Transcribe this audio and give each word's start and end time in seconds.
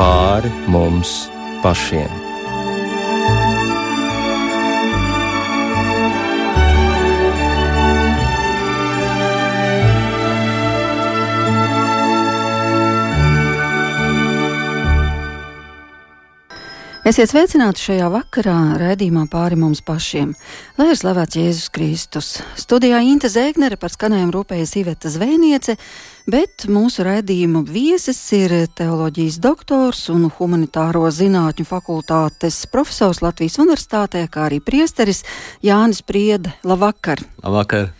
pāri 0.00 0.48
mums 0.72 1.28
pašiem. 1.60 2.29
Esiet 17.10 17.32
sveicināti 17.32 17.82
šajā 17.82 18.06
vakarā, 18.12 18.56
redzījumā 18.78 19.24
pāri 19.32 19.56
mums 19.58 19.80
pašiem. 19.82 20.28
Lai 20.78 20.84
ir 20.92 20.98
slavēts 21.00 21.38
Jēzus 21.40 21.72
Kristus. 21.74 22.28
Studijā 22.60 23.00
Inte 23.02 23.26
Zēgnere 23.26 23.74
par 23.80 23.90
skanējumu 23.90 24.30
rūpējas 24.36 24.76
Iveta 24.78 25.10
Zvēniece, 25.10 25.74
bet 26.30 26.68
mūsu 26.70 27.02
redzījuma 27.08 27.64
viesis 27.66 28.20
ir 28.38 28.54
teoloģijas 28.78 29.40
doktors 29.42 30.04
un 30.14 30.28
humanitāro 30.36 31.02
zinātņu 31.10 31.66
fakultātes 31.66 32.62
profesors 32.70 33.24
Latvijas 33.26 33.58
Universitātē, 33.58 34.28
kā 34.30 34.46
arī 34.46 34.62
priesteris 34.62 35.24
Jānis 35.66 36.04
Priede. 36.06 36.54
Labvakar! 36.62 37.26
Labvakar! 37.42 37.90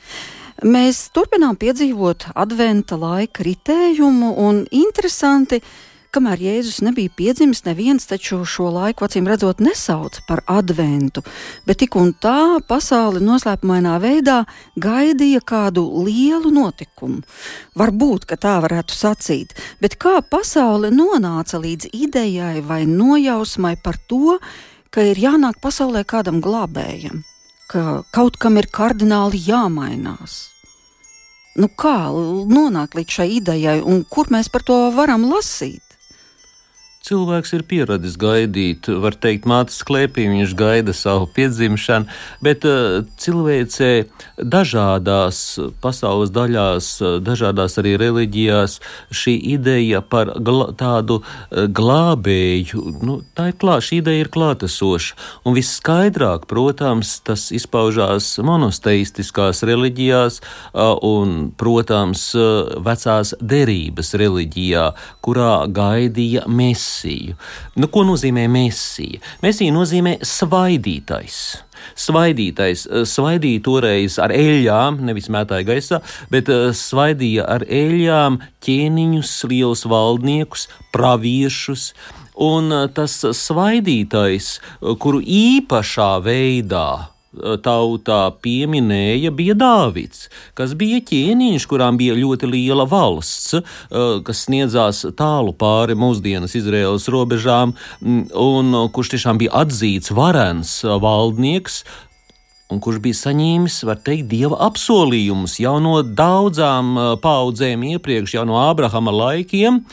Mēs 0.62 1.08
turpinām 1.10 1.58
piedzīvot 1.58 2.30
adventa 2.38 3.00
laika 3.00 3.42
ritējumu 3.42 4.36
un 4.38 4.66
interesanti, 4.70 5.64
ka 5.64 5.89
Kamēr 6.10 6.40
Jēzus 6.42 6.80
nebija 6.82 7.10
piedzimis, 7.14 7.60
neviens 7.62 8.08
taču 8.10 8.40
šo 8.42 8.66
laiku 8.74 9.04
acīm 9.06 9.28
redzot 9.30 9.60
nesauc 9.62 10.16
par 10.26 10.40
adventu, 10.50 11.22
bet 11.68 11.78
tik 11.84 11.94
un 12.00 12.08
tā 12.18 12.58
pasauli 12.66 13.20
noslēpumainā 13.22 13.92
veidā 14.02 14.40
gaidīja 14.74 15.38
kādu 15.46 15.84
lielu 16.08 16.50
notikumu. 16.50 17.22
Varbūt, 17.78 18.26
ka 18.26 18.34
tā 18.42 18.56
varētu 18.64 18.96
sacīt, 18.96 19.54
bet 19.78 19.94
kā 20.02 20.16
pasaule 20.26 20.90
nonāca 20.90 21.60
līdz 21.62 21.92
idejai 21.94 22.58
vai 22.66 22.80
nojausmai 22.90 23.76
par 23.78 24.00
to, 24.10 24.40
ka 24.90 25.04
ir 25.12 25.20
jānāk 25.22 25.60
pasaulē 25.62 26.02
kādam 26.02 26.40
glābējam, 26.42 27.22
ka 27.70 28.00
kaut 28.10 28.40
kam 28.42 28.58
ir 28.58 28.66
kardināli 28.66 29.38
jāmainās. 29.46 30.40
Nu 31.54 31.70
kā 31.70 32.10
nonākt 32.50 32.98
līdz 32.98 33.16
šai 33.20 33.28
idejai, 33.36 33.76
un 33.78 34.02
kur 34.10 34.26
mēs 34.34 34.50
par 34.50 34.66
to 34.66 34.80
varam 34.98 35.28
lasīt? 35.30 35.86
Cilvēks 37.00 37.54
ir 37.56 37.62
pieradis 37.64 38.18
gaidīt, 38.20 38.84
var 39.00 39.14
teikt, 39.16 39.46
mātes 39.48 39.78
klēpī, 39.88 40.26
viņš 40.28 40.50
gaida 40.52 40.92
savu 40.92 41.24
piedzimšanu, 41.32 42.12
bet 42.44 42.66
uh, 42.68 43.00
cilvēcē 43.16 43.88
dažādās 44.36 45.38
pasaules 45.80 46.28
daļās, 46.36 46.90
dažādās 47.24 47.78
arī 47.80 47.94
reliģijās 48.02 48.74
šī 49.16 49.32
ideja 49.54 50.02
par 50.04 50.34
glā, 50.44 50.66
tādu 50.76 51.22
uh, 51.22 51.64
glābēju, 51.80 52.82
nu, 53.00 53.16
tā 53.32 53.48
ir 53.54 53.56
klāt, 53.64 53.86
šī 53.88 54.02
ideja 54.02 54.26
ir 54.26 54.32
klātesoša. 54.36 55.16
Un 55.48 55.56
visskaidrāk, 55.56 56.44
protams, 56.52 57.14
tas 57.24 57.46
izpaužās 57.56 58.34
monoteistiskās 58.44 59.64
reliģijās 59.64 60.42
un, 60.76 61.48
protams, 61.56 62.28
vecās 62.84 63.34
derības 63.40 64.14
reliģijā, 64.20 64.86
kurā 65.24 65.54
gaidīja 65.80 66.44
mēs 66.44 66.89
mesiju. 66.90 67.36
Nu, 67.76 67.88
ko 67.88 68.04
nozīmē 68.04 68.48
mesija? 68.50 69.20
Mesija 69.42 69.72
nozīmē 69.72 70.18
svaidītais. 70.22 71.62
Svaidītais 71.96 72.86
eh, 72.86 73.04
svaidīja 73.08 73.62
toreiz 73.64 74.18
ar 74.18 74.30
eļļām, 74.34 75.00
nevis 75.06 75.30
mētāja 75.30 75.66
gaisā, 75.66 76.00
bet 76.30 76.48
eh, 76.48 76.72
svaidīja 76.74 77.46
ar 77.46 77.64
eļļām 77.64 78.40
ķēniņus, 78.66 79.36
lielus 79.48 79.86
valdniekus, 79.88 80.68
praviešus. 80.92 81.92
Un 82.40 82.72
eh, 82.72 82.88
tas 82.92 83.20
svaidītais, 83.22 84.58
kuru 85.00 85.22
īpašā 85.22 86.12
veidā 86.24 87.19
tautā 87.62 88.20
pieminēja, 88.42 89.30
bija 89.34 89.54
Dāvids, 89.54 90.26
kas 90.58 90.74
bija 90.78 90.98
ķēniņš, 91.06 91.66
kurām 91.70 91.98
bija 92.00 92.16
ļoti 92.18 92.50
liela 92.50 92.86
valsts, 92.90 93.54
eh, 93.54 94.20
kas 94.26 94.46
sniedzās 94.48 95.04
tālu 95.14 95.54
pāri 95.54 95.94
mūsdienas 95.94 96.56
Izraēlas 96.58 97.08
robežām, 97.08 97.74
mm, 98.02 98.30
un 98.34 98.90
kurš 98.90 99.14
tiešām 99.14 99.38
bija 99.38 99.50
atzīts 99.62 100.10
varens 100.10 100.82
valdnieks, 100.82 101.84
un 102.70 102.80
kurš 102.80 102.98
bija 102.98 103.14
saņēmis, 103.14 103.84
var 103.84 103.96
teikt, 103.96 104.28
dieva 104.28 104.58
apsolījumus 104.66 105.58
jau 105.60 105.78
no 105.80 106.02
daudzām 106.02 106.98
eh, 106.98 107.16
paudzēm 107.22 107.86
iepriekš, 107.94 108.34
jau 108.34 108.44
no 108.44 108.58
Ābrahama 108.58 109.14
laikiem, 109.14 109.84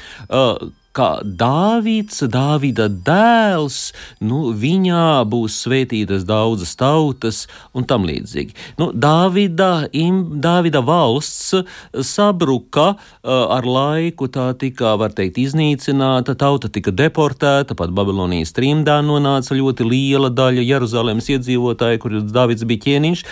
eh, 0.98 1.02
kā 1.02 1.10
Dāvids, 1.24 2.24
Dāvida 2.32 2.88
dēls, 2.90 3.94
nu, 4.20 4.52
viņā 4.54 5.24
būs 5.30 5.62
svētītas 5.66 6.26
daudzas 6.28 6.76
tautas 6.80 7.44
un 7.78 7.86
tam 7.86 8.08
līdzīgi. 8.08 8.56
Nu, 8.82 8.90
Dāvida, 8.94 9.88
im, 9.94 10.40
Dāvida 10.42 10.82
valsts 10.86 11.54
sabruka 12.02 12.96
ar 13.24 13.66
laiku, 13.68 14.28
tā 14.32 14.50
tika, 14.60 14.96
var 15.00 15.14
teikt, 15.16 15.38
iznīcināta, 15.42 16.36
tauta 16.40 16.70
tika 16.74 16.94
deportēta, 16.96 17.76
pat 17.78 17.94
Babilonijas 17.96 18.54
trimdā 18.56 19.00
nonāca 19.06 19.58
ļoti 19.58 19.88
liela 19.88 20.32
daļa 20.34 20.66
Jeruzalemes 20.66 21.30
iedzīvotāju, 21.36 22.02
kur 22.02 22.18
Dāvids 22.26 22.66
bija 22.68 22.86
ķēniņš, 22.88 23.24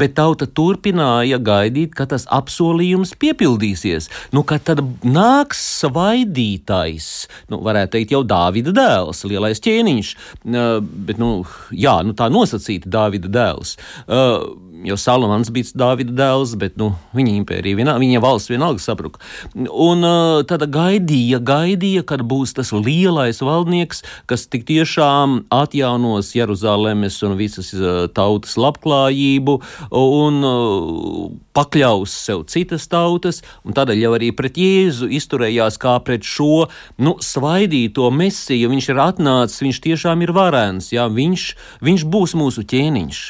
bet 0.00 0.16
tauta 0.18 0.48
turpināja 0.50 1.40
gaidīt, 1.42 1.94
ka 1.96 2.08
tas 2.10 2.26
apsolījums 2.32 3.14
piepildīsies, 3.20 4.10
nu, 4.34 4.44
ka 4.46 4.60
tad 4.62 4.82
nāks 5.06 5.62
svaidītājs 5.80 7.13
nu, 7.52 7.60
varētu 7.64 7.96
teikt, 7.96 8.14
jau 8.14 8.22
Dāvida 8.28 8.74
dēls, 8.76 9.24
lielais 9.30 9.62
ķēniņš. 9.64 10.12
Uh, 10.44 10.78
bet, 10.82 11.20
nu, 11.22 11.32
jā, 11.74 11.98
nu, 12.06 12.16
tā 12.18 12.30
nosacīta 12.32 12.90
Dāvida 12.92 13.32
dēls. 13.32 13.76
Uh, 14.04 14.54
jo 14.84 14.96
Salamans 15.00 15.50
bija 15.54 15.72
Dāvida 15.80 16.12
dēls, 16.14 16.54
bet 16.60 16.76
nu, 16.80 16.90
viņa 17.16 17.34
impērija, 17.40 17.78
vienā, 17.78 17.96
viņa 18.00 18.22
valsts 18.22 18.52
vienalga 18.52 18.82
sabruka. 18.82 19.22
Un 19.54 20.04
uh, 20.04 20.42
tad 20.48 20.66
gaidīja, 20.74 21.40
gaidīja, 21.44 22.04
kad 22.06 22.24
būs 22.28 22.54
tas 22.58 22.72
lielais 22.76 23.40
valdnieks, 23.44 24.04
kas 24.30 24.46
tik 24.50 24.66
tiešām 24.68 25.44
atjaunos 25.54 26.34
Jeruzalemes 26.36 27.20
un 27.26 27.36
visas 27.40 27.72
uh, 27.76 28.04
tautas 28.12 28.58
labklājību 28.60 29.58
un 30.00 30.40
uh, 30.48 31.30
pakļaus 31.56 32.14
sev 32.26 32.44
citas 32.50 32.88
tautas, 32.90 33.40
un 33.64 33.76
tādēļ 33.76 34.04
jau 34.04 34.12
arī 34.16 34.32
pret 34.36 34.58
Jēzu 34.60 35.08
izturējās 35.16 35.78
kā 35.82 35.96
pret 36.04 36.26
šo 36.26 36.66
nu, 36.98 37.16
svaidīto 37.22 38.10
mesiju. 38.14 38.72
Viņš 38.74 38.90
ir 38.92 39.00
atnācis, 39.06 39.62
viņš 39.64 39.80
tiešām 39.88 40.26
ir 40.26 40.34
varens, 40.36 40.92
jā, 40.94 41.08
viņš, 41.08 41.48
viņš 41.84 42.06
būs 42.10 42.36
mūsu 42.38 42.66
ķēniņš. 42.68 43.24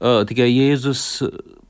Uh, 0.00 0.22
tikai 0.24 0.48
Jēzus 0.48 1.02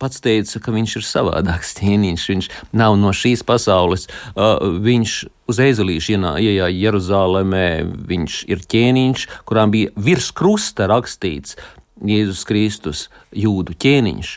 pats 0.00 0.22
teica, 0.24 0.60
ka 0.62 0.72
viņš 0.72 0.96
ir 1.00 1.06
savādāks 1.06 1.74
ķēniņš. 1.80 2.26
Viņš 2.30 2.48
nav 2.78 2.96
no 3.00 3.12
šīs 3.16 3.44
pasaules. 3.46 4.06
Uh, 4.32 4.78
viņš 4.80 5.16
uz 5.50 5.60
ezelīša 5.66 6.16
ienāca 6.16 6.70
Jeruzalemē. 6.70 7.66
Viņš 8.10 8.40
ir 8.50 8.64
ķēniņš, 8.70 9.26
kurām 9.50 9.74
bija 9.74 9.92
virs 9.98 10.30
krusta 10.36 10.88
rakstīts. 10.90 11.58
Jēzus 12.06 12.44
Kristus, 12.48 13.02
jūdu 13.36 13.74
ķēniņš, 13.80 14.30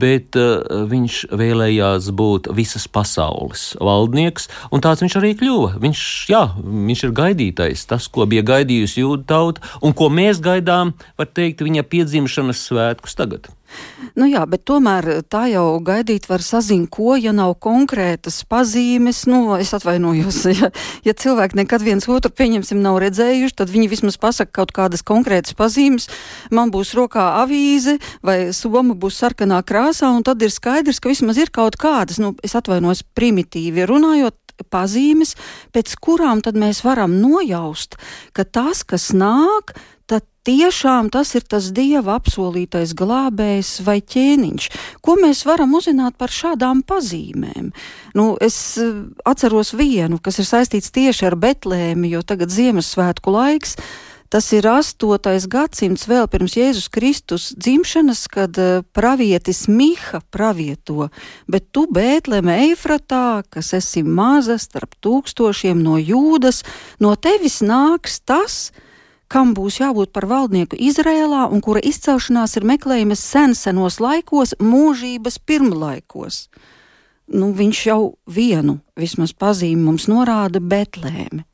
bet 0.00 0.36
viņš 0.90 1.20
vēlējās 1.32 2.10
būt 2.16 2.50
visas 2.56 2.86
pasaules 2.90 3.70
valdnieks, 3.80 4.50
un 4.70 4.84
tāds 4.84 5.04
viņš 5.04 5.16
arī 5.20 5.32
kļuva. 5.40 5.76
Viņš, 5.82 6.02
jā, 6.30 6.42
viņš 6.60 7.06
ir 7.08 7.16
gaidītais, 7.16 7.86
tas, 7.90 8.08
ko 8.12 8.28
bija 8.30 8.44
gaidījusi 8.54 9.04
jūdu 9.04 9.26
tauta, 9.30 9.64
un 9.80 9.96
ko 9.96 10.10
mēs 10.12 10.42
gaidām, 10.44 10.94
var 11.18 11.30
teikt, 11.32 11.64
viņa 11.66 11.86
piedzimšanas 11.88 12.66
svētkus 12.68 13.16
tagad. 13.18 13.50
Nu 14.18 14.26
jā, 14.28 14.42
bet 14.50 14.64
tomēr 14.68 15.22
tā 15.30 15.44
jau 15.52 15.78
gaidīt 15.84 16.26
var 16.30 16.42
sazin, 16.44 16.86
ko, 16.90 17.14
ja 17.20 17.32
nav 17.36 17.54
konkrētas 17.62 18.42
pazīmes. 18.50 19.22
Nu, 19.30 19.56
es 19.60 19.72
atvainojos, 19.76 20.40
ja, 20.60 20.70
ja 21.06 21.14
cilvēki 21.14 21.60
nekad 21.62 21.84
viens 21.86 22.08
otru, 22.10 22.32
pieņemsim, 22.34 22.82
nav 22.82 23.00
redzējuši, 23.04 23.56
tad 23.62 23.72
viņi 23.72 23.90
vismaz 23.92 24.18
pasaka 24.20 24.60
kaut 24.60 24.74
kādas 24.76 25.04
konkrētas 25.06 25.56
pazīmes. 25.58 26.10
Man 26.54 26.72
būs 26.74 26.94
rokā 26.98 27.30
avīze 27.42 27.98
vai 28.26 28.50
soma 28.56 28.96
būs 28.98 29.22
sarkanā 29.22 29.62
krāsā, 29.66 30.10
un 30.14 30.26
tad 30.26 30.42
ir 30.42 30.52
skaidrs, 30.54 31.00
ka 31.00 31.12
vismaz 31.12 31.40
ir 31.40 31.52
kaut 31.54 31.78
kādas, 31.80 32.20
nu, 32.22 32.34
es 32.44 32.56
atvainojos 32.58 33.04
primitīvi 33.16 33.86
runājot, 33.88 34.36
pazīmes, 34.68 35.36
pēc 35.74 35.94
kurām 36.02 36.42
tad 36.44 36.58
mēs 36.60 36.82
varam 36.84 37.16
nojaust, 37.20 37.96
ka 38.36 38.44
tas, 38.44 38.82
kas 38.84 39.10
nāk, 39.16 39.74
tad 40.10 40.26
tiešām 40.48 41.10
tas 41.14 41.34
ir 41.38 41.44
tas 41.46 41.70
dieva 41.76 42.16
apsolītais 42.18 42.94
glābējs 42.98 43.80
vai 43.86 44.00
ķēniņš. 44.02 44.68
Ko 45.04 45.16
mēs 45.20 45.44
varam 45.46 45.76
uzzināt 45.78 46.16
par 46.20 46.32
šādām 46.34 46.82
pazīmēm? 46.86 47.70
Nu, 48.18 48.32
es 48.42 48.56
eh, 48.80 49.02
atceros 49.28 49.74
vienu, 49.78 50.18
kas 50.22 50.40
ir 50.42 50.48
saistīts 50.48 50.94
tieši 50.94 51.28
ar 51.30 51.38
Betlēmi, 51.40 52.10
jo 52.14 52.24
tagad 52.26 52.52
Ziemassvētku 52.54 53.36
laiks. 53.36 53.76
Tas 54.30 54.46
ir 54.54 54.62
8. 54.70 55.48
gadsimts 55.50 56.04
vēl 56.06 56.28
pirms 56.30 56.52
Jēzus 56.54 56.86
Kristus 56.94 57.48
dzimšanas, 57.58 58.26
kad 58.30 58.58
eh, 58.62 58.82
pravietis 58.94 59.64
Miha 59.70 60.22
pravieto, 60.30 61.08
bet 61.50 61.70
tu, 61.74 61.88
Bētleme, 61.90 62.54
Eifratā, 62.68 63.42
kas 63.50 63.74
esi 63.78 64.04
maza 64.06 64.58
starp 64.62 64.94
tūkstošiem 65.02 65.82
no 65.82 65.98
jūdas, 65.98 66.62
no 67.02 67.16
tevis 67.18 67.58
nāks 67.66 68.22
tas, 68.22 68.70
kam 69.30 69.54
būs 69.54 69.80
jābūt 69.80 70.12
par 70.14 70.26
valdnieku 70.30 70.78
Izrēlā 70.78 71.46
un 71.52 71.62
kura 71.64 71.82
izcelšanās 71.86 72.56
ir 72.58 72.66
meklējama 72.66 73.16
sensenos 73.18 74.00
laikos, 74.02 74.56
mūžības 74.58 75.38
pirmlaikos. 75.46 76.42
Nu, 77.30 77.52
viņš 77.54 77.84
jau 77.86 78.00
vienu 78.26 78.80
vismaz 78.98 79.32
pazīmi 79.38 79.86
mums 79.86 80.08
norāda 80.10 80.58
Betlēme. 80.58 81.44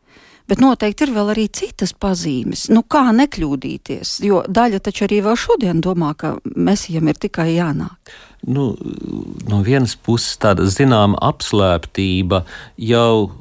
Bet 0.47 0.61
noteikti 0.63 1.09
ir 1.09 1.11
vēl 1.11 1.33
arī 1.33 1.45
citas 1.51 1.91
pazīmes. 1.91 2.69
Nu, 2.71 2.85
kā 2.87 3.09
nekļūdīties? 3.11 4.13
Jo 4.29 4.45
daļa 4.47 4.79
taču 4.87 5.05
arī 5.09 5.19
vēl 5.27 5.35
šodien 5.43 5.83
domā, 5.83 6.13
ka 6.15 6.37
mesijam 6.55 7.11
ir 7.11 7.19
tikai 7.19 7.49
jānāk. 7.57 8.15
Nu, 8.47 8.69
no 9.51 9.61
vienas 9.67 9.97
puses, 9.99 10.37
tāda 10.39 10.69
zināma 10.71 11.19
apslēptība 11.33 12.45
jau 12.79 13.33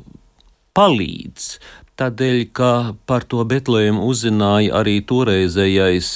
palīdz. 0.75 1.49
Tādēļ, 1.95 2.39
ka 2.51 2.69
par 3.07 3.23
to 3.31 3.43
Betlēmu 3.47 4.03
uzzināja 4.11 4.73
arī 4.81 4.97
toreizējais 5.07 6.09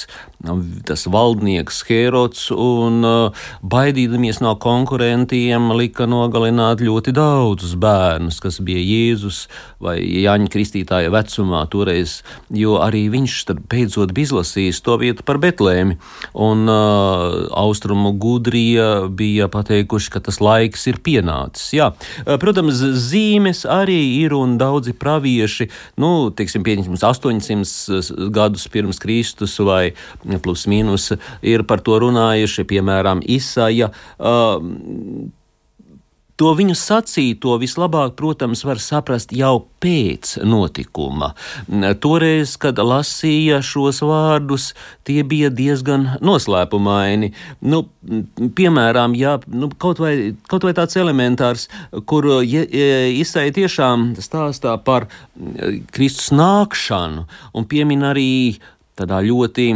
tas 0.88 1.04
valdnieks 1.10 1.82
Herods, 1.88 2.46
un 2.54 3.04
uh, 3.04 3.46
baidīdamies 3.60 4.40
no 4.40 4.54
konkurentiem, 4.60 5.68
lika 5.76 6.06
nogalināt 6.08 6.80
ļoti 6.80 7.12
daudzus 7.16 7.74
bērnus, 7.80 8.40
kas 8.40 8.60
bija 8.64 8.80
Jēzus 8.80 9.42
vai 9.82 9.98
Jāņa 10.00 10.48
Kristītāja 10.52 11.12
vecumā 11.12 11.66
toreiz, 11.72 12.20
jo 12.48 12.78
arī 12.80 13.06
viņš 13.12 13.36
beidzot 13.68 14.14
bija 14.16 14.30
izlasījis 14.30 14.80
to 14.86 14.96
vietu 15.00 15.26
par 15.28 15.40
Betlēmi, 15.42 15.98
un 16.32 16.64
uh, 16.72 17.52
austrumu 17.60 18.14
gudrija 18.16 19.10
bija 19.12 19.50
pateikuši, 19.52 20.14
ka 20.14 20.24
tas 20.24 20.40
laiks 20.40 20.88
ir 20.88 21.02
pienācis. 21.04 21.68
Jā, 21.76 21.90
uh, 21.92 22.38
protams, 22.40 22.80
zīmes 23.10 23.66
arī 23.68 24.00
ir 24.22 24.32
un 24.38 24.56
daudzi 24.60 24.96
pravieši, 24.96 25.68
nu, 26.00 26.30
teiksim, 26.32 26.64
pieņemsim 26.64 26.96
800 26.96 28.32
gadus 28.32 28.64
pirms 28.72 29.00
Kristus 29.02 29.58
vai 29.60 29.92
plus 30.38 30.68
mīnus 30.70 31.10
ir 31.42 31.66
par 31.66 31.82
to 31.82 31.98
runājuši, 31.98 32.68
piemēram, 32.70 33.24
Isaija. 33.26 33.90
Uh, 34.18 35.30
To 36.40 36.54
viņu 36.56 36.72
sacīto 36.78 37.58
vislabāk, 37.60 38.14
protams, 38.16 38.62
var 38.64 38.78
saprast 38.80 39.34
jau 39.36 39.66
pēc 39.84 40.38
notikuma. 40.48 41.34
Toreiz, 42.00 42.54
kad 42.62 42.80
lasīja 42.80 43.58
šos 43.60 44.00
vārdus, 44.08 44.70
tie 45.04 45.20
bija 45.20 45.50
diezgan 45.52 46.14
noslēpumaini. 46.24 47.34
Nu, 47.60 47.82
piemēram, 48.56 49.18
jā, 49.20 49.36
nu, 49.52 49.68
kaut, 49.76 50.00
vai, 50.00 50.14
kaut 50.48 50.64
vai 50.64 50.72
tāds 50.80 50.96
elementārs, 50.96 51.68
kur 52.08 52.32
ja, 52.40 52.64
izsai 53.20 53.50
tiešām 53.60 54.14
stāstā 54.16 54.78
par 54.80 55.10
Kristus 55.92 56.32
nākšanu 56.32 57.28
un 57.52 57.68
piemin 57.68 58.08
arī 58.14 58.30
tādā 58.96 59.20
ļoti 59.28 59.74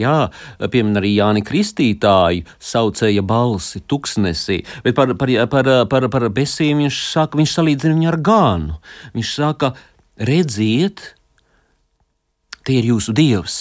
Jā, 0.00 0.30
piemēram, 0.58 0.96
arī 1.00 1.12
Jāni 1.18 1.42
Kristītāju 1.46 2.46
saucēja 2.62 3.22
balsi 3.26 3.82
tuksnesī, 3.86 4.62
bet 4.84 4.96
par, 4.96 5.12
par, 5.20 5.32
par, 5.52 5.70
par, 5.92 6.08
par 6.12 6.28
besīm 6.34 6.80
viņš 6.84 7.00
saka, 7.12 7.38
viņš 7.38 7.56
salīdzina 7.58 7.96
viņu 7.98 8.10
ar 8.10 8.18
gānu. 8.24 8.78
Viņš 9.14 9.32
saka, 9.36 9.74
redziet, 10.16 11.12
tie 12.66 12.80
ir 12.80 12.90
jūsu 12.94 13.14
dievs. 13.16 13.58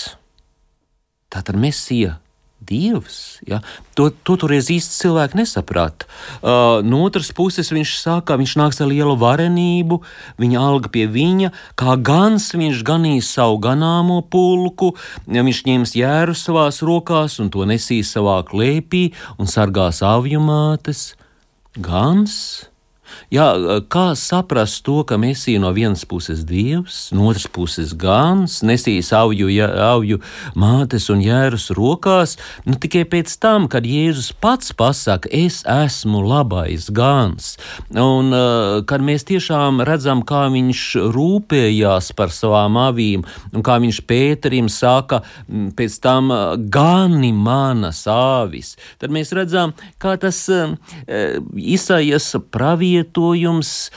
Tātad 1.34 1.60
mesija 1.60 2.16
Dievs. 2.60 3.40
Ja? 3.46 3.60
To, 3.98 4.08
to 4.10 4.38
toreiz 4.42 4.70
īsti 4.74 5.04
cilvēki 5.04 5.40
nesaprata. 5.42 6.08
Uh, 6.40 6.82
no 6.86 7.04
otras 7.06 7.30
puses, 7.36 7.70
viņš 7.74 7.96
saka, 8.02 8.38
viņš 8.40 8.56
nāks 8.58 8.82
ar 8.82 8.90
lielu 8.90 9.14
varenību, 9.22 10.00
viņa 10.42 10.62
alga 10.64 10.92
pie 10.94 11.06
viņa, 11.12 11.52
kā 11.78 11.98
gans 12.00 12.48
viņš 12.56 12.82
ganīs 12.88 13.30
savu 13.38 13.60
ganāmo 13.64 14.22
pulku, 14.24 14.94
ja 15.28 15.46
viņš 15.46 15.66
ņems 15.70 15.98
jēru 16.00 16.38
savās 16.38 16.82
rokās 16.86 17.38
un 17.44 17.52
to 17.54 17.68
nesīs 17.70 18.14
savā 18.16 18.40
klēpī 18.48 19.10
un 19.38 19.52
sargās 19.52 20.02
avju 20.06 20.42
mātes. 20.44 21.12
Gans 21.76 22.66
Jā, 23.34 23.48
kā 23.90 24.12
saprast 24.18 24.84
to, 24.86 25.00
ka 25.08 25.18
Mēsija 25.22 25.62
no 25.62 25.72
vienas 25.76 26.06
puses 26.08 26.44
dievs, 26.48 27.10
no 27.16 27.30
otras 27.30 27.48
puses 27.52 27.94
gans, 27.98 28.60
nesīs 28.66 29.12
auju, 29.16 29.50
ja, 29.52 29.68
auju 29.92 30.20
mātes 30.58 31.08
un 31.14 31.24
jērus 31.24 31.72
rokās, 31.76 32.36
nu 32.68 32.78
tikai 32.82 33.06
pēc 33.10 33.34
tam, 33.42 33.68
kad 33.72 33.88
Jēzus 33.88 34.32
pats 34.42 34.74
pasaka, 34.78 35.30
es 35.34 35.62
esmu 35.70 36.22
labais 36.26 36.90
gans, 36.94 37.56
un 37.90 38.34
uh, 38.36 38.82
kad 38.88 39.04
mēs 39.06 39.28
tiešām 39.30 39.84
redzam, 39.88 40.24
kā 40.26 40.46
viņš 40.54 40.84
rūpējās 41.16 42.12
par 42.18 42.34
savām 42.36 42.80
avīm, 42.82 43.26
un 43.54 43.66
kā 43.66 43.80
viņš 43.82 44.02
Pēterim 44.06 44.70
saka, 44.70 45.24
pēc 45.48 45.98
tam 46.04 46.30
gani 46.72 47.32
manas 47.34 48.04
āvis, 48.12 48.76
tad 49.02 49.14
mēs 49.16 49.34
redzam, 49.36 49.74
kā 50.02 50.16
tas 50.22 50.44
uh, 50.54 50.76
Isaijas 51.56 52.36
pravietis 52.54 53.05
savietojums 53.06 53.92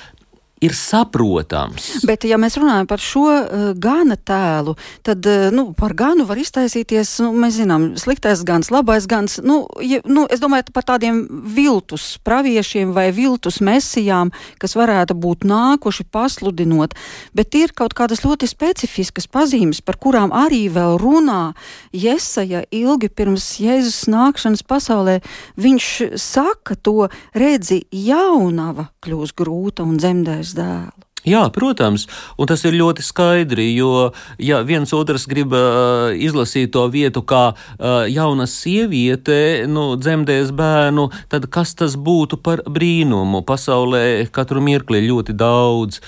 ir 0.65 0.75
saprotams. 0.75 1.89
Bet, 2.09 2.25
ja 2.29 2.39
mēs 2.41 2.59
runājam 2.59 2.89
par 2.91 3.03
šo 3.03 3.25
uh, 3.29 3.65
gana 3.79 4.17
tēlu, 4.19 4.75
tad 5.07 5.27
uh, 5.29 5.49
nu, 5.55 5.69
par 5.79 5.95
ganu 5.99 6.27
var 6.29 6.41
iztaisīties, 6.41 7.15
nu, 7.25 7.33
mēs 7.39 7.59
zinām, 7.61 7.91
sliktais 8.01 8.43
gans, 8.47 8.73
labais 8.75 9.07
gans. 9.11 9.39
Nu, 9.45 9.61
ja, 9.85 10.01
nu, 10.09 10.27
es 10.31 10.43
domāju 10.43 10.73
par 10.75 10.87
tādiem 10.89 11.23
viltus 11.55 12.17
praviešiem 12.27 12.93
vai 12.97 13.09
viltus 13.15 13.61
mesijām, 13.65 14.33
kas 14.59 14.75
varētu 14.79 15.17
būt 15.19 15.47
nākuši 15.49 16.09
pasludinot, 16.13 16.97
bet 17.37 17.55
ir 17.59 17.75
kaut 17.77 17.95
kādas 17.99 18.25
ļoti 18.27 18.49
specifiskas 18.51 19.29
pazīmes, 19.31 19.83
par 19.85 19.99
kurām 20.01 20.35
arī 20.35 20.67
vēl 20.73 20.99
runā 21.01 21.53
Jesaja 21.95 22.65
ilgi 22.75 23.11
pirms 23.13 23.47
Jēzus 23.63 24.07
nākšanas 24.11 24.65
pasaulē. 24.67 25.19
Viņš 25.59 25.89
saka 26.19 26.77
to, 26.77 27.09
redzi, 27.37 27.85
jaunava 27.95 28.89
kļūs 29.05 29.35
grūta 29.39 29.87
un 29.87 29.99
dzemdēs 30.01 30.48
Dievs 30.49 30.57
dēlu. 30.57 31.05
Jā, 31.27 31.43
protams, 31.53 32.07
un 32.39 32.47
tas 32.49 32.63
ir 32.65 32.77
ļoti 32.79 33.03
skaidri, 33.05 33.65
jo, 33.75 34.13
ja 34.41 34.63
viens 34.65 34.93
otrs 34.95 35.27
grib 35.29 35.51
uh, 35.53 36.15
izlasīt 36.15 36.71
to 36.73 36.85
vietu, 36.89 37.21
kā 37.27 37.51
uh, 37.53 38.07
jauna 38.09 38.47
sieviete 38.49 39.67
nu, 39.69 39.99
dzemdēs 39.99 40.55
bērnu, 40.57 41.09
tad 41.29 41.49
kas 41.53 41.75
tas 41.77 41.99
būtu 41.99 42.39
par 42.41 42.63
brīnumu? 42.65 43.43
Pasaulē 43.45 44.31
katru 44.33 44.63
mirkli 44.65 45.03
ļoti 45.05 45.35
daudz 45.37 46.01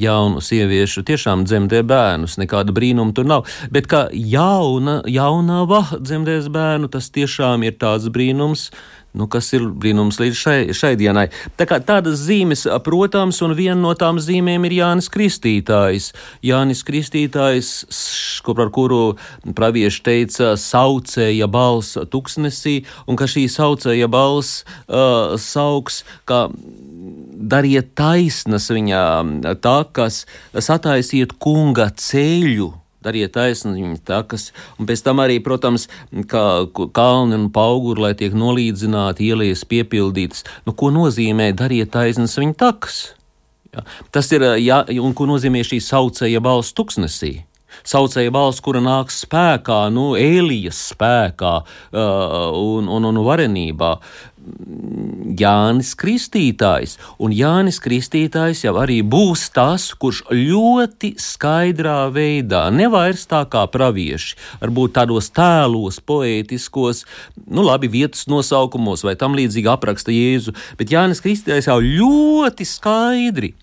jaunu 0.00 0.42
sieviešu 0.42 1.04
tiešām 1.06 1.44
dzemdē 1.44 1.84
bērnus, 1.84 2.40
nekāda 2.40 2.74
brīnuma 2.74 3.14
tur 3.14 3.28
nav. 3.30 3.46
Bet 3.70 3.86
kā 3.92 4.08
jauna, 4.10 5.02
jaunava 5.06 5.84
dzemdēs 6.00 6.50
bērnu, 6.50 6.90
tas 6.90 7.12
tiešām 7.14 7.68
ir 7.68 7.78
tāds 7.78 8.08
brīnums 8.10 8.70
nu, 9.14 9.28
kas 9.30 9.52
ir 9.54 9.66
brīnums 9.70 10.18
līdz 10.20 10.38
šai, 10.38 10.58
šai 10.74 10.92
dienai. 10.98 11.28
Tā 11.58 11.66
kā 11.70 11.78
tādas 11.84 12.24
zīmes, 12.26 12.66
protams, 12.86 13.40
un 13.46 13.54
viena 13.56 13.78
no 13.78 13.94
tām 13.98 14.18
zīmēm 14.22 14.66
ir 14.68 14.76
Jānis 14.80 15.10
Kristītājs. 15.14 16.10
Jānis 16.44 16.84
Kristītājs, 16.86 17.72
kopā 18.46 18.66
ar 18.66 18.72
kuru 18.74 19.02
pravieši 19.56 20.04
teica, 20.06 20.52
saucēja 20.60 21.48
balss 21.50 22.00
tuksnesī, 22.10 22.80
un 23.06 23.18
ka 23.20 23.30
šī 23.30 23.46
saucēja 23.52 24.10
balss 24.10 24.64
uh, 24.64 25.38
sauks, 25.40 26.02
ka 26.28 26.48
dariet 27.34 27.94
taisnas 27.98 28.70
viņa 28.72 29.02
takas, 29.62 30.24
sataisiet 30.54 31.36
kunga 31.42 31.90
ceļu 31.98 32.72
dariet 33.04 33.34
taisni 33.36 33.76
viņa 33.78 34.00
takas, 34.08 34.50
un 34.78 34.88
pēc 34.88 35.04
tam 35.06 35.22
arī, 35.24 35.40
protams, 35.44 35.88
kā 36.30 36.44
kalni 36.96 37.38
un 37.38 37.48
pauguri, 37.54 38.06
lai 38.08 38.12
tiek 38.18 38.36
nolīdzināti, 38.36 39.30
ielietas 39.30 39.66
piepildītas. 39.70 40.44
Nu, 40.66 40.76
ko 40.76 40.90
nozīmē 40.94 41.52
dariet 41.56 41.92
taisnas 41.94 42.38
viņa 42.40 42.58
takas? 42.64 43.00
Ja? 43.74 43.84
Tas 44.14 44.30
ir, 44.32 44.46
ja, 44.62 44.84
un 45.02 45.16
ko 45.16 45.28
nozīmē 45.30 45.64
šī 45.66 45.82
saucēja 45.84 46.42
balss 46.44 46.76
tuksnesī? 46.76 47.36
Saucēja 47.82 48.30
balss, 48.32 48.62
kura 48.62 48.78
nāks 48.84 49.24
spēkā, 49.24 49.80
nu, 49.92 50.12
Elijas 50.16 50.78
spēkā 50.92 51.54
uh, 51.64 52.04
un, 52.54 52.86
un, 52.88 53.08
un 53.10 53.18
varenībā. 53.26 53.90
Jānis 55.34 55.94
Kristītājs, 55.98 56.96
un 57.18 57.32
Jānis 57.34 57.80
Kristītājs 57.82 58.64
jau 58.66 58.74
arī 58.80 59.00
būs 59.02 59.46
tas, 59.54 59.86
kurš 59.98 60.22
ļoti 60.30 61.14
skaidrā 61.20 62.10
veidā, 62.14 62.66
nevairs 62.74 63.26
tā 63.30 63.42
kā 63.50 63.64
pravieši, 63.72 64.36
varbūt 64.62 64.96
tādos 64.98 65.30
tēlos, 65.34 66.00
poētiskos, 66.04 67.04
nu 67.50 67.64
labi, 67.66 67.90
vietas 67.90 68.28
nosaukumos 68.30 69.06
vai 69.06 69.16
tam 69.20 69.36
līdzīgi 69.38 69.72
apraksta 69.72 70.14
Jēzu, 70.14 70.54
bet 70.78 70.92
Jānis 70.94 71.24
Kristītājs 71.24 71.70
jau 71.72 71.80
ļoti 71.82 72.68
skaidri 72.68 73.54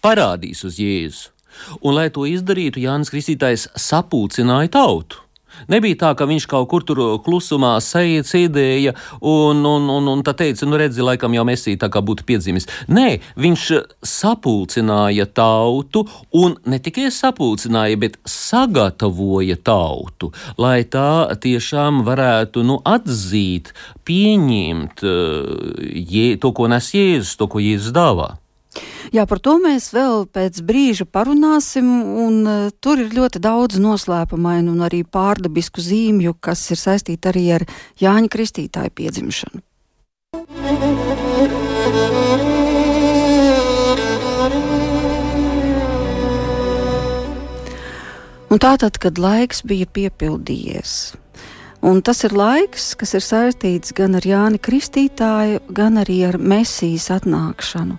parādīs 0.00 0.64
uz 0.66 0.80
Jēzu 0.80 1.36
Un, 1.80 1.96
lai 1.96 2.08
to 2.14 2.26
izdarītu, 2.28 2.82
Jānis 2.84 3.10
Kristītājs 3.12 3.68
sapulcināja 3.78 4.72
tautu. 4.78 5.24
Nebija 5.70 5.98
tā, 6.04 6.10
ka 6.18 6.28
viņš 6.30 6.46
kaut 6.50 6.68
kur 6.70 6.84
tur 6.86 7.00
klusumā 7.24 7.76
sēdēja 7.84 8.94
un, 9.20 9.64
un, 9.66 9.88
un, 9.96 10.10
un 10.14 10.24
tā 10.26 10.34
teica, 10.38 10.68
nu 10.68 10.80
redzi, 10.80 11.04
laikam 11.04 11.34
jau 11.36 11.46
Mēsī 11.48 11.76
tā 11.80 11.90
kā 11.92 12.02
būtu 12.04 12.26
piedzimis. 12.28 12.68
Nē, 12.88 13.20
viņš 13.40 13.66
sapulcināja 14.06 15.26
tautu 15.34 16.04
un 16.36 16.56
ne 16.70 16.80
tikai 16.82 17.08
sapulcināja, 17.14 17.98
bet 18.00 18.18
sagatavoja 18.28 19.58
tautu, 19.64 20.32
lai 20.60 20.82
tā 20.84 21.30
tiešām 21.40 22.04
varētu 22.06 22.64
nu, 22.66 22.80
atzīt, 22.86 23.74
pieņemt 24.08 25.04
uh, 25.06 26.38
to, 26.40 26.54
ko 26.56 26.70
nes 26.70 26.94
Jēzus, 26.94 27.36
to, 27.40 27.50
ko 27.50 27.62
Jēzus 27.62 27.94
dāvā. 27.96 28.34
Jā, 29.10 29.24
par 29.26 29.40
to 29.42 29.56
mēs 29.58 29.90
vēl 29.94 30.26
pēc 30.30 30.60
brīža 30.62 31.06
parunāsim, 31.10 31.88
un 32.24 32.36
uh, 32.46 32.68
tur 32.78 33.02
ir 33.02 33.10
ļoti 33.16 33.42
daudz 33.42 33.80
noslēpumainu 33.82 34.76
un 34.76 34.84
arī 34.86 35.02
pārdabisku 35.02 35.82
zīmju, 35.82 36.36
kas 36.38 36.62
ir 36.70 36.78
saistīti 36.78 37.32
arī 37.32 37.44
ar 37.58 37.66
Jāņa 38.00 38.30
Kristītāja 38.30 38.94
piedzimšanu. 38.94 39.64
Un 48.50 48.58
tātad, 48.58 48.96
kad 48.98 49.18
laiks 49.18 49.62
bija 49.66 49.86
piepildījies, 49.86 50.94
Un 51.80 52.02
tas 52.04 52.18
ir 52.26 52.34
laiks, 52.36 52.90
kas 53.00 53.14
ir 53.16 53.24
saistīts 53.24 53.94
gan 53.96 54.12
ar 54.18 54.26
Jāni 54.28 54.58
Kristītāju, 54.60 55.62
gan 55.72 55.96
arī 56.02 56.18
ar 56.28 56.36
Mēsīs 56.36 57.06
atnākšanu. 57.14 57.96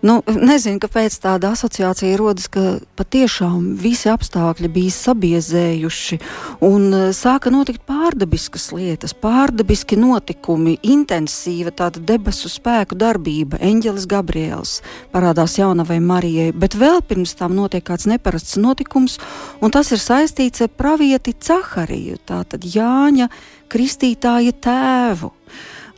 Nu, 0.00 0.22
nezinu, 0.24 0.78
kāpēc 0.80 1.12
tāda 1.20 1.50
asociācija 1.52 2.16
rodas, 2.16 2.46
ka 2.48 2.78
patiešām 2.96 3.74
visi 3.76 4.08
apstākļi 4.08 4.70
bija 4.72 4.92
sabiezējuši 4.96 6.16
un 6.64 6.86
e, 6.88 7.00
sāka 7.16 7.52
notikt 7.52 7.84
pārdabiskas 7.88 8.70
lietas, 8.72 9.12
pārdabiski 9.12 9.98
notikumi, 10.00 10.78
intensīva 10.80 11.74
tāda 11.76 12.00
debesu 12.12 12.48
spēku 12.48 12.96
darbība. 12.96 13.60
Eņģelis 13.60 14.08
Gabriels 14.08 14.78
parādās 15.12 15.58
jaunavai 15.60 16.00
Marijai, 16.00 16.48
bet 16.56 16.78
vēl 16.80 17.04
pirms 17.04 17.36
tam 17.36 17.58
notiek 17.58 17.84
kāds 17.84 18.08
neparasts 18.08 18.56
notikums, 18.56 19.18
un 19.60 19.76
tas 19.76 19.92
ir 19.92 20.00
saistīts 20.00 20.64
ar 20.64 20.72
pravieti 20.80 21.36
Cahariju, 21.36 22.16
tātad 22.24 22.64
Jāņa 22.64 23.28
Kristītāja 23.68 24.56
tēvu. 24.64 25.34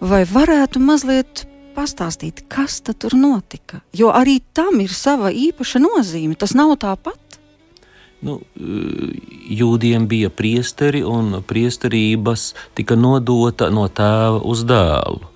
Vai 0.02 0.24
varētu 0.26 0.82
mazliet 0.82 1.46
pastāstīt, 1.74 2.44
kas 2.52 2.80
tur 2.84 3.16
notika. 3.18 3.80
Jo 3.96 4.12
arī 4.14 4.38
tam 4.54 4.80
ir 4.84 4.92
sava 4.94 5.32
īpaša 5.32 5.82
nozīme. 5.82 6.36
Tas 6.38 6.54
nav 6.58 6.76
tāpat. 6.82 7.21
Nu, 8.22 8.36
jūdiem 9.50 10.04
bija 10.06 10.28
priesteri, 10.30 11.00
un 11.02 11.40
priesterības 11.42 12.52
tika 12.78 12.94
nodota 12.94 13.66
no 13.74 13.88
tēva 13.90 14.38
uz 14.46 14.62
dēlu. 14.62 15.26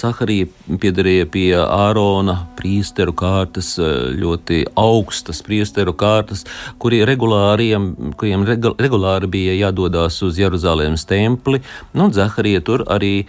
Cakarija 0.00 0.48
piederēja 0.80 1.26
pie 1.28 1.50
Ārona 1.60 2.38
priesteru 2.56 3.12
kārtas, 3.12 3.74
ļoti 3.78 4.62
augstas 4.80 5.42
priesteru 5.44 5.92
kārtas, 6.00 6.46
kuri 6.80 7.02
kuriem 7.04 8.46
regulāri 8.48 9.28
bija 9.28 9.58
jādodas 9.58 10.22
uz 10.24 10.40
Jeruzalemes 10.40 11.04
templi. 11.04 11.60
Nu, 11.92 12.08
Zaharija 12.08 12.64
tur 12.64 12.86
arī 12.88 13.26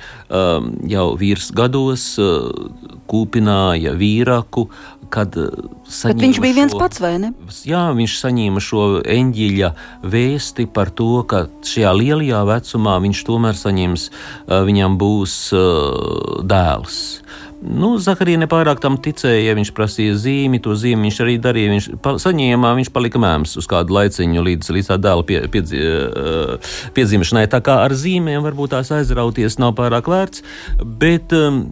jau 0.88 1.10
vīrs 1.20 1.52
gados 1.52 2.14
kūpināja 3.10 3.92
vīraku, 4.00 4.70
kad 5.14 5.36
saņēma. 5.36 6.14
Bet 6.14 6.24
viņš 6.26 6.42
bija 6.44 6.58
viens 6.62 6.76
šo, 6.76 6.82
pats, 6.82 7.02
vai 7.04 7.14
ne? 7.22 7.34
Jā, 7.68 7.84
viņš 7.98 8.18
saņēma 8.22 8.64
šo 8.64 8.86
eņģeļa 9.04 9.72
vēsti 10.16 10.68
par 10.74 10.94
to, 10.96 11.12
ka 11.30 11.46
šajā 11.66 11.94
lielajā 11.98 12.44
vecumā 12.50 12.98
viņš 13.06 13.26
tomēr 13.28 13.60
saņems, 13.60 14.10
viņam 14.70 14.98
būs 15.02 15.38
uh, 15.58 16.42
dēls. 16.48 17.00
Nu, 17.60 17.98
Zaharija 18.00 18.40
nepārāk 18.40 18.80
tam 18.80 18.96
ticēja, 19.04 19.50
ja 19.50 19.54
viņš 19.58 19.74
prasīja 19.76 20.14
zīmi, 20.16 20.62
to 20.64 20.78
zīmi 20.80 21.10
viņš 21.10 21.18
arī 21.26 21.36
darīja. 21.44 21.72
Viņš 21.74 21.88
pa, 22.04 22.14
saņēma, 22.24 22.72
viņš 22.78 22.92
palika 22.96 23.20
mēms 23.20 23.58
uz 23.60 23.68
kādu 23.68 23.98
laiciņu 23.98 24.46
līdz, 24.46 24.70
līdz 24.78 24.92
tā 24.94 24.98
dēla 25.04 25.26
pie, 25.28 25.42
piedzi, 25.52 25.82
piedzimšanai. 26.96 27.50
Tā 27.52 27.60
kā 27.66 27.82
ar 27.84 27.96
zīmēm 28.00 28.48
varbūt 28.48 28.78
tās 28.78 28.94
aizrauties 28.96 29.60
nav 29.60 29.76
pārāk 29.80 30.08
vērts, 30.08 30.46
bet 31.04 31.36
um, 31.36 31.66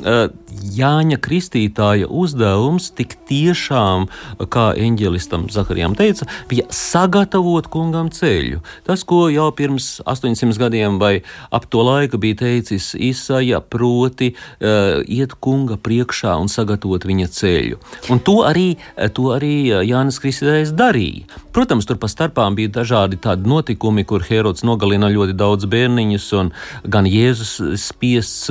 uh, 0.00 0.30
Jāņa 0.74 1.18
Kristītāja 1.22 2.08
uzdevums 2.10 2.90
tik 2.96 3.16
tiešām, 3.28 4.08
kā 4.50 4.66
eņģelistam 4.78 5.46
Zaharijam 5.52 5.96
teica, 5.98 6.26
bija 6.50 6.66
sagatavot 6.74 7.68
kungam 7.72 8.10
ceļu. 8.14 8.62
Tas, 8.86 9.04
ko 9.06 9.26
jau 9.32 9.48
pirms 9.56 10.00
800 10.06 10.58
gadiem 10.60 10.98
vai 11.02 11.20
ap 11.54 11.68
to 11.70 11.84
laiku 11.86 12.20
bija 12.22 12.40
teicis 12.42 12.92
Isaija, 12.98 13.60
proti 13.60 14.32
uh, 14.34 15.02
iet 15.06 15.36
kunga 15.40 15.78
priekšā 15.78 16.36
un 16.40 16.50
sagatavot 16.52 17.06
viņa 17.06 17.30
ceļu. 17.36 17.80
Un 18.12 18.22
to 18.26 18.40
arī, 18.46 18.68
to 19.16 19.30
arī 19.36 19.54
Jānis 19.86 20.20
Kristītājs 20.22 20.74
darīja. 20.76 21.26
Protams, 21.56 21.86
tur 21.88 21.96
pa 22.00 22.08
starpām 22.10 22.56
bija 22.58 22.74
dažādi 22.82 23.16
tādi 23.22 23.48
notikumi, 23.48 24.04
kur 24.04 24.24
Herods 24.26 24.64
nogalina 24.66 25.08
ļoti 25.12 25.36
daudz 25.38 25.68
bērniņus, 25.72 26.26
un 26.36 26.52
gan 26.84 27.08
Jēzus 27.08 27.54
spiests, 27.80 28.50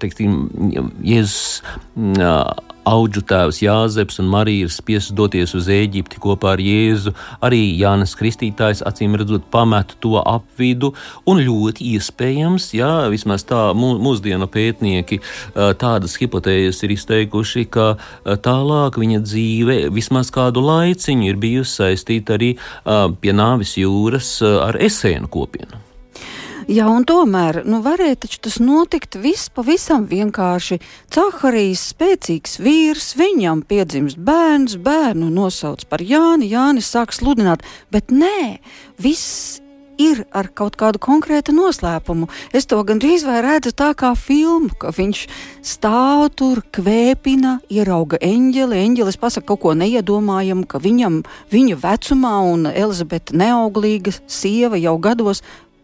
teiksim, 0.00 0.38
Jēzus 1.04 1.39
Auģu 2.90 3.20
tēvs 3.28 3.58
Jāzeps 3.60 4.16
un 4.22 4.28
Marija 4.32 4.64
ir 4.64 4.70
spiests 4.72 5.12
doties 5.14 5.52
uz 5.54 5.66
Eģipti 5.70 6.16
kopā 6.22 6.54
ar 6.54 6.62
Jēzu. 6.64 7.12
Arī 7.44 7.58
Jānis 7.76 8.16
Kristītājs 8.18 8.80
acīm 8.88 9.18
redzot 9.20 9.44
pametu 9.52 9.98
to 10.00 10.14
apvidu, 10.18 10.94
un 11.28 11.42
ļoti 11.44 11.90
iespējams, 11.92 12.70
jā, 12.78 12.88
vismaz 13.12 13.44
tā 13.46 13.60
mūsdienu 13.76 14.48
pētnieki 14.50 15.20
tādas 15.54 16.16
hipotēzes 16.22 16.80
ir 16.88 16.96
izteikuši, 16.96 17.66
ka 17.68 17.92
tālāk 18.48 18.98
viņa 18.98 19.22
dzīve 19.28 19.78
vismaz 19.92 20.32
kādu 20.34 20.64
laiciņu 20.64 21.28
ir 21.28 21.38
bijusi 21.44 21.82
saistīta 21.82 22.40
arī 22.40 22.54
pie 23.20 23.36
nāvis 23.36 23.76
jūras 23.78 24.38
ar 24.40 24.80
esēnu 24.80 25.30
kopienu. 25.30 25.89
Jā, 26.70 26.84
un 26.86 27.02
tomēr 27.02 27.64
nu, 27.66 27.80
varēja 27.82 28.28
tas 28.46 28.60
notikt 28.62 29.16
viss 29.18 29.48
pavisam 29.50 30.04
vienkārši. 30.06 30.76
Caharijas 31.10 31.88
spēcīgs 31.90 32.60
vīrs, 32.62 33.08
viņam 33.18 33.64
piedzimst 33.66 34.20
bērns, 34.22 34.76
bērnu 34.78 35.32
nosauc 35.34 35.82
par 35.90 35.98
Jāni, 35.98 36.46
Jānis 36.52 36.92
sāk 36.94 37.10
sludināt, 37.16 37.64
bet 37.90 38.14
nē, 38.14 38.60
viss 39.02 39.58
ir 39.98 40.22
ar 40.30 40.46
kaut 40.54 40.76
kādu 40.78 41.00
konkrētu 41.02 41.50
noslēpumu. 41.56 42.28
Es 42.54 42.68
to 42.70 42.78
gandrīz 42.86 43.24
vai 43.26 43.40
redzu 43.44 43.72
tā 43.74 43.90
kā 43.98 44.12
filmu, 44.14 44.70
ka 44.78 44.92
viņš 44.94 45.24
stāv 45.72 46.28
tur, 46.38 46.62
kvēpina, 46.70 47.56
ierauga 47.66 48.20
eņģeli. 48.22 48.78
Eņģelis 48.84 49.18
pasaka 49.18 49.50
kaut 49.50 49.64
ko 49.64 49.74
neiedomājamu, 49.80 50.68
ka 50.70 50.78
viņam, 50.78 51.24
viņa 51.50 51.80
vecumā 51.82 52.36
un 52.52 52.70
Elizabete 52.70 53.34
neauglīga 53.42 54.14
sieva 54.30 54.78
jau 54.78 54.94
gados 55.02 55.42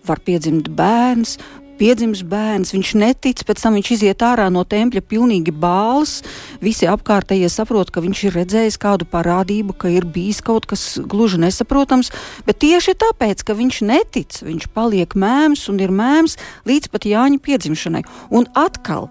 var 0.09 0.23
piedzimt 0.25 0.71
bērns. 0.77 1.37
Piedzimis 1.77 2.23
bērns, 2.25 2.71
viņš 2.73 2.91
netic, 2.97 3.43
pēc 3.45 3.61
tam 3.61 3.75
viņš 3.77 3.89
iziet 3.99 4.23
ārā 4.25 4.47
no 4.49 4.63
tempļa 4.65 5.03
pilnīgi 5.11 5.53
bāls. 5.53 6.23
Visi 6.63 6.89
apkārtējie 6.89 7.51
saprot, 7.53 7.93
ka 7.93 8.01
viņš 8.01 8.23
ir 8.25 8.37
redzējis 8.39 8.81
kādu 8.81 9.05
parādību, 9.13 9.77
ka 9.77 9.93
ir 9.93 10.09
bijis 10.09 10.41
kaut 10.45 10.65
kas 10.71 10.87
gluži 11.05 11.43
nesaprotams, 11.43 12.09
bet 12.49 12.63
tieši 12.65 12.97
tāpēc, 13.05 13.45
ka 13.45 13.59
viņš 13.61 13.83
netic, 13.93 14.41
viņš 14.49 14.71
paliek 14.73 15.13
mēms 15.13 15.67
un 15.69 15.85
ir 15.85 15.93
mēms 15.93 16.41
līdz 16.65 16.89
pat 16.97 17.11
Jāņa 17.13 17.45
piedzimšanai. 17.45 18.05
Un 18.33 18.49
atkal, 18.57 19.11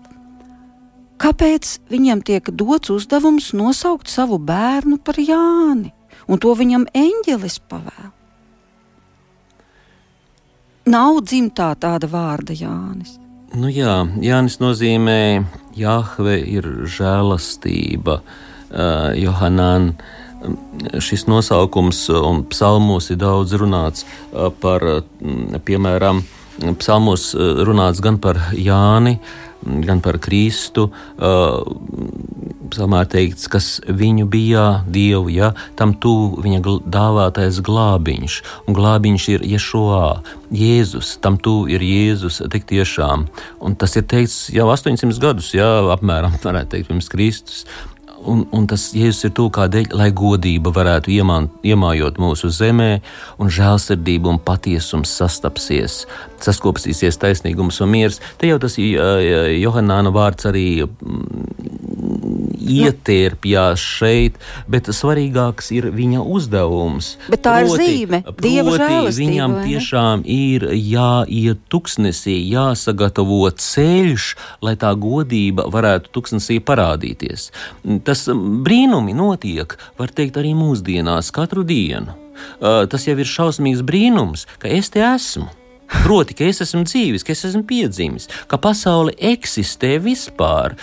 kāpēc 1.22 1.78
viņam 1.94 2.25
tiek 2.25 2.50
dots 2.50 2.90
uzdevums 2.90 3.54
nosaukt 3.54 4.10
savu 4.10 4.42
bērnu 4.42 4.98
par 5.06 5.22
Jāni, 5.22 5.94
un 6.25 6.42
to 6.42 6.58
viņam 6.58 6.90
eņģelis 6.98 7.62
pavēl? 7.70 8.14
Nav 10.89 11.22
dzimtā 11.25 11.74
tāda 11.82 12.10
vārda 12.10 12.56
Jānis. 12.56 13.18
Nu 13.56 13.70
jā, 13.72 14.04
Jānis 14.20 14.60
nozīmē, 14.60 15.46
Jahve 15.75 16.36
ir 16.39 16.68
žēlastība, 16.92 18.20
uh, 18.22 19.12
Johanan. 19.15 19.94
Šis 21.01 21.25
nosaukums 21.25 22.04
un 22.13 22.44
psalmos 22.51 23.10
ir 23.10 23.18
daudz 23.24 23.56
runāts 23.58 24.06
uh, 24.06 24.51
par, 24.62 24.84
uh, 24.84 25.60
piemēram, 25.65 26.22
psalmos 26.80 27.34
runāts 27.36 28.00
gan 28.04 28.20
par 28.24 28.39
Jāni, 28.56 29.18
gan 29.63 30.01
par 30.05 30.19
Kristu. 30.21 30.89
Psalmā 32.65 33.03
teikts, 33.09 33.47
kas 33.51 33.67
viņu 33.85 34.25
bija 34.29 34.65
Dievu, 34.89 35.29
ja 35.33 35.51
tam 35.79 35.93
tuvu 36.01 36.41
viņa 36.43 36.62
dāvātais 36.91 37.62
glābiņš, 37.65 38.38
un 38.65 38.77
glābiņš 38.77 39.27
ir 39.35 39.45
Ješoā, 39.53 40.07
Jēzus, 40.55 41.15
tam 41.24 41.38
tuvu 41.38 41.69
ir 41.75 41.85
Jēzus, 41.85 42.41
tik 42.51 42.67
tiešām. 42.69 43.27
Un 43.62 43.77
tas 43.79 43.95
ir 43.95 44.07
teikts 44.09 44.47
jau 44.53 44.67
800 44.74 45.21
gadus, 45.21 45.53
jā, 45.55 45.69
apmēram, 45.93 46.39
varētu 46.43 46.75
teikt, 46.75 46.89
pirms 46.91 47.12
Kristus. 47.13 47.65
Un, 48.29 48.46
un 48.55 48.67
tas 48.70 48.89
Jēzus 48.96 49.29
ir 49.29 49.34
to 49.38 49.48
kādēļ, 49.53 49.91
lai 49.96 50.10
godība 50.15 50.74
varētu 50.75 51.13
iemān, 51.15 51.50
iemājot 51.65 52.20
mūsu 52.22 52.51
zemē, 52.53 52.91
un 53.41 53.51
žēlsirdība 53.53 54.32
un 54.34 54.41
patiesums 54.44 55.13
sastapsies, 55.20 56.03
saskopsīsies 56.46 57.20
taisnīgums 57.22 57.82
un 57.86 57.94
miers. 57.94 58.22
Te 58.41 58.50
jau 58.51 58.60
tas 58.62 58.77
Johannāna 58.79 60.13
vārds 60.15 60.50
arī 60.50 60.67
ietērpjās 62.65 63.82
šeit, 63.82 64.38
bet 64.72 64.89
svarīgāks 64.94 65.72
ir 65.75 65.89
viņa 65.94 66.24
uzdevums. 66.36 67.15
Bet 67.29 67.44
tā 67.46 67.58
proti, 67.62 67.86
ir 67.86 68.10
zīme, 68.10 68.22
Dieva 68.41 68.75
žēlastība. 68.79 69.20
Viņam 69.20 69.55
tiešām 69.65 70.24
ir 70.36 70.67
jāiet 70.74 71.62
tuksnesī, 71.72 72.38
jāsagatavo 72.51 73.41
ceļš, 73.51 74.29
lai 74.65 74.75
tā 74.82 74.94
godība 74.98 75.67
varētu 75.72 76.13
tuksnesī 76.15 76.60
parādīties. 76.65 77.50
Tas 78.08 78.14
brīnumi 78.65 79.15
notiek, 79.17 79.75
var 80.00 80.13
teikt, 80.15 80.39
arī 80.41 80.53
mūsdienās 80.57 81.34
katru 81.36 81.65
dienu. 81.67 82.15
Tas 82.60 83.07
jau 83.07 83.15
ir 83.19 83.29
šausmīgs 83.29 83.84
brīnums, 83.86 84.48
ka 84.60 84.72
es 84.72 84.91
te 84.93 85.03
esmu. 85.05 85.48
Proti, 85.86 86.34
ka 86.34 86.48
es 86.50 86.63
esmu 86.63 86.82
dzīvis, 86.88 87.24
ka 87.25 87.34
es 87.36 87.44
esmu 87.46 87.62
piedzimis, 87.70 88.25
ka 88.50 88.58
pasaule 88.62 89.13
eksistē 89.22 89.96
vispār, 90.01 90.74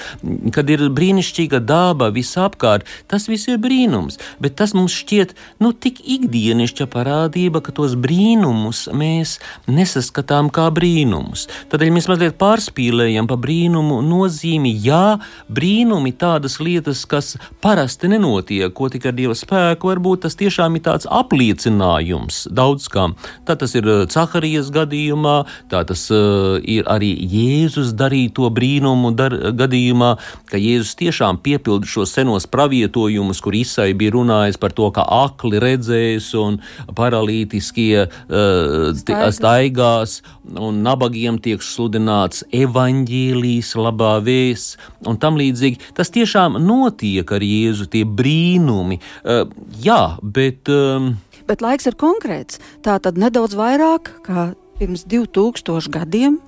kad 0.55 0.71
ir 0.71 0.85
brīnišķīga 0.95 1.59
daba 1.67 2.11
visapkārt. 2.15 2.87
Tas 3.11 3.27
viss 3.31 3.51
ir 3.51 3.59
brīnums, 3.63 4.21
bet 4.43 4.55
tas 4.61 4.75
mums 4.79 4.95
šķiet 4.95 5.35
nu, 5.63 5.73
tik 5.75 5.99
ikdienišķa 6.07 6.87
parādība, 6.93 7.63
ka 7.67 7.75
tos 7.75 7.97
brīnumus 7.99 8.85
mēs 8.95 9.37
nesaskatām 9.67 10.53
kā 10.55 10.69
brīnumus. 10.75 11.49
Tādēļ 11.73 11.93
mēs 11.97 12.09
mazliet 12.11 12.39
pārspīlējam 12.39 13.31
pa 13.31 13.39
brīnumu 13.43 13.99
nozīmi. 14.07 14.75
Jā, 14.87 15.19
brīnumi 15.51 16.15
tādas 16.19 16.61
lietas, 16.63 17.03
kas 17.11 17.35
parasti 17.65 18.13
nenotiek, 18.13 18.71
ko 18.75 18.91
tikai 18.93 19.11
ar 19.11 19.19
Dieva 19.19 19.39
spēku, 19.39 19.91
varbūt 19.91 20.27
tas 20.29 20.39
tiešām 20.39 20.79
ir 20.79 20.87
tāds 20.87 21.11
apliecinājums 21.11 22.47
daudz 22.55 22.87
kam. 22.93 23.19
Tā 23.49 23.59
tas 23.59 23.75
ir 23.79 23.91
Caharijas 24.13 24.71
gadījums 24.71 24.92
gadījumā, 24.93 25.37
tā 25.73 25.83
tas 25.89 26.05
uh, 26.13 26.61
ir 26.61 26.85
arī 26.91 27.13
Jēzus 27.17 27.95
darīto 27.97 28.51
brīnumu 28.53 29.15
dar, 29.17 29.33
gadījumā, 29.57 30.17
ka 30.51 30.61
Jēzus 30.61 30.97
tiešām 31.01 31.41
piepilda 31.43 31.89
šos 31.89 32.13
senos 32.13 32.47
pravietojumus, 32.47 33.41
kur 33.41 33.57
Isai 33.57 33.93
bija 33.95 34.13
runājis 34.13 34.61
par 34.61 34.73
to, 34.77 34.91
ka 34.93 35.05
akli 35.25 35.61
redzēs 35.63 36.33
un 36.37 36.61
paralītiskie 36.95 38.07
uh, 38.07 39.31
staigās. 39.33 40.23
un 40.53 40.83
nabagiem 40.83 41.39
tiek 41.39 41.63
sludināts 41.63 42.43
evaņģēlijas 42.53 43.75
labā 43.79 44.19
vēsts 44.21 44.77
un 45.07 45.17
tam 45.17 45.39
līdzīgi. 45.39 45.81
Tas 45.97 46.11
tiešām 46.11 46.59
notiek 46.61 47.31
ar 47.33 47.43
Jēzu, 47.43 47.89
tie 47.89 48.05
brīnumi. 48.05 49.01
Uh, 49.25 49.47
jā, 49.83 50.19
bet. 50.23 50.69
Um, 50.69 51.15
Bet 51.47 51.63
laiks 51.63 51.89
ir 51.91 51.97
konkrēts. 51.99 52.61
Tā 52.87 52.99
tad 53.03 53.19
nedaudz 53.19 53.57
vairāk 53.59 54.13
kā 54.27 54.53
pirms 54.79 55.07
2000 55.11 55.91
gadiem, 55.93 56.39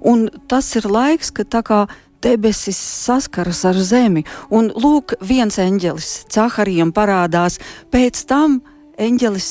un 0.00 0.28
tas 0.50 0.68
ir 0.78 0.88
laiks, 0.90 1.32
kad 1.34 1.50
tā 1.52 1.62
kā 1.66 1.80
debesis 2.22 2.78
saskaras 2.78 3.64
ar 3.68 3.78
zemi, 3.78 4.24
un 4.50 4.72
lūk, 4.74 5.14
viens 5.22 5.58
eņģelis 5.62 6.28
Caharijam 6.34 6.92
parādās, 6.94 7.60
pēc 7.92 8.24
tam 8.28 8.60
eņģelis 8.98 9.50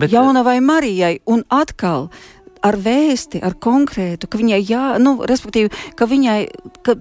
Bet, 0.00 0.12
jaunavai 0.14 0.60
Marijai, 0.64 1.18
un 1.28 1.42
atkal 1.52 2.08
ar 2.64 2.76
vēsti, 2.76 3.40
ar 3.44 3.56
konkrētu, 3.60 4.28
ka 4.28 4.38
viņai 4.40 4.60
jā, 4.68 4.84
nu, 5.00 5.16
respektīvi, 5.28 5.72
ka 5.96 6.06
viņai, 6.08 6.40
ka 6.86 6.96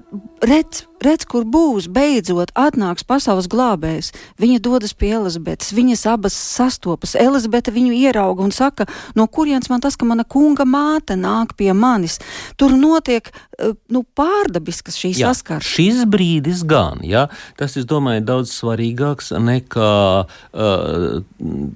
redz, 0.47 0.85
redz, 1.03 1.25
kur 1.29 1.45
būs, 1.47 1.89
beidzot 1.91 2.53
atnāks 2.57 3.05
pasaules 3.07 3.49
glābējs. 3.51 4.11
Viņa 4.39 4.59
dodas 4.63 4.93
pie 4.93 5.13
Elizabetes, 5.17 5.73
viņas 5.75 6.05
abas 6.11 6.35
sastopas. 6.37 7.15
Elizabete 7.19 7.73
viņu 7.75 7.95
ierauga 7.97 8.45
un 8.45 8.53
saka, 8.55 8.87
no 9.15 9.27
kurienes 9.27 9.69
man 9.71 9.83
tas, 9.83 9.97
ka 9.99 10.07
mana 10.07 10.25
kunga 10.27 10.65
māte 10.67 11.17
nāk 11.19 11.55
pie 11.59 11.71
manis. 11.73 12.19
Tur 12.59 12.75
notiek, 12.77 13.31
eh, 13.57 13.73
nu, 13.89 14.03
pārdabiskas 14.15 14.99
šī 14.99 15.13
saskara. 15.19 15.63
Šis 15.65 16.05
brīdis 16.09 16.63
gan, 16.67 17.03
jā, 17.03 17.27
tas, 17.57 17.77
es 17.79 17.87
domāju, 17.89 18.25
daudz 18.25 18.53
svarīgāks 18.53 19.31
nekā 19.39 19.93
uh, 20.27 21.21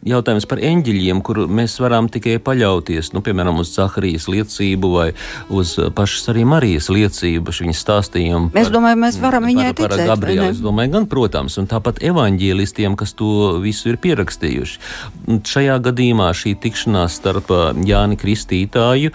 jautājums 0.08 0.48
par 0.50 0.62
eņģeļiem, 0.64 1.22
kur 1.26 1.44
mēs 1.48 1.78
varam 1.82 2.10
tikai 2.12 2.38
paļauties, 2.44 3.14
nu, 3.16 3.24
piemēram, 3.26 3.62
uz 3.64 3.74
Caharijas 3.76 4.28
liecību 4.32 4.92
vai 4.94 5.08
uz 5.54 5.76
pašas 5.96 6.30
arī 6.34 6.46
Marijas 6.48 6.90
liecību, 6.94 7.54
viņas 7.64 7.84
stāstījumu. 7.86 8.52
Mēs 8.54 8.70
par, 8.70 8.76
domājam, 8.78 9.04
mēs 9.06 9.13
varam 9.22 9.48
viņai 9.50 9.70
par, 9.70 9.78
ticēt. 9.78 9.94
Par 9.94 10.12
Gabrielu, 10.14 10.48
es 10.52 10.62
domāju, 10.64 10.94
gan, 10.96 11.08
protams, 11.12 11.58
un 11.62 11.70
tāpat 11.72 12.02
evaņģēlistiem, 12.10 12.98
kas 13.00 13.16
to 13.20 13.30
visu 13.64 13.92
ir 13.92 14.00
pierakstījuši. 14.04 14.82
Šajā 15.50 15.78
gadījumā 15.88 16.30
šī 16.38 16.56
tikšanās 16.64 17.20
starp 17.22 17.52
Jāni 17.88 18.20
Kristītāju 18.20 19.14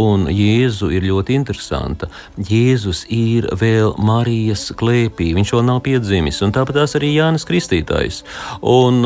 un 0.00 0.28
Jēzu 0.30 0.90
ir 0.94 1.06
ļoti 1.10 1.38
interesanta. 1.40 2.10
Jēzus 2.38 3.04
ir 3.12 3.50
vēl 3.60 3.94
Marijas 3.98 4.70
klēpī, 4.78 5.32
viņš 5.38 5.54
vēl 5.56 5.64
nav 5.68 5.82
piedzimis, 5.86 6.42
un 6.44 6.54
tāpat 6.54 6.82
tās 6.82 6.98
arī 6.98 7.14
Jānis 7.16 7.46
Kristītājs. 7.48 8.22
Un, 8.62 9.02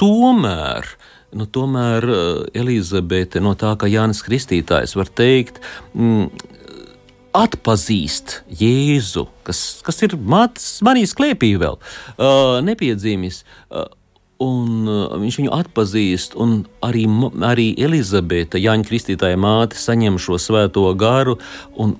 tomēr 0.00 0.94
nu, 1.32 1.46
tomēr 1.48 2.06
Elizabete 2.56 3.40
no 3.40 3.54
tā, 3.58 3.74
ka 3.80 3.88
Jānis 3.90 4.22
Kristītājs 4.26 4.96
var 4.98 5.08
teikt, 5.08 5.62
mm, 5.96 6.28
atpazīst 7.36 8.42
Jēzu, 8.60 9.26
kas, 9.46 9.82
kas 9.84 10.02
ir 10.04 10.16
Marijas 10.20 11.16
klēpī 11.18 11.54
vēl, 11.60 11.80
uh, 11.80 12.60
nepiedzīmis. 12.64 13.42
Uh, 13.70 13.90
Un 14.42 14.88
uh, 14.90 15.12
viņš 15.22 15.36
viņu 15.38 15.50
atpazīst, 15.54 16.32
un 16.40 16.64
arī, 16.82 17.04
arī 17.46 17.66
Elizabete, 17.78 18.58
Jāņa 18.58 18.88
Kristītāja 18.88 19.38
māte, 19.38 19.78
saņem 19.78 20.16
šo 20.18 20.34
svēto 20.42 20.88
garu, 20.98 21.36
un 21.78 21.92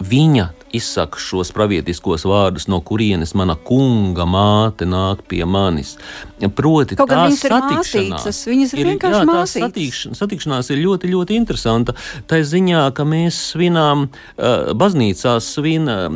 viņa 0.00 0.46
izsaka 0.74 1.20
šos 1.22 1.52
pravietiskos 1.56 2.26
vārdus, 2.28 2.68
no 2.68 2.80
kurienes 2.84 3.34
mana 3.38 3.56
kunga 3.56 4.26
māte 4.28 4.88
nāk 4.88 5.24
pie 5.28 5.44
manis. 5.48 5.96
Proti, 6.38 6.94
Kaut 6.98 7.10
tā 7.10 7.24
satikšanās, 7.34 8.42
viņas 8.46 8.72
ir, 8.74 8.80
ir 8.80 8.90
vienkārši 8.92 9.18
jā, 9.18 9.26
māsītes. 9.26 9.64
Satikš, 9.64 10.02
satikšanās 10.18 10.70
ir 10.70 10.80
ļoti, 10.84 11.10
ļoti 11.10 11.38
interesanta. 11.38 11.94
Tā 12.30 12.38
ziņā, 12.46 12.84
ka 12.94 13.06
mēs 13.08 13.38
svinām, 13.54 14.06
uh, 14.06 14.70
baznīcā 14.78 15.34
svin 15.42 15.90
uh, 15.90 16.06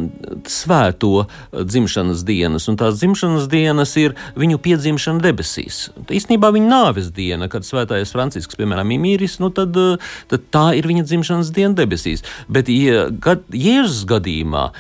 svēto 0.47 1.27
dzimšanas 1.51 2.23
dienas, 2.29 2.69
un 2.71 2.79
tās 2.79 3.01
dzimšanas 3.01 3.49
dienas 3.51 3.97
ir 3.99 4.15
viņu 4.39 4.61
piedzimšana 4.63 5.23
debesīs. 5.25 5.89
Īstenībā 6.07 6.53
viņa 6.55 6.71
nāves 6.71 7.11
diena, 7.15 7.51
kad 7.51 7.67
svētais 7.67 8.15
Francisks, 8.15 8.59
piemēram, 8.59 8.95
ir 8.95 9.03
mīris, 9.03 9.41
nu 9.43 9.51
tad, 9.55 9.75
tad 10.31 10.47
tā 10.55 10.67
ir 10.79 10.87
viņa 10.91 11.07
dzimšanas 11.09 11.51
diena 11.55 11.75
debesīs. 11.83 12.23
Bet, 12.53 12.71
ja 12.71 13.09
gad, 13.11 13.43
Jēzus 13.51 14.07
gadījumā, 14.11 14.42
gadījumā 14.43 14.71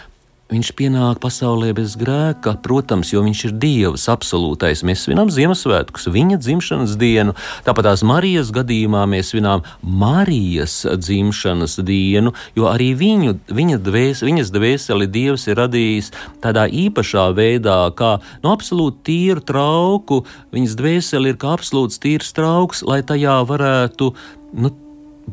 viņš 0.52 0.70
pienāk 0.76 1.16
pasaulē 1.22 1.70
bez 1.72 1.94
grēka, 1.96 2.58
protams, 2.60 3.12
jo 3.14 3.22
viņš 3.24 3.44
ir 3.46 3.52
Dievs 3.56 4.02
absolūtais. 4.12 4.82
Mēs 4.84 5.06
svinām 5.06 5.30
Ziemassvētkus, 5.32 6.10
viņa 6.12 6.36
dzimšanas 6.42 6.96
dienu. 7.00 7.32
Tāpat 7.64 7.88
tās 7.88 8.02
Marijas 8.04 8.50
gadījumā 8.52 9.06
mēs 9.08 9.30
svinām 9.32 9.64
Marijas 9.80 10.82
dzimšanas 10.84 11.78
dienu, 11.80 12.34
jo 12.58 12.68
arī 12.68 12.90
viņu, 12.92 13.38
viņa 13.48 13.80
dvēs, 13.80 14.20
viņas 14.26 14.52
dvēseli 14.52 15.08
Dievs 15.08 15.48
ir 15.48 15.56
radījis 15.62 16.12
tādā 16.44 16.66
īpašā 16.68 17.30
veidā, 17.32 17.78
kā 17.96 18.18
no 18.44 18.52
absolūti 18.52 19.06
tīru 19.08 19.46
trauku. 19.48 20.20
Viņas 20.52 20.76
dvēseli 20.76 21.32
ir 21.32 21.40
kā 21.40 21.56
absolūts 21.56 22.02
tīrs 22.02 22.36
trauks, 22.36 22.84
lai 22.84 23.00
tajā 23.00 23.40
varētu 23.48 24.12
nu, 24.52 24.76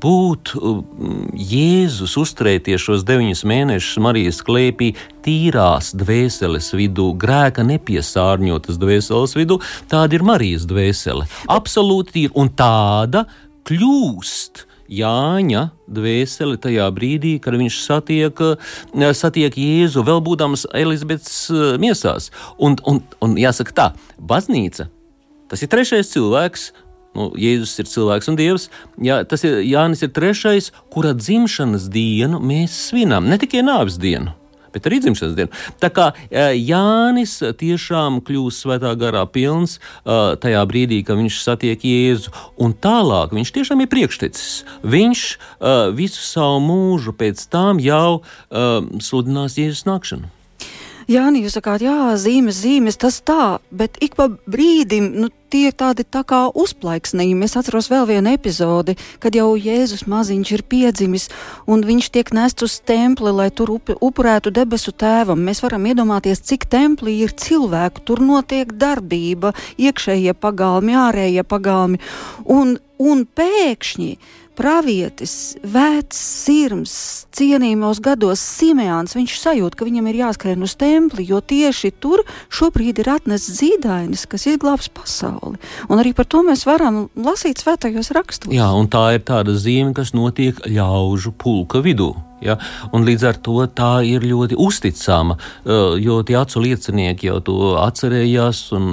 būt 0.03 0.53
mm, 0.55 1.33
Jēzus 1.49 2.15
uzturēties 2.21 2.83
šos 2.83 3.03
deviņus 3.07 3.43
mēnešus 3.49 3.99
Marijas 4.03 4.41
klēpī 4.45 4.93
tīrās 5.25 5.91
dvēseles 5.97 6.71
vidū, 6.77 7.11
grēka 7.19 7.65
nepiesārņotas 7.67 8.79
dvēseles 8.81 9.35
vidū, 9.37 9.59
tāda 9.91 10.17
ir 10.17 10.25
Marijas 10.27 10.67
dvēsele. 10.69 11.27
Absolūti 11.51 12.15
tīra 12.17 12.35
un 12.39 12.51
tāda 12.55 13.25
kļūst. 13.69 14.65
Jāņa 14.89 15.67
dvēseli 15.85 16.57
tajā 16.57 16.87
brīdī, 16.89 17.35
kad 17.43 17.53
viņš 17.59 17.75
satiek, 17.83 18.39
satiek 19.13 19.53
Jēzu, 19.53 20.01
vēl 20.01 20.23
būdams 20.25 20.65
Elizabetes 20.73 21.35
eh, 21.53 21.75
miesās. 21.81 22.31
Un, 22.57 22.79
un, 22.89 23.03
un 23.21 23.37
jāsaka 23.37 23.75
tā, 23.77 23.87
baznīca, 24.17 24.87
tas 25.51 25.61
ir 25.61 25.69
trešais 25.69 26.09
cilvēks, 26.15 26.71
Nu, 27.19 27.33
Jēzus 27.35 27.75
ir 27.83 27.87
cilvēks 27.91 28.29
un 28.31 28.37
dievs. 28.39 28.69
Jā, 29.03 29.17
tas 29.27 29.43
ir 29.43 29.59
Jānis, 29.67 30.05
ir 30.05 30.13
trešais, 30.15 30.69
kura 30.93 31.11
dzimšanas 31.17 31.89
dienu 31.91 32.39
mēs 32.39 32.77
svinām. 32.87 33.27
Ne 33.27 33.35
tikai 33.41 33.59
nāves 33.67 33.97
dienu, 33.99 34.31
bet 34.71 34.87
arī 34.87 35.01
dzimšanas 35.03 35.35
dienu. 35.35 35.51
Tā 35.83 35.89
kā 35.91 36.05
Jānis 36.31 37.35
tiešām 37.59 38.21
kļūst 38.23 38.63
svētā 38.63 38.93
garā 39.01 39.25
pilns 39.27 39.81
tajā 40.07 40.63
brīdī, 40.71 41.01
kad 41.03 41.19
viņš 41.19 41.43
satiek 41.43 41.83
Jēzu, 41.83 42.31
un 42.55 42.71
tālāk 42.71 43.35
viņš 43.35 43.55
tiešām 43.59 43.83
ir 43.83 43.91
priekštecis. 43.91 44.63
Viņš 44.87 45.27
visu 45.99 46.23
savu 46.23 46.63
mūžu 46.71 47.19
pēc 47.19 47.43
tam 47.51 47.83
jau 47.83 48.21
sludinās 48.47 49.59
Jēzus 49.59 49.89
nākšanu. 49.91 50.31
Jā, 51.09 51.23
jūs 51.33 51.55
sakāt, 51.57 51.81
jā, 51.81 52.13
zīmes, 52.21 52.59
zīmes, 52.61 52.99
tas 53.01 53.15
tā, 53.25 53.57
bet 53.73 53.95
ik 53.97 54.13
pa 54.13 54.27
brīdim, 54.29 55.07
nu, 55.17 55.29
tie 55.49 55.71
ir 55.71 55.73
tādi 55.73 56.03
tā 56.05 56.21
kā 56.21 56.43
uzplaiksnījumi. 56.53 57.47
Es 57.47 57.55
atceros 57.57 57.87
vēl 57.89 58.05
vienu 58.11 58.35
epizodi, 58.35 58.93
kad 59.17 59.33
jau 59.33 59.55
Jēzus 59.57 60.05
maziņš 60.05 60.51
ir 60.53 60.63
piedzimis 60.69 61.25
un 61.65 61.81
viņš 61.87 62.11
tiek 62.13 62.29
nests 62.37 62.67
uz 62.67 62.75
templi, 62.85 63.33
lai 63.33 63.49
tur 63.49 63.73
up 63.79 63.89
upurētu 63.97 64.53
debesu 64.53 64.93
tēvam. 64.93 65.41
Mēs 65.47 65.63
varam 65.65 65.87
iedomāties, 65.89 66.43
cik 66.45 66.67
templī 66.69 67.15
ir 67.23 67.33
cilvēku, 67.33 68.05
tur 68.05 68.21
notiek 68.21 68.69
darbība, 68.69 69.55
iekšējie 69.81 70.37
pagalmi, 70.37 70.93
ārējie 71.07 71.41
pagalmi. 71.41 71.97
Un, 72.45 72.77
un 73.01 73.25
pēkšņi 73.25 74.13
pravietis, 74.59 75.33
vecs, 75.63 76.19
sirds, 76.43 76.93
cienījumos 77.35 78.01
gados 78.03 78.41
Simeons, 78.43 79.15
viņš 79.15 79.37
sajūt, 79.39 79.77
ka 79.79 79.87
viņam 79.87 80.09
ir 80.11 80.21
jāskrien 80.25 80.65
uz 80.65 80.75
templi, 80.79 81.25
jo 81.29 81.39
tieši 81.39 81.93
tur 82.03 82.25
šobrīd 82.51 82.99
ir 82.99 83.11
atnests 83.15 83.61
zīdainis, 83.61 84.27
kas 84.29 84.49
izglābs 84.51 84.91
pasauli. 84.91 85.59
Un 85.87 86.03
arī 86.03 86.13
par 86.17 86.27
to 86.27 86.43
mēs 86.45 86.65
varam 86.67 87.05
lasīt 87.15 87.63
svētajos 87.63 88.11
rakstos. 88.15 88.53
Jā, 88.53 88.71
un 88.75 88.91
tā 88.91 89.13
ir 89.17 89.23
tāda 89.27 89.55
zīme, 89.55 89.95
kas 89.97 90.11
notiek 90.17 90.59
ļaužu 90.67 91.35
pulka 91.39 91.83
vidū. 91.85 92.13
Ja? 92.45 92.57
Un 92.95 93.05
līdz 93.07 93.25
ar 93.29 93.39
to 93.43 93.57
tā 93.75 93.91
ir 94.07 94.23
ļoti 94.27 94.57
uzticama, 94.59 95.37
jo 95.99 96.19
tie 96.25 96.37
acu 96.39 96.63
liecinieki 96.63 97.29
jau 97.29 97.39
to 97.45 97.57
atcerējās 97.81 98.61
un 98.77 98.87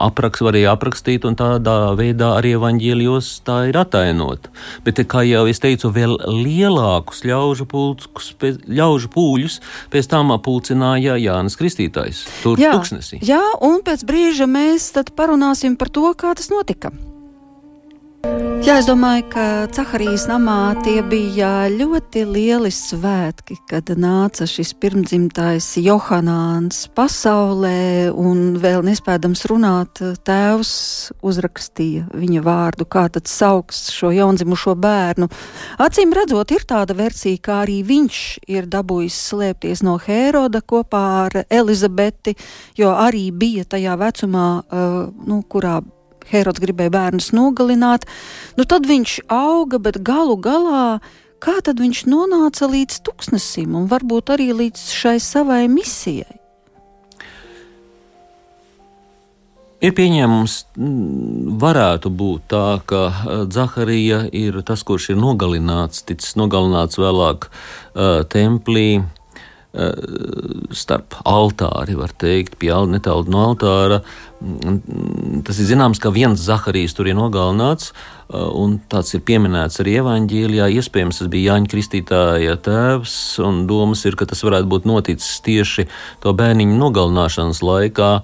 apraks, 0.00 0.42
varēja 0.44 0.74
aprakstīt, 0.74 1.26
un 1.28 1.38
tādā 1.38 1.94
veidā 1.98 2.32
arī 2.38 2.54
evaņģēlijos 2.58 3.30
tā 3.46 3.60
ir 3.70 3.80
atainot. 3.80 4.50
Bet, 4.86 5.02
kā 5.10 5.24
jau 5.28 5.46
es 5.50 5.62
teicu, 5.62 5.92
vēl 5.94 6.16
lielākus 6.28 7.24
ļaužu, 7.28 7.68
pulckus, 7.70 8.32
ļaužu 8.66 9.12
pūļus 9.14 9.60
pēc 9.92 10.10
tam 10.10 10.34
pulcināja 10.42 11.18
Jānis 11.20 11.58
Kristītājs. 11.60 12.24
Tur 12.44 12.60
jā, 12.60 12.74
tuksnesī. 12.76 13.20
Jā, 13.26 13.42
un 13.66 13.80
pēc 13.86 14.04
brīža 14.08 14.48
mēs 14.50 14.90
tad 14.96 15.14
parunāsim 15.18 15.78
par 15.80 15.92
to, 15.94 16.10
kā 16.18 16.34
tas 16.38 16.50
notika. 16.52 16.92
Jā, 18.60 18.74
es 18.76 18.84
domāju, 18.84 19.22
ka 19.32 19.44
Caharijas 19.72 20.26
namā 20.28 20.76
tie 20.84 21.00
bija 21.00 21.64
ļoti 21.72 22.20
lieli 22.28 22.68
svētki, 22.70 23.56
kad 23.66 23.88
nāca 23.96 24.44
šis 24.46 24.74
pirmdzimtais 24.76 25.66
Johanāns 25.80 26.82
pasaulē 26.92 28.12
un 28.12 28.58
vēl 28.60 28.84
nespēdams 28.84 29.46
runāt, 29.48 30.02
tēvs 30.28 30.72
uzrakstīja 31.24 32.10
viņa 32.12 32.42
vārdu, 32.44 32.84
kā 32.84 33.06
tad 33.10 33.30
sauks 33.32 33.88
šo 33.96 34.12
jaundzimušo 34.12 34.74
bērnu. 34.76 35.30
Acīm 35.80 36.12
redzot, 36.14 36.52
ir 36.52 36.66
tāda 36.68 36.94
versija, 36.98 37.40
kā 37.40 37.62
arī 37.64 37.80
viņš 37.88 38.18
ir 38.52 38.68
dabūjis 38.68 39.22
slēpties 39.30 39.82
no 39.88 39.96
Hēroda 40.04 40.60
kopā 40.60 41.06
ar 41.22 41.40
Elizabeti, 41.48 42.36
jo 42.76 42.92
arī 42.92 43.30
bija 43.32 43.64
tajā 43.64 43.96
vecumā, 44.04 44.50
uh, 44.60 45.00
nu, 45.24 45.40
kurā 45.48 45.80
Herods 46.30 46.62
gribēja 46.62 46.94
bērnus 46.94 47.32
nogalināt, 47.36 48.06
nu 48.56 48.66
tad 48.68 48.86
viņš 48.88 49.20
auga, 49.30 49.82
bet 49.82 50.02
galu 50.06 50.38
galā 50.40 51.00
kā 51.40 51.56
tad 51.64 51.80
viņš 51.80 52.04
nonāca 52.10 52.68
līdz 52.70 53.00
tūkstnesim 53.06 53.74
un 53.78 53.88
varbūt 53.90 54.34
arī 54.34 54.50
līdz 54.56 54.84
šai 54.92 55.16
savai 55.24 55.64
misijai? 55.72 56.36
Ir 59.80 59.94
pieņēmums, 59.96 60.54
varētu 61.60 62.10
būt 62.12 62.42
tā, 62.52 62.64
ka 62.84 62.98
Zaharija 63.48 64.26
ir 64.36 64.58
tas, 64.68 64.82
kurš 64.84 65.14
ir 65.14 65.16
nogalināts, 65.16 66.02
ticis 66.04 66.36
nogalināts 66.36 67.00
vēlāk 67.00 67.46
uh, 67.48 68.20
templī. 68.28 69.00
Eh, 69.00 69.19
starp 69.70 71.14
altāri, 71.28 71.94
var 71.94 72.10
teikt, 72.18 72.56
pie 72.58 72.72
netālu 72.90 73.30
no 73.30 73.44
altāra. 73.50 74.00
Mm, 74.40 75.42
tas 75.46 75.60
ir 75.60 75.68
zināms, 75.68 76.00
ka 76.02 76.10
viens 76.10 76.40
Zaharijs 76.42 76.96
tur 76.96 77.06
ir 77.06 77.14
nogalināts, 77.14 77.92
eh, 78.32 78.36
un 78.36 78.80
tāds 78.90 79.14
ir 79.14 79.20
pieminēts 79.20 79.78
arī 79.82 80.00
evaņģīlijā. 80.00 80.66
Iespējams, 80.80 81.20
tas 81.20 81.28
bija 81.28 81.54
Jāņa 81.54 81.70
Kristītāja 81.70 82.56
tēvs, 82.56 83.38
un 83.46 83.66
domas 83.66 84.04
ir, 84.06 84.16
ka 84.16 84.26
tas 84.26 84.42
varētu 84.42 84.66
būt 84.66 84.88
noticis 84.90 85.40
tieši 85.44 85.86
to 86.20 86.32
bērniņu 86.32 86.78
nogalināšanas 86.80 87.62
laikā. 87.62 88.22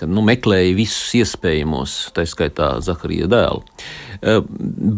Kad 0.00 0.10
nu, 0.10 0.24
meklēja 0.26 0.74
visus 0.74 1.12
iespējamos, 1.20 1.98
tā 2.16 2.24
skaitā 2.26 2.74
Zaharija 2.82 3.28
dēlu. 3.30 3.62
Eh, 4.24 4.40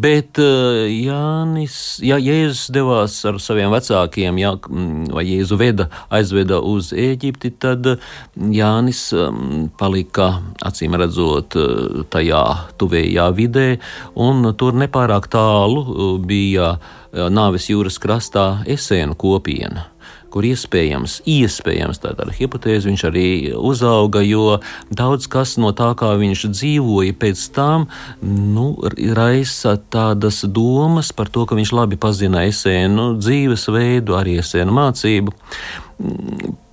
bet 0.06 0.38
eh, 0.38 0.86
Jānis, 0.92 1.76
ja 2.04 2.18
Jēzus 2.20 2.68
devās 2.74 3.16
ar 3.26 3.40
saviem 3.42 3.72
vecākiem, 3.74 4.38
ja, 4.38 4.52
mm, 4.54 5.08
vai 5.16 5.24
Jēzu 5.26 5.58
veda, 5.58 5.88
aizveda 6.14 6.60
uz 6.62 6.92
Ēģipti, 6.94 7.50
tad 7.60 7.88
Jānis 8.36 9.02
mm, 9.16 9.72
palika, 9.80 10.30
acīm 10.68 10.94
redzot, 11.00 11.58
eh, 11.58 12.04
tajā 12.12 12.44
tuvējā 12.78 13.26
vidē, 13.34 13.66
un 14.14 14.52
tur 14.56 14.78
nepārāk 14.78 15.28
tālu 15.32 16.16
bija 16.22 16.76
Nāves 17.16 17.70
jūras 17.70 17.96
krastā 17.96 18.46
Esēnu 18.68 19.16
kopiena 19.16 19.86
kur 20.32 20.46
iespējams, 20.48 21.20
iespējams 21.30 22.02
tāda 22.02 22.28
hipotēze 22.34 22.90
viņš 22.90 23.04
arī 23.08 23.28
uzauga, 23.56 24.22
jo 24.26 24.58
daudz 24.90 25.28
kas 25.32 25.56
no 25.62 25.72
tā, 25.76 25.92
kā 25.98 26.12
viņš 26.20 26.46
dzīvoja 26.52 27.16
pēc 27.20 27.46
tam, 27.56 27.88
nu, 28.22 28.68
raisa 29.16 29.76
tādas 29.92 30.42
domas 30.44 31.12
par 31.16 31.30
to, 31.32 31.46
ka 31.46 31.58
viņš 31.58 31.74
labi 31.76 32.00
pazina 32.00 32.46
esēnu 32.48 33.14
dzīvesveidu, 33.22 34.18
arī 34.18 34.38
esēnu 34.42 34.76
mācību. 34.76 35.34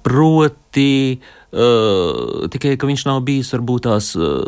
Proti, 0.04 1.22
Uh, 1.54 2.48
tikai 2.50 2.72
ka 2.82 2.88
viņš 2.90 3.04
nav 3.06 3.20
bijis 3.28 3.52
varbūt 3.54 3.84
tās 3.86 4.08
uh, 4.18 4.42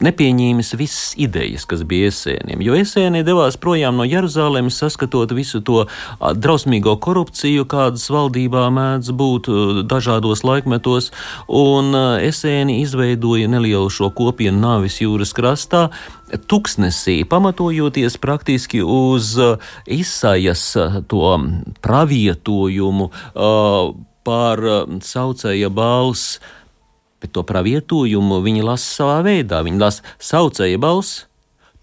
nepieņēmis 0.00 0.70
visas 0.80 1.10
idejas, 1.20 1.66
kas 1.68 1.82
bija 1.84 2.08
esēniem. 2.08 2.62
Jo 2.64 2.78
esēni 2.80 3.20
devās 3.26 3.58
projām 3.60 3.98
no 4.00 4.06
Jeruzalemes, 4.08 4.78
saskatot 4.80 5.34
visu 5.36 5.60
to 5.60 5.82
uh, 5.84 6.30
drausmīgo 6.32 6.94
korupciju, 7.04 7.66
kādas 7.68 8.08
valdībā 8.08 8.64
mēdz 8.72 9.12
būt 9.20 9.52
uh, 9.52 9.82
dažādos 9.84 10.46
laikmetos, 10.48 11.10
un 11.52 11.92
uh, 11.92 12.16
esēni 12.24 12.80
izveidoja 12.86 13.52
nelielu 13.52 13.92
šo 13.92 14.08
kopienu 14.16 14.56
Nāvis 14.64 15.02
jūras 15.04 15.36
krastā. 15.36 15.90
Tuksnesī, 16.48 17.20
pamatojoties 17.28 18.16
praktiski 18.24 18.80
uz 18.80 19.36
uh, 19.36 19.60
izsajas 19.84 20.70
to 21.12 21.38
pravietojumu, 21.84 23.12
par 24.26 24.62
um, 24.62 24.98
saucēja 25.02 25.70
balss, 25.72 26.40
bet 27.22 27.32
to 27.36 27.44
pravietojumu 27.46 28.42
viņi 28.44 28.66
lasa 28.66 28.90
savā 29.00 29.20
veidā. 29.26 29.62
Viņi 29.66 29.82
lasa 29.82 30.16
saucēja 30.22 30.80
balss. 30.82 31.24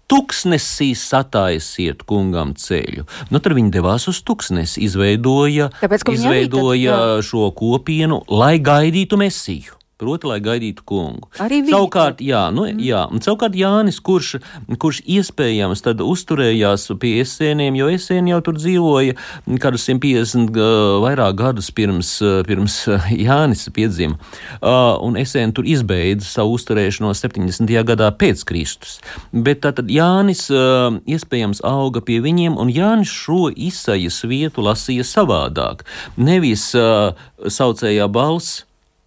Tuksnesī 0.04 0.90
satāisiet 1.00 2.02
kungam 2.04 2.52
ceļu. 2.60 3.06
Nu, 3.32 3.40
tad 3.40 3.54
viņi 3.56 3.72
devās 3.72 4.04
uz 4.10 4.20
tuksnesi, 4.20 4.82
izveidoja, 4.84 5.70
Tāpēc, 5.80 6.04
izveidoja 6.12 6.98
tad, 6.98 7.24
šo 7.24 7.48
kopienu, 7.56 8.20
lai 8.28 8.58
gaidītu 8.60 9.16
mesiju. 9.18 9.80
Proti, 9.94 10.26
lai 10.26 10.40
gaidītu 10.42 10.82
kungu. 10.82 11.28
Arī 11.38 11.60
viņi. 11.62 11.70
Savukārt, 11.70 12.18
jā, 12.24 12.40
nu, 12.50 12.64
mm. 12.66 12.80
jā, 12.82 13.04
un 13.14 13.22
savukārt 13.22 13.54
Jānis, 13.54 14.00
kurš, 14.02 14.40
kurš 14.82 14.98
iespējams 15.06 15.84
tad 15.86 16.02
uzturējās 16.02 16.88
pie 16.98 17.12
esēniem, 17.22 17.78
jo 17.78 17.86
esēni 17.94 18.32
jau 18.32 18.40
tur 18.42 18.58
dzīvoja 18.58 19.14
kādus 19.62 19.86
150 19.86 20.58
uh, 20.58 20.96
vairāk 21.04 21.38
gadus 21.38 21.70
pirms, 21.70 22.10
uh, 22.26 22.40
pirms 22.48 22.80
Jānis 23.26 23.62
piedzima. 23.76 24.18
Uh, 24.58 24.98
un 25.06 25.14
esēni 25.20 25.54
tur 25.54 25.70
izbeidza 25.70 26.26
savu 26.26 26.58
uzturēšanos 26.58 27.22
70. 27.22 27.70
gadā 27.86 28.10
pēc 28.18 28.42
Kristus. 28.50 28.98
Bet 29.30 29.62
tātad 29.62 29.94
Jānis 29.94 30.48
uh, 30.50 30.98
iespējams 31.06 31.62
auga 31.70 32.02
pie 32.02 32.18
viņiem, 32.24 32.58
un 32.58 32.74
Jānis 32.74 33.14
šo 33.14 33.46
izsajas 33.54 34.24
vietu 34.26 34.66
lasīja 34.66 35.06
savādāk. 35.06 35.86
Nevis 36.18 36.72
uh, 36.74 37.14
saucējā 37.46 38.10
balss 38.10 38.64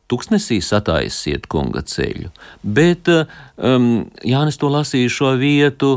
Tuksnesī 0.07 0.61
sataisiet 0.63 1.49
kunga 1.51 1.81
ceļu, 1.83 2.29
bet 2.63 3.09
um, 3.11 4.07
Jānis 4.23 4.59
to 4.61 4.69
lasīja 4.71 5.11
šo 5.11 5.33
vietu, 5.41 5.91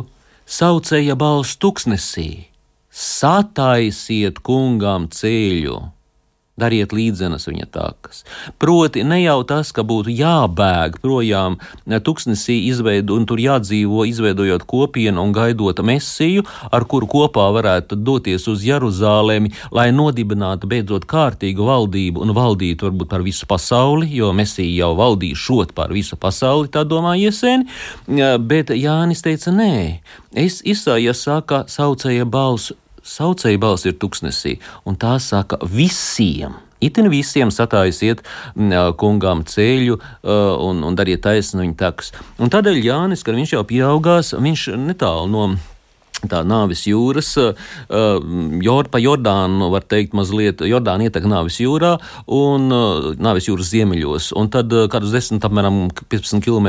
saucēja 0.51 1.15
balss 1.19 1.59
tuksnesī: 1.63 2.49
Sataisiet 2.91 4.43
kungam 4.43 5.07
ceļu! 5.15 5.79
Dariet 6.59 6.93
līdzenas 6.93 7.47
viņa 7.49 7.67
takas. 7.73 8.25
Proti, 8.61 9.05
ne 9.07 9.21
jau 9.23 9.39
tas, 9.49 9.71
ka 9.73 9.85
būtu 9.87 10.13
jābēg 10.13 10.99
projām 11.01 11.57
tuksnesī, 12.05 12.59
izveidu, 12.69 13.17
un 13.17 13.25
tur 13.29 13.41
jādzīvo, 13.41 14.03
izveidojot 14.11 14.67
kopienu 14.69 15.23
un 15.23 15.33
gaidot 15.33 15.81
mesiju, 15.87 16.45
ar 16.75 16.85
kuru 16.91 17.09
kopā 17.11 17.47
varētu 17.55 17.97
doties 17.97 18.45
uz 18.51 18.67
Jeruzālēmi, 18.67 19.55
lai 19.73 19.89
nodibinātu 19.95 20.69
beidzot 20.69 21.07
kārtīgu 21.09 21.65
valdību 21.71 22.27
un 22.27 22.35
valdītu 22.37 22.91
varbūt 22.91 23.13
par 23.15 23.25
visu 23.25 23.49
pasauli, 23.49 24.11
jo 24.19 24.33
mesija 24.37 24.83
jau 24.83 24.93
valdīja 24.99 25.41
šot 25.41 25.73
par 25.79 25.95
visu 25.97 26.19
pasauli, 26.21 26.69
tā 26.69 26.85
domā 26.85 27.17
iesēni, 27.23 27.71
bet 28.51 28.75
Jānis 28.77 29.25
teica, 29.25 29.55
nē, 29.55 29.73
es 30.37 30.61
izsājies 30.67 31.25
sākā 31.25 31.65
saucēja 31.71 32.29
balsu 32.29 32.77
saucēja 33.07 33.61
balss 33.61 33.89
ir 33.89 33.99
tuksnesī, 34.01 34.59
un 34.85 34.99
tā 35.01 35.17
saka 35.23 35.61
visiem. 35.65 36.59
Itin 36.81 37.11
visiem 37.13 37.51
satājusiet 37.53 38.23
kungām 39.01 39.43
ceļu 39.45 39.99
un, 40.25 40.81
un 40.89 40.97
dariet 40.97 41.21
taisnu 41.27 41.61
viņa 41.67 41.77
takus. 41.77 42.15
Un 42.41 42.53
tādēļ 42.53 42.81
Jānis, 42.81 43.25
kad 43.27 43.37
viņš 43.37 43.53
jau 43.59 43.67
pieaugās, 43.69 44.33
viņš 44.33 44.71
netālu 44.81 45.29
no 45.29 45.51
tā 46.29 46.43
nāvis 46.45 46.85
jūras, 46.89 47.31
uh, 47.41 48.21
jor, 48.65 48.89
pa 48.93 49.01
Jordānu, 49.01 49.71
var 49.73 49.87
teikt, 49.89 50.15
mazliet 50.17 50.61
Jordāna 50.67 51.07
ietek 51.09 51.27
nāvis 51.31 51.61
jūrā 51.63 51.95
un 52.27 52.69
uh, 52.75 53.11
nāvis 53.21 53.49
jūras 53.49 53.71
ziemeļos. 53.73 54.31
Un 54.39 54.51
tad 54.53 54.73
uh, 54.75 54.87
kādus 54.93 55.15
10, 55.15 55.41
apmēram 55.47 55.83
15 56.13 56.45
km 56.45 56.69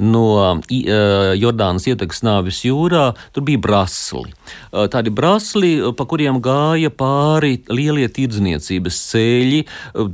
no 0.00 0.24
Jordānas 0.70 1.86
ietekas 1.90 2.22
nāvis 2.26 2.62
jūrā, 2.66 3.10
tur 3.34 3.44
bija 3.46 3.60
brasli. 3.62 4.30
Tādi 4.70 5.12
brasli, 5.14 5.72
pa 5.96 6.06
kuriem 6.08 6.38
gāja 6.42 6.90
pāri 6.94 7.60
lielie 7.70 8.06
tirdzniecības 8.12 8.98
ceļi. 9.10 9.60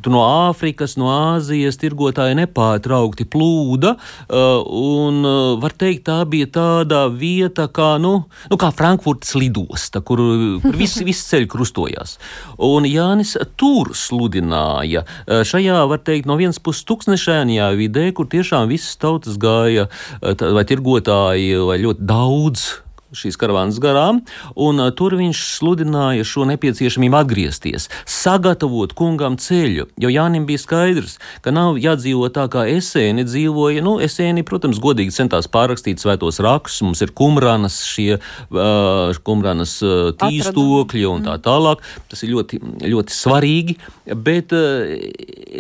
No 0.09 0.23
Āfrikas, 0.27 0.97
no 1.01 1.11
Āzijas 1.13 1.79
tirgotāji 1.81 2.39
nepārtraukti 2.41 3.27
plūda, 3.33 3.97
un 4.31 5.21
var 5.63 5.77
teikt, 5.77 6.07
tā 6.09 6.21
bija 6.29 6.49
tāda 6.57 7.07
vieta, 7.13 7.67
kā, 7.73 7.97
nu, 8.03 8.27
nu, 8.51 8.59
kā 8.61 8.71
Frankfurtas 8.75 9.35
lidosta, 9.39 10.03
kur, 10.05 10.23
kur 10.63 10.79
viss 10.79 11.03
vis 11.07 11.23
ceļš 11.31 11.51
krustojās. 11.53 12.17
Un 12.63 12.89
Jānis 12.89 13.37
tur 13.61 13.93
sludināja 13.97 15.05
eh, 15.05 15.43
šajā, 15.47 15.83
var 15.91 16.03
teikt, 16.07 16.29
no 16.29 16.39
vienas 16.41 16.61
puses 16.63 16.87
tūkstošajā 16.89 17.71
vidē, 17.79 18.09
kur 18.17 18.31
tiešām 18.31 18.71
visas 18.73 18.97
tautas 19.01 19.39
gāja, 19.41 19.89
eh, 20.23 20.49
vai 20.57 20.67
tirgotāji, 20.69 21.55
vai 21.67 21.81
ļoti 21.83 22.11
daudz 22.15 22.69
šīs 23.15 23.39
karavānas 23.39 23.79
garām, 23.83 24.23
un 24.59 24.81
uh, 24.83 24.91
tur 24.97 25.15
viņš 25.19 25.43
sludināja 25.57 26.27
šo 26.27 26.47
nepieciešamību 26.51 27.19
atgriezties, 27.21 27.89
sagatavot 28.03 28.95
kungam 28.99 29.39
ceļu, 29.41 29.87
jo 30.03 30.11
Jānim 30.11 30.47
bija 30.49 30.63
skaidrs, 30.63 31.17
ka 31.45 31.53
nav 31.55 31.79
jādzīvo 31.83 32.29
tā, 32.35 32.47
kā 32.53 32.67
esēni 32.71 33.27
dzīvoja. 33.29 33.85
Nu, 33.87 33.97
esēni, 34.03 34.45
protams, 34.47 34.81
godīgi 34.83 35.15
centās 35.15 35.49
pārrakstīt 35.53 36.03
svētos 36.03 36.41
rakstus, 36.43 36.83
mums 36.87 37.03
ir 37.05 37.15
kumranas, 37.17 37.79
šie 37.87 38.17
uh, 38.19 39.15
kumranas 39.27 39.79
uh, 39.87 40.11
tīstokļi 40.19 41.07
un 41.11 41.27
tā 41.27 41.37
mm. 41.37 41.45
tālāk. 41.47 41.85
Tas 42.11 42.25
ir 42.27 42.35
ļoti, 42.35 42.61
ļoti 42.87 43.15
svarīgi, 43.15 43.79
bet 44.27 44.55
uh, 44.57 44.83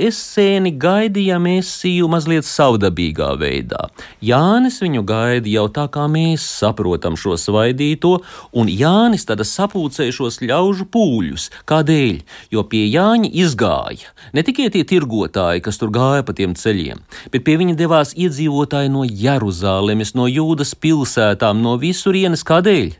esēni 0.06 0.74
gaidīja 0.80 1.38
mēsiju 1.42 2.10
mazliet 2.10 2.48
savdabīgā 2.48 3.32
veidā. 3.40 3.86
Jānis 4.24 4.80
viņu 4.82 5.04
gaida 5.06 5.50
jau 5.50 5.66
tā, 5.72 5.86
kā 5.92 6.06
mēs 6.10 6.44
saprotam 6.60 7.16
šo 7.20 7.35
svaidīto, 7.40 8.16
un 8.56 8.70
Jānis 8.70 9.26
tada 9.28 9.46
sapulcējušos 9.46 10.40
ļaužu 10.44 10.88
pūļus. 10.92 11.48
Kādēļ? 11.68 12.20
Jo 12.54 12.66
pie 12.68 12.84
Jāņa 12.88 13.30
izgāja 13.44 14.12
ne 14.36 14.44
tikai 14.46 14.68
tie 14.74 14.84
tirgotāji, 14.88 15.64
kas 15.64 15.80
tur 15.80 15.92
gāja 15.94 16.26
pa 16.26 16.34
tiem 16.36 16.56
ceļiem, 16.58 17.02
bet 17.32 17.46
pie 17.46 17.56
viņa 17.60 17.76
devās 17.78 18.14
iedzīvotāji 18.16 18.92
no 18.92 19.06
Jeruzalemes, 19.06 20.14
no 20.18 20.28
Jūdas 20.30 20.74
pilsētām, 20.78 21.62
no 21.62 21.76
visurienes. 21.80 22.44
Kādēļ? 22.46 22.94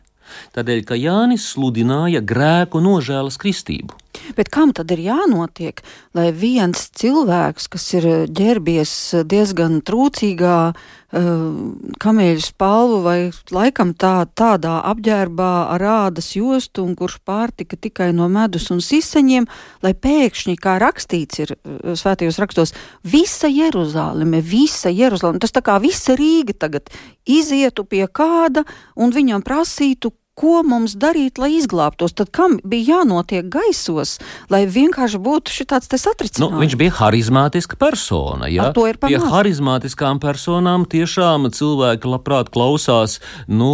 Tādēļ, 0.57 0.83
ka 0.89 0.97
Jānis 0.99 1.47
sludināja 1.53 2.21
grēku 2.25 2.81
nožēlas 2.83 3.39
kristību. 3.41 3.95
Bet 4.37 4.51
kam 4.53 4.73
tad 4.75 4.91
ir 4.95 5.05
jānotiek, 5.05 5.83
lai 6.17 6.31
viens 6.35 6.89
cilvēks, 6.99 7.69
kas 7.73 7.85
ir 7.99 8.09
ģērbies 8.35 8.93
diezgan 9.29 9.83
trūcīgā 9.87 10.59
uh, 10.73 10.96
kameļu 11.17 12.43
spalvu 12.45 12.99
vai 13.05 13.17
laikam 13.55 13.93
tā, 13.97 14.27
tādā 14.37 14.77
apģērbā 14.91 15.53
ar 15.75 15.85
ādas 15.91 16.33
jostu 16.37 16.85
un 16.85 16.97
kurš 16.99 17.19
pārtika 17.25 17.79
tikai 17.81 18.11
no 18.17 18.29
medus 18.33 18.69
un 18.75 18.83
siseņiem, 18.85 19.47
lai 19.87 19.95
pēkšņi, 19.95 20.57
kā 20.61 20.77
rakstīts 20.83 21.43
ir 21.45 21.55
uh, 21.57 21.95
svētajos 21.97 22.41
rakstos, 22.43 22.75
visa 23.07 23.51
Jeruzāleme, 23.51 24.43
visa 24.45 24.93
Jeruzāleme, 24.93 25.41
tas 25.43 25.55
tā 25.57 25.65
kā 25.65 25.79
visa 25.83 26.19
Rīga 26.19 26.57
tagad 26.67 26.93
izietu 27.25 27.87
pie 27.89 28.05
kāda 28.07 28.67
un 28.97 29.15
viņam 29.15 29.45
prasītu, 29.47 30.13
ko 30.37 30.61
mums 30.67 30.93
darīt, 31.01 31.41
lai 31.41 31.55
izglābtos? 31.57 32.13
Tad 32.17 32.29
kam 32.35 32.59
bija 32.61 32.99
jānotiek 32.99 33.47
gaisos, 33.49 34.17
lai 34.53 34.67
vienkārši 34.69 35.21
būtu 35.23 35.55
šis 35.55 36.03
satricinājums? 36.03 36.41
Nu, 36.43 36.61
viņš 36.61 36.77
bija 36.77 36.93
harizmātiska 36.99 37.79
persona. 37.81 38.51
Ja? 38.53 38.69
Pie 38.77 39.21
harizmātiskām 39.23 40.21
personām 40.21 40.85
tiešām 40.93 41.49
cilvēki 41.57 42.11
labprāt 42.13 42.51
klausās 42.53 43.19
nu, 43.49 43.71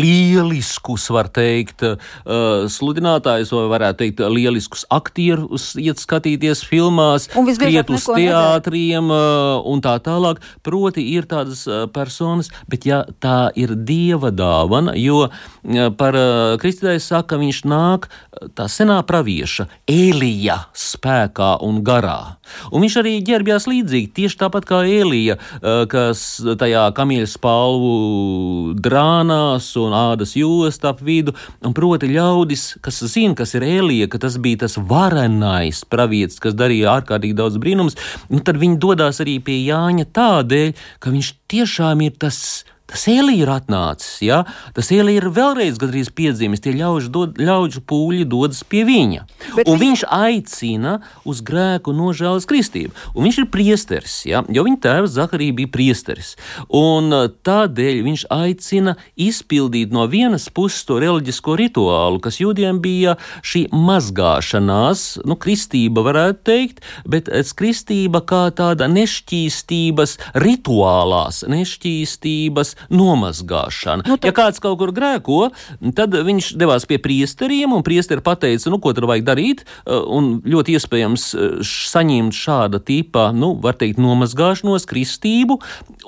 lieliskus, 0.00 1.06
var 1.14 1.30
teikt, 1.34 1.84
uh, 1.86 2.66
sludinātājus, 2.74 3.54
vai 3.54 3.68
varētu 3.76 4.02
teikt, 4.02 4.24
lieliskus 4.34 4.84
aktierus, 4.94 5.70
iet 5.78 6.02
skatīties 6.02 6.64
filmās, 6.66 7.28
kriet 7.30 7.94
uz 7.94 8.08
teātriem 8.10 9.14
uh, 9.14 9.62
un 9.70 9.84
tā 9.84 9.94
tālāk. 10.02 10.42
Proti, 10.66 11.06
ir 11.14 11.30
tādas 11.30 11.64
uh, 11.70 11.84
personas, 11.94 12.50
bet 12.66 12.88
ja 12.88 13.04
tā 13.22 13.52
ir 13.54 13.76
dieva 13.86 14.34
dāvana, 14.34 14.98
jo 14.98 15.28
par 15.98 16.16
uh, 16.18 16.54
kristītājs 16.60 17.08
saka, 17.10 17.38
viņš 17.40 17.60
nāk 17.68 18.08
tā 18.56 18.66
senā 18.70 18.98
pravieša 19.06 19.66
Elija 19.90 20.58
spēkā 20.76 21.54
un 21.64 21.82
garā. 21.86 22.36
Un 22.72 22.84
viņš 22.84 22.96
arī 23.00 23.14
ģērbjās 23.24 23.68
līdzīgi, 23.70 24.10
tieši 24.18 24.40
tāpat 24.40 24.68
kā 24.68 24.82
Elija, 24.88 25.36
uh, 25.36 25.84
kas 25.90 26.24
tajā 26.60 26.86
kamieļa 26.96 27.30
spalvu 27.30 27.94
drānās 28.84 29.70
un 29.80 29.96
ādas 29.96 30.34
josta 30.38 30.92
ap 30.94 31.02
vidu, 31.04 31.34
un 31.64 31.76
proti 31.76 32.10
ļaudis, 32.12 32.66
kas 32.84 33.02
zina, 33.12 33.36
kas 33.38 33.56
ir 33.58 33.66
Elija, 33.66 34.10
ka 34.12 34.20
tas 34.22 34.38
bija 34.40 34.64
tas 34.64 34.76
varenais 34.78 35.84
pravietis, 35.88 36.40
kas 36.42 36.56
darīja 36.58 36.98
ārkārtīgi 36.98 37.38
daudz 37.38 37.58
brīnums, 37.62 37.98
nu 38.30 38.42
tad 38.44 38.60
viņi 38.60 38.80
dodas 38.82 39.22
arī 39.24 39.38
pie 39.44 39.60
Jāņa 39.64 40.08
tādēļ, 40.14 40.72
ka 41.00 41.12
viņš 41.14 41.34
tiešām 41.50 42.04
ir 42.04 42.16
tas 42.20 42.64
Tas 42.84 43.06
Elija 43.08 43.46
ir 43.46 43.48
atnācis, 43.48 44.18
ja? 44.20 44.42
tas 44.76 44.90
Elija 44.92 45.22
ir 45.22 45.30
vēlreiz 45.32 45.78
gandrīz 45.80 46.10
piedzimis, 46.12 46.60
tie 46.60 46.74
ļaužu, 46.76 47.08
dod, 47.14 47.38
ļaužu 47.40 47.80
pūļi 47.88 48.26
dodas 48.28 48.60
pie 48.68 48.82
viņa. 48.84 49.22
Bet 49.56 49.70
un 49.72 49.78
vi... 49.78 49.86
viņš 49.86 50.02
aicina 50.12 50.98
uz 51.24 51.40
grēku 51.48 51.94
nožēlas 51.96 52.44
kristību. 52.50 52.92
Un 53.16 53.24
viņš 53.24 53.38
ir 53.40 53.48
priesteris, 53.54 54.18
ja? 54.28 54.42
jo 54.52 54.66
viņa 54.66 54.80
tēvs 54.84 55.14
Zaharija 55.16 55.56
bija 55.62 55.72
priesteris. 55.72 56.34
Un 56.68 57.08
uh, 57.16 57.30
tādēļ 57.32 58.02
viņš 58.04 58.26
aicina 58.36 58.98
izpildīt 59.16 59.94
no 59.94 60.04
vienas 60.12 60.50
puses 60.52 60.84
to 60.84 61.00
reliģisko 61.00 61.56
rituālu, 61.62 62.20
kas 62.20 62.42
jūdiem 62.42 62.82
bija 62.84 63.16
šī 63.40 63.64
mazgāšanās, 63.72 65.06
nu, 65.24 65.38
kristība 65.40 66.04
varētu 66.04 66.44
teikt, 66.52 66.84
bet 67.08 67.32
kristība 67.56 68.20
kā 68.28 68.44
tāda 68.52 68.90
nešķīstības 68.92 70.18
rituālās, 70.44 71.42
nešķīstības 71.48 72.73
nomazgāšana. 72.92 74.06
Nu, 74.08 74.18
tā... 74.18 74.30
Ja 74.30 74.36
kāds 74.36 74.62
kaut 74.62 74.78
kur 74.80 74.92
grēko, 74.94 75.48
tad 75.96 76.14
viņš 76.14 76.54
devās 76.60 76.86
pie 76.88 76.98
priesteriem, 77.02 77.74
un 77.76 77.84
priesteri 77.86 78.24
pateica, 78.24 78.70
nu, 78.72 78.80
ko 78.82 78.94
tur 78.96 79.08
vajag 79.10 79.26
darīt, 79.26 79.64
uh, 79.64 80.02
un 80.14 80.38
ļoti 80.44 80.76
iespējams 80.78 81.26
uh, 81.34 81.56
saņemt 81.64 82.36
šāda 82.36 82.80
tipa, 82.84 83.28
nu, 83.36 83.54
var 83.62 83.78
teikt, 83.80 84.00
nomazgāšanos, 84.02 84.86
kristību, 84.90 85.58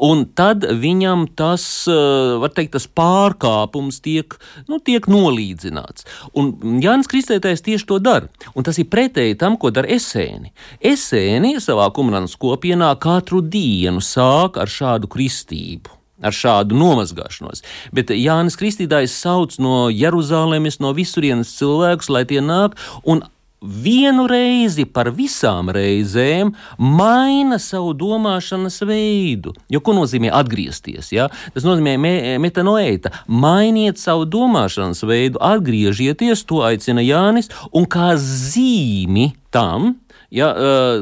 un 0.07 0.27
tad 0.37 0.67
viņam 0.83 1.27
tas, 1.39 1.65
uh, 1.91 2.37
var 2.43 2.55
teikt, 2.57 2.75
tas 2.77 2.89
pārkāpums 2.89 4.01
tiek, 4.05 4.39
nu, 4.71 4.81
tiek 4.83 5.09
nolīdzināts. 5.11 6.07
Un 6.37 6.81
Jānis 6.83 7.11
Kristētājs 7.11 7.65
tieši 7.67 7.89
to 7.89 8.01
dara, 8.03 8.31
un 8.55 8.67
tas 8.67 8.79
ir 8.83 8.91
pretēji 8.93 9.39
tam, 9.41 9.59
ko 9.61 9.73
dara 9.75 9.91
esēni. 9.97 10.53
Esēni 10.81 11.57
savā 11.63 11.89
komunānas 11.97 12.37
kopienā 12.41 12.93
katru 13.03 13.43
dienu 13.45 14.03
sāk 14.05 14.61
ar 14.61 14.73
šādu 14.73 15.11
kristību 15.13 15.96
ar 16.23 16.35
šādu 16.35 16.77
nomazgāšanos. 16.79 17.65
Bet 17.97 18.13
Jānis 18.15 18.59
Kristītājs 18.59 19.17
sauc 19.21 19.59
no 19.63 19.87
Jeruzalemes, 19.93 20.81
no 20.81 20.93
visurienes 20.97 21.55
cilvēkus, 21.59 22.13
lai 22.13 22.25
tie 22.29 22.43
nāk 22.45 22.77
un 23.05 23.25
vienu 23.67 24.27
reizi 24.29 24.85
par 24.85 25.11
visām 25.17 25.71
reizēm 25.73 26.53
maina 26.79 27.59
savu 27.63 27.95
domāšanas 27.97 28.79
veidu. 28.87 29.55
Jo 29.73 29.81
ko 29.85 29.95
nozīmē 29.97 30.31
atgriezties? 30.35 31.11
Ja? 31.15 31.29
Tas 31.55 31.67
nozīmē 31.67 31.97
me, 32.01 32.15
metanoēta. 32.43 33.13
Mainiet 33.27 34.01
savu 34.01 34.27
domāšanas 34.29 35.03
veidu, 35.09 35.41
atgriezieties, 35.43 36.45
to 36.47 36.63
aicina 36.67 37.05
Jānis, 37.05 37.51
un 37.73 37.89
kā 37.89 38.15
zīmi 38.21 39.33
tam. 39.55 39.97
Ja, 40.35 40.51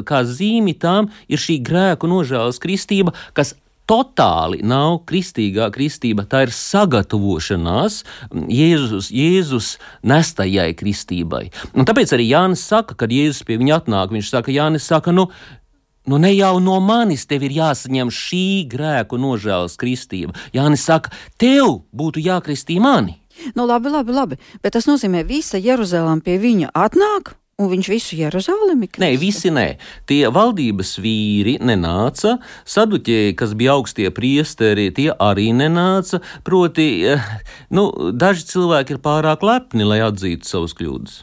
kā 0.04 0.20
zīmi 0.28 0.74
tam 0.76 1.08
ir 1.32 1.40
šī 1.40 1.56
grēku 1.64 2.06
nožēlas 2.10 2.60
kristība, 2.60 3.14
kas 3.32 3.54
totāli 3.90 4.62
nav 4.64 5.02
kristīgā 5.08 5.70
kristība, 5.74 6.26
tā 6.28 6.44
ir 6.46 6.54
sagatavošanās 6.54 8.00
Jēzus, 8.32 9.10
Jēzus 9.14 9.74
nestajai 10.06 10.70
kristībai. 10.78 11.48
Un 11.74 11.88
tāpēc 11.88 12.14
arī 12.16 12.30
Jānis 12.30 12.64
saka, 12.64 12.96
kad 12.98 13.12
Jēzus 13.12 13.44
pie 13.46 13.58
viņa 13.60 13.82
atnāk, 13.82 14.14
viņš 14.14 14.32
saka, 14.36 14.54
Jānis 14.54 14.88
saka, 14.88 15.14
nu, 15.14 15.30
Nu, 16.04 16.18
ne 16.20 16.34
jau 16.36 16.58
no 16.60 16.74
manis 16.84 17.22
tev 17.24 17.46
ir 17.46 17.54
jāsaņem 17.56 18.10
šī 18.12 18.68
grēku 18.68 19.16
nožēlas 19.16 19.78
kristība. 19.80 20.34
Jānis 20.52 20.84
saka, 20.84 21.08
tev 21.40 21.78
būtu 21.96 22.20
jākristī 22.20 22.76
mani. 22.76 23.16
Nu, 23.56 23.64
labi, 23.64 23.88
labi, 23.88 24.12
labi, 24.12 24.38
bet 24.60 24.76
tas 24.76 24.84
nozīmē, 24.84 25.22
ka 25.24 25.30
visa 25.32 25.56
Jeruzalem 25.56 26.20
pie 26.20 26.36
viņa 26.42 26.74
atnāk 26.76 27.32
Un 27.62 27.68
viņš 27.70 27.88
visu 27.92 28.16
Jeruzalemi? 28.18 28.88
Nē, 28.98 29.12
visi 29.20 29.52
nē. 29.54 29.66
Tie 30.10 30.24
valdības 30.34 30.96
vīri 31.02 31.54
nenāca, 31.62 32.38
saduķēji, 32.66 33.36
kas 33.38 33.54
bija 33.58 33.76
augstie 33.78 34.10
priesteri, 34.14 34.88
tie 34.94 35.12
arī 35.14 35.52
nenāca. 35.54 36.18
Proti, 36.46 36.88
eh, 37.06 37.28
nu, 37.70 37.86
daži 38.10 38.48
cilvēki 38.50 38.96
ir 38.96 39.04
pārāk 39.04 39.46
lepni, 39.46 39.86
lai 39.86 40.02
atzītu 40.02 40.50
savus 40.50 40.74
kļūdas. 40.74 41.22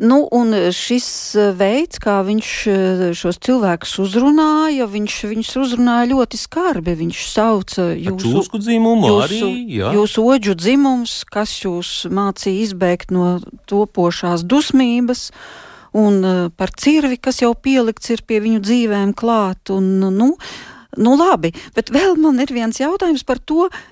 Nu, 0.00 0.28
un 0.32 0.54
šis 0.72 1.06
eh, 1.36 1.50
veids, 1.52 2.00
kā 2.00 2.20
viņš 2.24 2.50
eh, 2.72 3.02
šos 3.16 3.36
cilvēkus 3.44 3.98
uzrunāja, 4.00 4.86
viņš 4.88 5.16
viņus 5.28 5.50
uzrunāja 5.60 6.08
ļoti 6.14 6.40
skarbi. 6.40 6.94
Viņš 7.02 7.24
sauca 7.28 7.90
jūsu 7.92 8.62
dzimumu, 8.62 9.10
jūsu, 9.10 9.26
arī, 9.26 9.50
jā. 9.76 9.92
jūsu 9.98 10.24
oģu 10.24 10.56
dzimums, 10.56 11.18
kas 11.28 11.52
jūs 11.66 11.92
mācīja 12.08 12.64
izbēgt 12.64 13.12
no 13.12 13.34
topošās 13.68 14.46
dusmības. 14.48 15.28
Un 16.00 16.22
par 16.54 16.70
cirvi, 16.78 17.16
kas 17.18 17.42
jau 17.42 17.50
pielikts 17.58 18.12
ir 18.14 18.22
pie 18.22 18.38
viņu 18.40 18.60
dzīvēm 18.62 19.12
klāt. 19.18 19.72
Un, 19.74 19.96
nu, 20.00 20.32
nu, 20.96 21.14
labi, 21.18 21.50
bet 21.76 21.90
vēl 21.92 22.14
man 22.22 22.38
ir 22.40 22.52
viens 22.54 22.78
jautājums 22.78 23.26
par 23.26 23.42
to, 23.42 23.66
uh, 23.66 23.88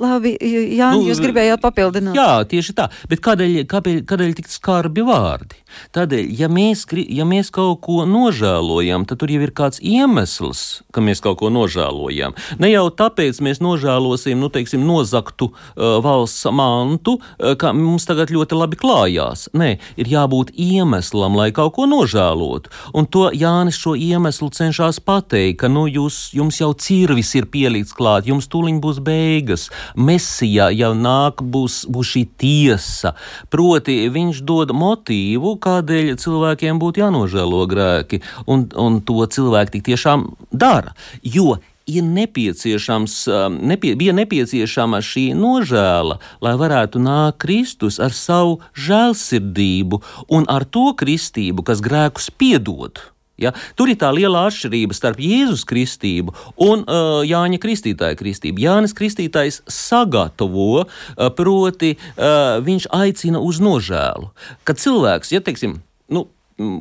Labi, 0.00 0.34
Jā, 0.40 0.90
nu, 0.94 1.04
jūs 1.08 1.20
gribējāt 1.22 1.62
papildināt. 1.62 2.16
Jā, 2.16 2.42
tieši 2.48 2.74
tā. 2.76 2.88
Bet 3.10 3.22
kādēļ, 3.24 3.62
kādēļ, 3.70 3.98
kādēļ 4.08 4.34
tik 4.38 4.50
skarbi 4.50 5.04
vārdi? 5.06 5.58
Tādēļ, 5.94 6.30
ja 6.40 6.48
mēs, 6.50 6.84
ja 7.06 7.26
mēs 7.28 7.50
kaut 7.54 7.80
ko 7.84 8.04
nožēlojam, 8.08 9.06
tad 9.08 9.20
tur 9.22 9.32
jau 9.32 9.42
ir 9.44 9.52
kāds 9.56 9.80
iemesls, 9.82 10.82
ka 10.94 11.02
mēs 11.04 11.22
kaut 11.24 11.40
ko 11.42 11.50
nožēlojam. 11.52 12.34
Ne 12.62 12.72
jau 12.72 12.86
tāpēc 12.94 13.40
mēs 13.44 13.62
nožēlosim, 13.62 14.40
nu, 14.40 14.50
teiksim, 14.52 14.84
nozaktu 14.86 15.50
uh, 15.52 15.98
valsts 16.04 16.48
mantu, 16.54 17.18
uh, 17.20 17.54
ka 17.60 17.72
mums 17.76 18.08
tagad 18.08 18.32
ļoti 18.34 18.58
labi 18.58 18.80
klājās. 18.80 19.48
Nē, 19.56 19.72
ir 20.00 20.10
jābūt 20.10 20.54
iemeslam, 20.58 21.38
lai 21.38 21.50
kaut 21.56 21.76
ko 21.78 21.86
nožēlotu. 21.90 22.72
Un 22.96 23.06
to 23.06 23.28
Jānis 23.36 23.78
šo 23.80 23.94
iemeslu 23.98 24.50
cenšas 24.54 25.00
pateikt, 25.04 25.60
ka, 25.62 25.70
nu, 25.72 25.86
jūs, 25.90 26.30
jums 26.36 26.60
jau 26.62 26.72
cirvis 26.74 27.34
ir 27.38 27.48
pielikts 27.50 27.94
klāt, 27.96 28.28
jums 28.30 28.50
tūliņ 28.50 28.82
būs 28.82 29.02
beigas 29.04 29.39
beigas. 29.40 29.70
Mesijā 29.96 30.70
jau 30.74 30.92
nāk, 30.94 31.42
būs, 31.42 31.86
būs 31.88 32.12
šī 32.14 32.24
tiesa. 32.38 33.14
Proti, 33.50 34.08
viņš 34.10 34.42
dod 34.44 34.72
motīvu, 34.72 35.56
kādēļ 35.60 36.16
cilvēkiem 36.20 36.78
būtu 36.78 37.00
jānožēlo 37.00 37.66
grēki, 37.70 38.22
un, 38.46 38.68
un 38.76 39.00
to 39.00 39.24
cilvēki 39.26 39.78
tik 39.78 39.84
tiešām 39.90 40.30
dara. 40.52 40.94
Jo 41.22 41.58
ir 41.90 42.04
nepieciešams, 42.06 43.14
um, 43.26 43.58
nepie, 43.66 43.96
bija 43.98 44.12
nepieciešama 44.14 45.00
šī 45.02 45.32
nožēla, 45.34 46.20
lai 46.40 46.54
varētu 46.54 47.02
nākt 47.02 47.40
Kristus 47.42 47.98
ar 47.98 48.14
savu 48.14 48.60
žēlsirdību 48.78 50.02
un 50.30 50.46
ar 50.46 50.64
to 50.64 50.92
kristību, 50.94 51.66
kas 51.66 51.82
grēkus 51.82 52.30
piedod. 52.30 53.02
Ja? 53.40 53.52
Tur 53.78 53.92
ir 53.92 53.98
tā 54.00 54.10
liela 54.14 54.46
atšķirība 54.48 54.96
starp 54.96 55.20
Jēzus 55.22 55.64
kristību 55.68 56.34
un 56.66 56.84
uh, 56.84 57.20
Jāņa 57.26 57.60
Kristītāja 57.62 58.18
kristību. 58.20 58.62
Jānis 58.64 58.96
Kristītājs 58.96 59.62
sagatavo, 59.70 60.84
uh, 60.84 61.30
proti, 61.36 61.94
uh, 61.96 62.58
viņš 62.64 62.90
aicina 62.96 63.40
uz 63.42 63.62
nožēlu. 63.64 64.30
Kad 64.68 64.82
cilvēks, 64.82 65.32
ja 65.34 65.42
teiksim, 65.44 65.80
nu, 66.12 66.26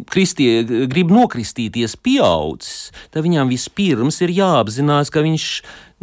kristie 0.09 0.63
grib 0.91 1.11
nokristīties 1.13 1.95
pieaudzis, 2.03 2.89
tad 3.13 3.25
viņam 3.25 3.51
vispirms 3.51 4.19
ir 4.25 4.33
jāapzinās, 4.35 5.11
ka 5.13 5.23
viņš, 5.25 5.47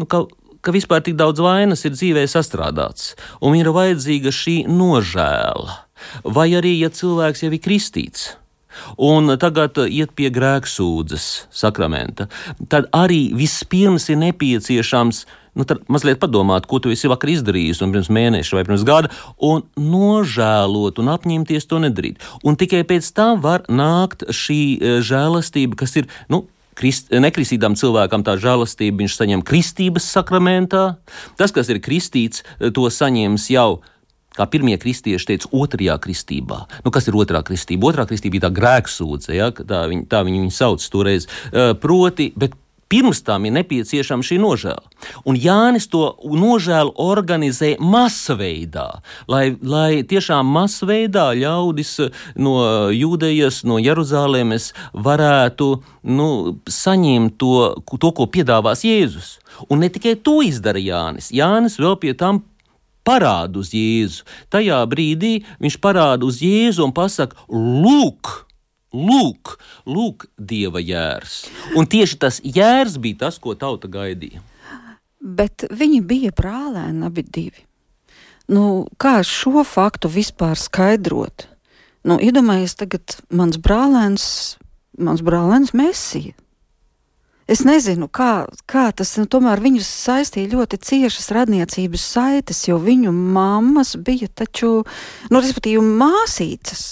nu, 0.01 0.09
ka, 0.09 0.25
ka 0.65 0.75
vispār 0.75 1.05
tik 1.05 1.19
daudz 1.19 1.43
vainas 1.45 1.85
ir 1.85 1.95
dzīvē 1.97 2.25
sastrādāts, 2.31 3.15
un 3.45 3.59
ir 3.59 3.73
vajadzīga 3.75 4.33
šī 4.33 4.57
nožēla. 4.71 5.83
Vai 6.25 6.51
arī, 6.57 6.77
ja 6.81 6.91
cilvēks 6.93 7.45
jau 7.45 7.53
ir 7.53 7.63
kristīts, 7.65 8.35
un 8.99 9.37
tagad 9.41 9.79
iet 9.87 10.15
pie 10.19 10.31
grēksūdzes 10.35 11.49
sakramenta, 11.51 12.29
tad 12.69 12.91
arī 12.97 13.31
vispirms 13.37 14.09
ir 14.13 14.23
nepieciešams 14.23 15.25
nu, 15.57 15.67
mazliet 15.89 16.21
padomāt, 16.21 16.67
ko 16.69 16.81
tu 16.83 16.93
esi 16.93 17.11
vakar 17.11 17.33
izdarījis, 17.33 17.81
un 17.85 17.95
pirms 17.95 18.11
mēneša 18.13 18.59
vai 18.59 18.65
pirms 18.69 18.85
gada, 18.87 19.13
un 19.43 19.65
nožēlot 19.81 21.01
un 21.03 21.15
apņemties 21.15 21.69
to 21.71 21.81
nedarīt. 21.83 22.21
Un 22.45 22.59
tikai 22.61 22.85
pēc 22.89 23.09
tam 23.17 23.41
var 23.45 23.65
nākt 23.69 24.27
šī 24.29 24.61
e, 24.77 24.99
žēlastība, 25.07 25.79
kas 25.81 25.97
ir. 26.03 26.13
Nu, 26.33 26.47
Krist, 26.77 27.07
nekristītam 27.09 27.73
cilvēkam 27.73 28.21
tā 28.21 28.35
žēlastība 28.37 29.01
viņš 29.01 29.15
saņem 29.17 29.43
kristības 29.49 30.11
sakramentā. 30.13 30.99
Tas, 31.41 31.49
kas 31.49 31.71
ir 31.73 31.81
kristīts, 31.81 32.43
to 32.61 32.85
saņems 32.93 33.47
jau 33.49 33.79
kā 34.37 34.49
pirmie 34.51 34.77
kristieši 34.81 35.33
teica, 35.33 35.51
otrajā 35.57 35.97
kristībā. 36.03 36.61
Nu, 36.85 36.93
kas 36.95 37.09
ir 37.09 37.19
otrā 37.19 37.43
kristība? 37.47 37.91
Otrā 37.93 38.07
kristība 38.09 38.37
bija 38.37 38.47
tā 38.49 38.53
grēksūdze, 38.61 39.35
ja? 39.37 39.51
tā 39.57 39.87
viņi, 39.91 40.07
tā 40.13 40.23
viņi 40.27 40.45
viņu 40.45 40.57
sauc 40.57 40.87
toreiz. 40.93 41.29
Proti, 41.83 42.31
bet 42.37 42.57
Pirms 42.89 43.19
tam 43.27 43.49
ir 43.49 43.55
nepieciešama 43.57 44.23
šī 44.23 44.37
nožēla. 44.39 44.85
Un 45.27 45.35
Jānis 45.43 45.89
to 45.91 46.13
nožēlu 46.23 46.93
organizē 47.03 47.73
masveidā, 47.83 49.01
lai, 49.27 49.57
lai 49.59 50.05
tiešām 50.07 50.47
masveidā 50.55 51.33
ļaudis 51.35 51.97
no 52.39 52.55
Jūdejas, 52.95 53.65
no 53.67 53.81
Jeruzalemes 53.83 54.71
varētu 54.95 55.71
nu, 56.15 56.29
saņemt 56.71 57.35
to, 57.43 57.57
to, 57.91 58.13
ko 58.15 58.31
piedāvās 58.31 58.87
Jēzus. 58.87 59.41
Un 59.67 59.83
ne 59.83 59.91
tikai 59.91 60.15
to 60.23 60.39
izdara 60.47 60.79
Jānis. 60.79 61.33
Jānis 61.35 61.81
vēl 61.83 61.99
pie 61.99 62.15
tam 62.15 62.45
parāda 63.07 63.63
uz 63.63 63.73
Jēzu. 63.75 64.27
Tajā 64.53 64.81
brīdī 64.91 65.39
viņš 65.63 65.79
parāda 65.83 66.27
uz 66.27 66.43
Jēzu 66.45 66.87
un 66.87 66.97
pasaka, 66.97 67.39
lūk! 67.51 68.43
Lūk, 68.97 69.57
lūk, 69.85 70.25
dieva 70.39 70.81
jērs. 70.81 71.51
Un 71.77 71.89
tieši 71.91 72.17
tas 72.23 72.39
jērs 72.41 72.95
bija 73.03 73.27
tas, 73.27 73.37
ko 73.43 73.53
tauta 73.59 73.91
gaidīja. 73.93 74.41
Bet 75.21 75.67
viņi 75.69 75.99
bija 76.07 76.31
brālēni 76.33 77.05
abi 77.05 77.27
divi. 77.27 77.67
Nu, 78.49 78.87
kā 78.97 79.19
šo 79.27 79.67
faktu 79.67 80.09
vispār 80.09 80.57
skaidrot? 80.57 81.49
Nu, 82.07 82.17
iedomājieties, 82.23 82.79
tagad 82.79 83.19
mans 83.29 83.59
brālēns, 83.61 84.25
mans 84.97 85.21
brālēns 85.27 85.75
Mēsija 85.77 86.33
Es 87.47 87.63
nezinu, 87.63 88.09
kā, 88.11 88.47
kā 88.67 88.89
tas 88.91 89.13
nu, 89.21 89.29
tomēr 89.31 89.61
viņus 89.63 89.87
saistīja 89.87 90.51
ļoti 90.51 90.81
ciešas 90.83 91.31
radniecības 91.37 92.07
saites, 92.17 92.65
jo 92.67 92.81
viņu 92.83 93.13
mammas 93.15 93.95
bija 93.95 94.27
taču, 94.35 94.81
nu, 95.31 95.39
respektīvi, 95.39 95.85
māsīcas. 96.03 96.83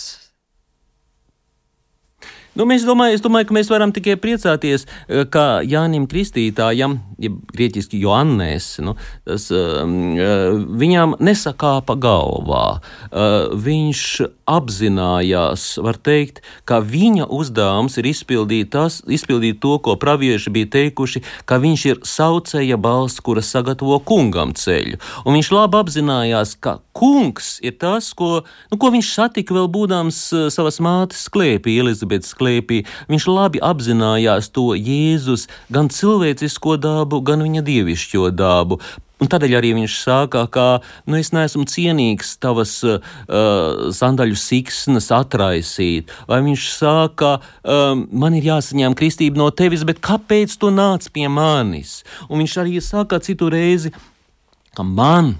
Nu, 2.55 2.69
mēs 2.71 2.85
domāju, 2.87 3.19
domāju, 3.19 3.49
ka 3.49 3.57
mēs 3.57 3.71
varam 3.73 3.91
tikai 3.95 4.15
priecāties, 4.21 4.87
eh, 5.09 5.25
ka 5.27 5.63
Jānim 5.67 6.07
Kristītājam, 6.07 7.01
ja 7.19 7.31
grieķiski 7.55 7.99
Joannes, 7.99 8.79
nu, 8.79 8.95
tas, 9.27 9.49
um, 9.51 10.15
viņam 10.79 11.17
nesakāpa 11.19 11.97
galvā. 11.99 12.81
Uh, 13.11 13.55
viņš 13.59 14.03
apzinājās, 14.51 15.67
var 15.83 15.99
teikt, 15.99 16.43
ka 16.69 16.81
viņa 16.85 17.29
uzdevums 17.33 17.99
ir 18.01 18.09
izpildīt, 18.11 18.71
tas, 18.75 19.01
izpildīt 19.07 19.61
to, 19.63 19.77
ko 19.83 19.97
pravieši 20.01 20.53
bija 20.55 20.71
teikuši, 20.77 21.23
ka 21.49 21.59
viņš 21.63 21.87
ir 21.91 22.03
saucēja 22.07 22.79
balss, 22.81 23.23
kura 23.25 23.43
sagatavo 23.45 23.99
kungam 24.05 24.55
ceļu. 24.59 25.01
Un 25.25 25.39
viņš 25.39 25.53
labi 25.55 25.81
apzinājās, 25.81 26.57
ka 26.61 26.79
kungs 26.95 27.57
ir 27.65 27.79
tas, 27.81 28.13
ko, 28.17 28.45
nu, 28.71 28.79
ko 28.79 28.93
viņš 28.95 29.13
satika 29.17 29.57
vēl 29.57 29.71
būdams 29.73 30.21
savas 30.55 30.81
mātes 30.85 31.25
sklēpī, 31.29 31.79
Elizabetes 31.83 32.35
sklēpī. 32.45 32.85
Viņš 33.09 33.31
labi 33.31 33.63
apzinājās 33.65 34.53
to 34.53 34.75
Jēzus 34.77 35.49
gan 35.73 35.89
cilvēcisko 35.89 36.77
dabu, 36.77 37.23
gan 37.25 37.45
viņa 37.45 37.65
dievišķo 37.65 38.31
dabu. 38.35 38.81
Un 39.23 39.31
tādēļ 39.31 39.55
arī 39.57 39.71
viņš 39.79 39.95
sākā, 40.03 40.43
ka 40.53 40.65
nu, 41.07 41.17
es 41.17 41.31
neesmu 41.33 41.65
cienīgs 41.71 42.35
tavas 42.43 42.75
uh, 42.85 42.99
sandaļu 43.95 44.37
siksnas 44.37 45.09
atraisīt. 45.15 46.11
Vai 46.29 46.43
viņš 46.45 46.67
sāka, 46.75 47.39
um, 47.63 48.05
man 48.11 48.35
ir 48.37 48.51
jāsaņem 48.51 48.99
kristība 48.99 49.41
no 49.41 49.49
tevis, 49.55 49.87
bet 49.87 50.03
kāpēc 50.05 50.59
tu 50.59 50.73
nāc 50.75 51.07
pie 51.15 51.31
manis? 51.31 52.03
Un 52.29 52.43
viņš 52.43 52.59
arī 52.61 52.83
sākā 52.85 53.23
citu 53.25 53.49
reizi, 53.55 53.95
ka 54.75 54.85
man 54.85 55.37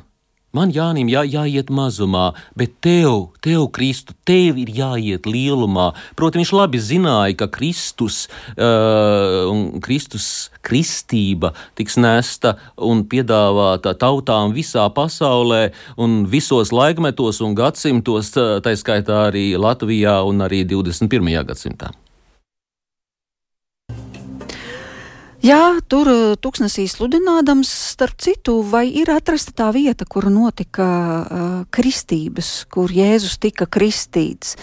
Man 0.55 0.71
Jānim 0.75 1.11
jā, 1.11 1.25
jāiet 1.27 1.71
mazumā, 1.75 2.29
bet 2.55 2.77
tev, 2.85 3.33
tev, 3.43 3.67
Kristu, 3.75 4.15
tev 4.27 4.59
ir 4.63 4.71
jāiet 4.71 5.27
lielumā. 5.27 5.91
Protams, 6.15 6.45
viņš 6.45 6.53
labi 6.55 6.81
zināja, 6.83 7.35
ka 7.43 7.49
Kristus 7.51 8.25
uh, 8.55 9.51
Kristus 9.85 10.29
kristība 10.65 11.53
tiks 11.79 11.99
nesta 12.01 12.55
un 12.79 13.05
piedāvāta 13.11 13.95
tautām 13.99 14.55
visā 14.55 14.87
pasaulē 14.95 15.67
un 15.99 16.23
visos 16.31 16.73
laikmetos 16.75 17.43
un 17.45 17.59
gadsimtos, 17.59 18.33
tā 18.35 18.77
skaitā 18.79 19.27
arī 19.29 19.53
Latvijā 19.59 20.21
un 20.27 20.45
arī 20.47 20.65
21. 20.69 21.35
gadsimtā. 21.51 21.93
Jā, 25.45 25.77
tur 25.93 26.09
uh, 26.09 26.21
tūkstnesī 26.41 26.87
sludinādams, 26.89 27.69
starp 27.93 28.17
citu, 28.25 28.55
vai 28.65 28.87
ir 28.97 29.11
atrasta 29.13 29.53
tā 29.53 29.67
vieta, 29.77 30.07
kur 30.09 30.31
notika 30.33 30.87
uh, 30.89 31.51
kristības, 31.75 32.63
kur 32.73 32.89
Jēzus 32.89 33.37
tika 33.43 33.67
kristīts. 33.69 34.55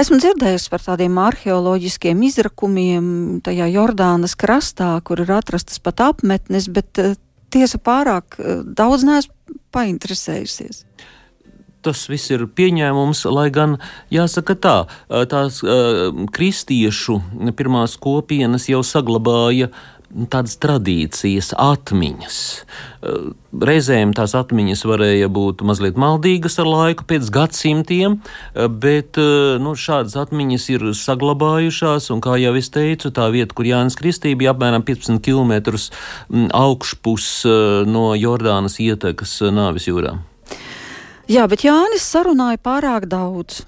Esmu 0.00 0.16
dzirdējusi 0.22 0.72
par 0.72 0.86
tādiem 0.86 1.20
arheoloģiskiem 1.20 2.24
izrakumiem 2.30 3.04
tajā 3.44 3.68
Jordānas 3.74 4.32
krastā, 4.40 4.94
kur 5.04 5.20
ir 5.20 5.34
atrastas 5.36 5.76
pat 5.84 6.00
apmetnes, 6.08 6.72
bet 6.72 7.04
uh, 7.04 7.12
tiesa 7.52 7.76
pārāk 7.76 8.40
uh, 8.40 8.64
daudz 8.64 9.04
neesmu 9.04 9.60
painteresējusies 9.76 10.86
tas 11.80 12.02
viss 12.12 12.28
ir 12.28 12.42
pieņēmums, 12.44 13.22
lai 13.32 13.46
gan 13.48 13.78
jāsaka 14.12 14.52
tā, 14.52 14.74
tās 15.32 15.62
kristiešu 16.36 17.14
pirmās 17.56 17.94
kopienas 17.96 18.66
jau 18.68 18.82
saglabāja 18.84 19.70
tādas 20.30 20.56
tradīcijas, 20.60 21.52
atmiņas. 21.58 22.38
Reizēm 23.66 24.12
tās 24.16 24.34
atmiņas 24.38 24.82
varēja 24.88 25.30
būt 25.32 25.62
mazliet 25.66 25.98
maldīgas 26.00 26.58
ar 26.62 26.68
laiku, 26.70 27.06
pēc 27.08 27.30
gadsimtiem, 27.34 28.18
bet 28.82 29.20
nu, 29.62 29.74
šādas 29.78 30.16
atmiņas 30.24 30.66
ir 30.74 30.86
saglabājušās. 30.98 32.10
Kā 32.24 32.36
jau 32.42 32.54
es 32.58 32.72
teicu, 32.74 33.12
tā 33.14 33.30
vieta, 33.32 33.54
kur 33.56 33.70
Jānis 33.70 33.98
Kristība 33.98 34.42
bija 34.42 34.54
apmēram 34.54 34.84
15 34.86 35.22
km 35.24 35.78
augšpus 36.56 37.30
no 37.88 38.10
Jordānas 38.18 38.80
ietekas 38.82 39.38
Nāvis 39.54 39.88
jūrā. 39.90 40.18
Jā, 41.30 41.44
bet 41.46 41.62
Jānis 41.62 42.02
sarunāja 42.02 42.58
pārāk 42.58 43.06
daudz. 43.06 43.62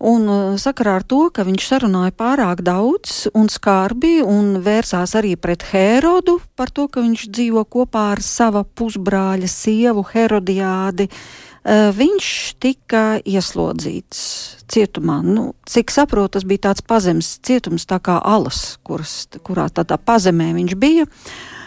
Un 0.00 0.24
uh, 0.32 0.56
sakarā 0.56 0.94
ar 1.00 1.04
to, 1.04 1.26
ka 1.28 1.44
viņš 1.44 1.66
sarunāja 1.68 2.14
pārāk 2.16 2.62
daudz 2.64 3.26
un 3.36 3.50
skarbi 3.52 4.20
un 4.24 4.62
vērsās 4.64 5.12
arī 5.18 5.34
pret 5.36 5.66
Herodu 5.74 6.38
par 6.56 6.72
to, 6.72 6.86
ka 6.88 7.04
viņš 7.04 7.26
dzīvo 7.28 7.66
kopā 7.68 8.06
ar 8.14 8.24
sava 8.24 8.64
pusbrāļa 8.64 9.50
sievu 9.50 10.06
Herodiādi, 10.08 11.10
uh, 11.10 11.90
viņš 11.92 12.32
tika 12.64 13.04
ieslodzīts 13.28 14.24
cietumā. 14.72 15.20
Nu, 15.20 15.50
cik 15.68 15.92
saprotu, 15.92 16.38
tas 16.38 16.48
bija 16.48 16.70
tāds 16.70 16.80
pazemes 16.80 17.34
cietums, 17.44 17.84
tā 17.84 18.00
kā 18.00 18.16
alas, 18.24 18.78
kuras, 18.86 19.26
kurā 19.44 19.68
tādā 19.68 20.00
pazemē 20.00 20.54
viņš 20.56 20.78
bija. 20.80 21.04
Uh, 21.04 21.59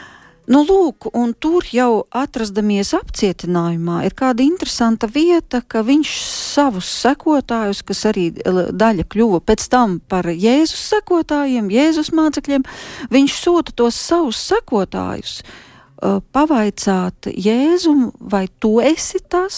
Nu, 0.44 0.60
lūk, 0.68 1.08
un 1.16 1.32
tur 1.40 1.64
jau 1.72 2.04
atrastamies 2.12 2.90
apcietinājumā, 2.98 4.02
ir 4.04 4.16
kāda 4.18 4.44
interesanta 4.44 5.08
vieta, 5.08 5.62
ka 5.64 5.86
viņš 5.88 6.12
savus 6.20 6.90
sekotājus, 7.00 7.80
kas 7.88 8.04
arī 8.12 8.26
daļa 8.36 9.06
kļuva 9.08 9.40
pēc 9.48 9.70
tam 9.72 10.02
par 10.12 10.28
Jēzus 10.28 10.84
sekotājiem, 10.92 11.72
Jēzus 11.72 12.12
mācekļiem, 12.12 12.68
viņš 13.16 13.38
sūta 13.40 13.76
tos 13.80 13.96
savus 13.96 14.42
sekotājus 14.52 15.40
uh, 15.40 16.20
pavaicāt 16.36 17.32
Jēzum, 17.32 18.10
vai 18.20 18.50
tu 18.60 18.82
esi 18.84 19.24
tas, 19.24 19.58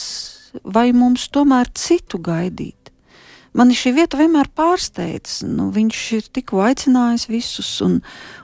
vai 0.62 0.92
mums 0.94 1.32
tomēr 1.34 1.74
citu 1.74 2.22
gaidīt. 2.22 2.85
Mani 3.56 3.76
šī 3.78 3.93
vieta 3.95 4.20
vienmēr 4.20 4.49
pārsteidz. 4.51 5.39
Nu, 5.47 5.70
viņš 5.72 5.99
ir 6.18 6.26
tikko 6.36 6.60
aicinājis 6.66 7.30
visus 7.32 7.70
un, 7.86 8.01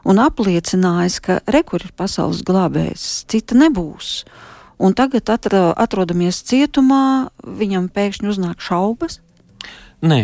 un 0.08 0.22
apliecinājis, 0.24 1.20
ka 1.26 1.40
rekur 1.52 1.84
ir 1.84 1.92
pasaules 2.00 2.46
glābējs, 2.48 3.26
cita 3.32 3.58
nebūs. 3.60 4.22
Un 4.82 4.96
tagad 4.98 5.28
atra, 5.30 5.68
atrodamies 5.78 6.40
cietumā, 6.48 7.30
viņam 7.44 7.92
pēkšņi 7.94 8.32
uznāk 8.32 8.64
šaubas. 8.64 9.20
Nē, 10.02 10.24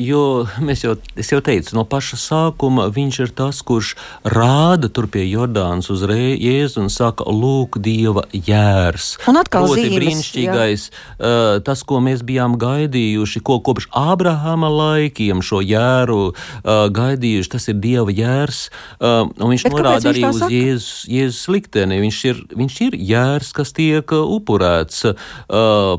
jo 0.00 0.22
mēs 0.66 0.84
jau, 0.84 0.96
jau 1.20 1.40
teicu, 1.44 1.74
no 1.78 1.84
paša 1.88 2.18
sākuma 2.20 2.88
viņš 2.92 3.20
ir 3.26 3.34
tas, 3.36 3.62
kurš 3.66 3.94
rāda 4.24 4.90
tur 4.92 5.08
pie 5.10 5.26
Jordānas 5.28 5.90
uz 5.92 6.04
Jēzu 6.10 6.84
un 6.84 6.90
saka, 6.92 7.26
lūk, 7.30 7.78
Dieva 7.80 8.24
jērs. 8.32 9.14
Un 9.30 9.38
atkal 9.40 9.68
zīmes, 9.70 9.94
brīnišķīgais, 9.96 10.86
uh, 10.90 11.60
tas, 11.64 11.84
ko 11.86 12.00
mēs 12.04 12.24
bijām 12.26 12.56
gaidījuši, 12.60 13.42
ko 13.46 13.60
kopš 13.64 13.88
Ābrahama 13.96 14.70
laikiem 14.72 15.44
šo 15.44 15.60
jēru 15.64 16.32
gaidījuši, 16.64 17.52
tas 17.52 17.68
ir 17.70 17.78
Dieva 17.82 18.14
jērs. 18.14 18.62
Un 19.00 19.46
viņš 19.52 19.66
Bet 19.66 19.76
norāda 19.76 20.12
arī 20.12 20.24
uz 20.28 20.42
saka? 20.42 20.52
Jēzus, 20.54 20.90
Jēzus 21.10 21.48
likteni. 21.52 22.00
Viņš 22.04 22.20
ir, 22.30 22.42
viņš 22.62 22.80
ir 22.88 22.98
jērs, 23.12 23.54
kas 23.56 23.74
tiek 23.76 24.14
upurēts 24.16 25.06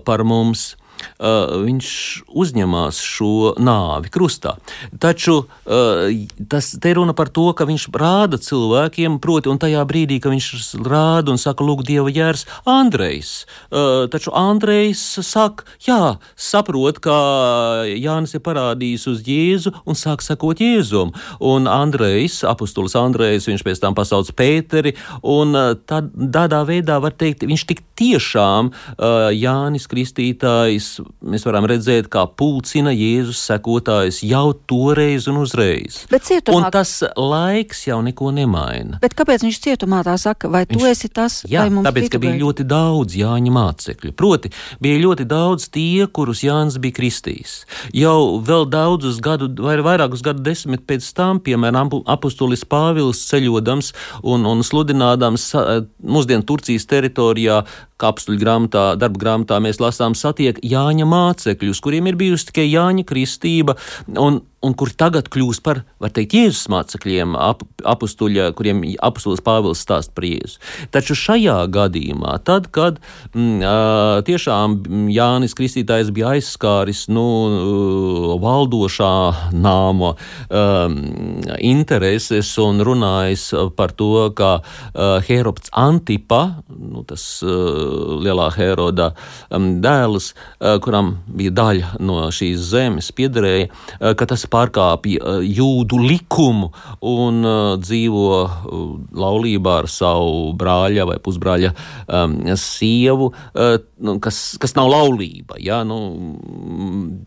par 0.05 0.25
mums 0.27 0.71
viņš 1.19 1.89
uzņemās 2.27 3.01
šo 3.03 3.53
nāvi 3.61 4.11
krustā. 4.13 4.55
Taču 5.01 5.41
uh, 5.43 6.11
tas 6.51 6.71
te 6.81 6.93
runa 6.97 7.15
par 7.17 7.31
to, 7.33 7.49
ka 7.57 7.67
viņš 7.69 7.87
rāda 7.95 8.39
cilvēkiem, 8.41 9.19
proti, 9.23 9.51
un 9.51 9.59
tajā 9.61 9.83
brīdī, 9.87 10.19
kad 10.21 10.33
viņš 10.33 10.49
rāda 10.85 11.33
un 11.33 11.41
saka, 11.41 11.65
lūk, 11.65 11.83
Dieva 11.87 12.11
jērs, 12.11 12.45
Andrejs. 12.69 13.33
Uh, 13.69 14.07
taču 14.11 14.33
Andrejs 14.37 15.01
saka, 15.25 15.67
jā, 15.85 16.17
saprot, 16.35 17.01
ka 17.03 17.17
Jānis 17.89 18.35
ir 18.37 18.43
parādījis 18.45 19.07
uz 19.11 19.23
Jēzu 19.27 19.73
un 19.85 19.97
sāk 19.97 20.25
sekot 20.25 20.61
Jēzum. 20.61 21.13
Un 21.51 21.69
Andrejs, 21.71 22.41
apustulis 22.47 22.97
Andrejs, 22.99 23.49
viņš 23.49 23.65
pēc 23.67 23.83
tam 23.83 23.97
pasauc 23.97 24.29
Pēteri, 24.37 24.95
un 25.23 25.55
tad, 25.89 26.11
tādā 26.13 26.61
veidā 26.67 26.99
var 27.03 27.15
teikt, 27.17 27.45
viņš 27.47 27.65
tik 27.69 27.83
tiešām 28.01 28.71
Jānis 29.37 29.87
Kristītājs 29.91 30.90
mēs 31.23 31.45
varam 31.47 31.65
redzēt, 31.69 32.09
kā 32.11 32.25
pulcina 32.37 32.91
Jēzus 32.93 33.39
sekotājus 33.47 34.21
jau 34.27 34.51
toreiz 34.69 35.27
un 35.31 35.41
uzreiz. 35.41 36.01
Bet 36.11 36.25
cietumā... 36.27 36.57
Un 36.57 36.73
tas 36.73 36.93
laiks 37.17 37.85
jau 37.87 37.99
neko 38.05 38.31
nemaina. 38.35 38.99
Bet 39.03 39.15
kāpēc 39.17 39.45
viņš 39.45 39.59
cietumā 39.65 40.01
tā 40.07 40.17
saka, 40.21 40.49
vai 40.51 40.63
viņš... 40.65 40.79
tu 40.79 40.89
esi 40.89 41.11
tas, 41.13 41.41
jā, 41.49 41.63
vai 41.65 41.73
mums 41.73 41.89
tāpēc, 41.89 42.09
ka 42.13 42.21
bija 42.21 42.37
ļoti 42.41 42.65
daudz 42.69 43.17
Jāņa 43.19 43.53
mācekļu. 43.55 44.13
Proti, 44.17 44.51
bija 44.83 45.01
ļoti 45.05 45.27
daudz 45.29 45.69
tie, 45.73 46.07
kurus 46.11 46.43
Jānis 46.45 46.79
bija 46.81 46.97
kristījis. 46.99 47.55
Jau 47.97 48.39
vēl 48.45 48.67
daudzus 48.71 49.21
gadu, 49.23 49.51
vai 49.61 49.77
vairākus 49.85 50.23
gadu 50.25 50.43
desmit 50.45 50.85
pēc 50.89 51.07
tam, 51.17 51.41
piemēram, 51.43 51.91
apustulis 52.11 52.65
Pāvils 52.67 53.23
ceļodams 53.29 53.93
un, 54.23 54.45
un 54.49 54.65
sludinādams 54.65 55.51
mūsdienu 56.01 56.45
Turcijas 56.47 56.87
teritorijā, 56.89 57.61
kapstuļu 58.01 58.41
grāmatā, 58.41 58.85
darba 58.99 59.21
grāmatā 59.21 59.59
mēs 59.63 59.81
lasām 59.81 60.15
satiek 60.17 60.57
Jāņa 60.81 61.07
mācekļus, 61.09 61.81
kuriem 61.83 62.09
ir 62.09 62.17
bijusi 62.19 62.49
tikai 62.49 62.67
Jāņa 62.69 63.05
kristība, 63.07 63.77
un, 64.17 64.41
un 64.65 64.75
kuri 64.77 64.93
tagad 64.97 65.29
kļūs 65.33 65.59
par, 65.65 65.81
var 66.01 66.11
teikt, 66.13 66.35
Jēzus 66.37 66.67
mācekļiem, 66.71 67.33
ap, 67.39 67.63
apustuļa, 67.87 68.51
kuriem 68.57 68.83
apustulis 69.01 69.41
Pāvils 69.45 69.81
stāst 69.81 70.13
par 70.17 70.27
Jēzu. 70.27 70.61
Taču 70.93 71.17
šajā 71.17 71.57
gadījumā, 71.73 72.35
tad, 72.45 72.69
kad 72.73 72.99
m, 73.33 73.57
mm, 73.61 74.25
tiešām 74.27 74.77
Jānis 75.13 75.57
Kristītājs 75.57 76.11
bija 76.13 76.35
aizskāris 76.35 77.07
nu, 77.11 77.25
valdošā 78.41 79.13
nāma 79.57 80.13
um, 80.13 80.99
intereses 81.57 82.53
un 82.61 82.83
runājis 82.85 83.47
par 83.77 83.95
to, 83.97 84.29
ka 84.37 84.51
uh, 84.61 85.17
Herops 85.25 85.73
Antipa, 85.77 86.41
nu, 86.69 87.01
tas 87.07 87.25
uh, 87.45 88.21
lielā 88.21 88.51
Heroda 88.55 89.11
um, 89.49 89.73
dēls, 89.81 90.31
uh, 90.35 90.77
kuram 90.83 91.15
bija 91.25 91.55
daļa 91.57 91.91
no 92.03 92.29
šīs 92.33 92.61
zemes, 92.71 93.09
piederēja, 93.17 93.71
uh, 93.71 94.13
ka 94.17 94.29
tas 94.29 94.45
pārkāpja 94.51 95.21
uh, 95.21 95.39
jūdu 95.45 95.99
likumu 96.01 96.71
un 97.07 97.41
uh, 97.45 97.59
dzīvo 97.81 98.25
uh, 98.41 98.81
laulībā 99.17 99.77
ar 99.83 99.89
savu 99.91 100.51
brāļa 100.57 101.07
vai 101.09 101.17
pusbrāļa 101.23 101.71
um, 101.73 102.37
sievu, 102.59 103.31
uh, 103.31 103.75
nu, 104.01 104.17
kas, 104.23 104.41
kas 104.61 104.75
nav 104.77 104.91
laulība. 104.91 105.59
Ja? 105.61 105.81
Nu, 105.87 105.99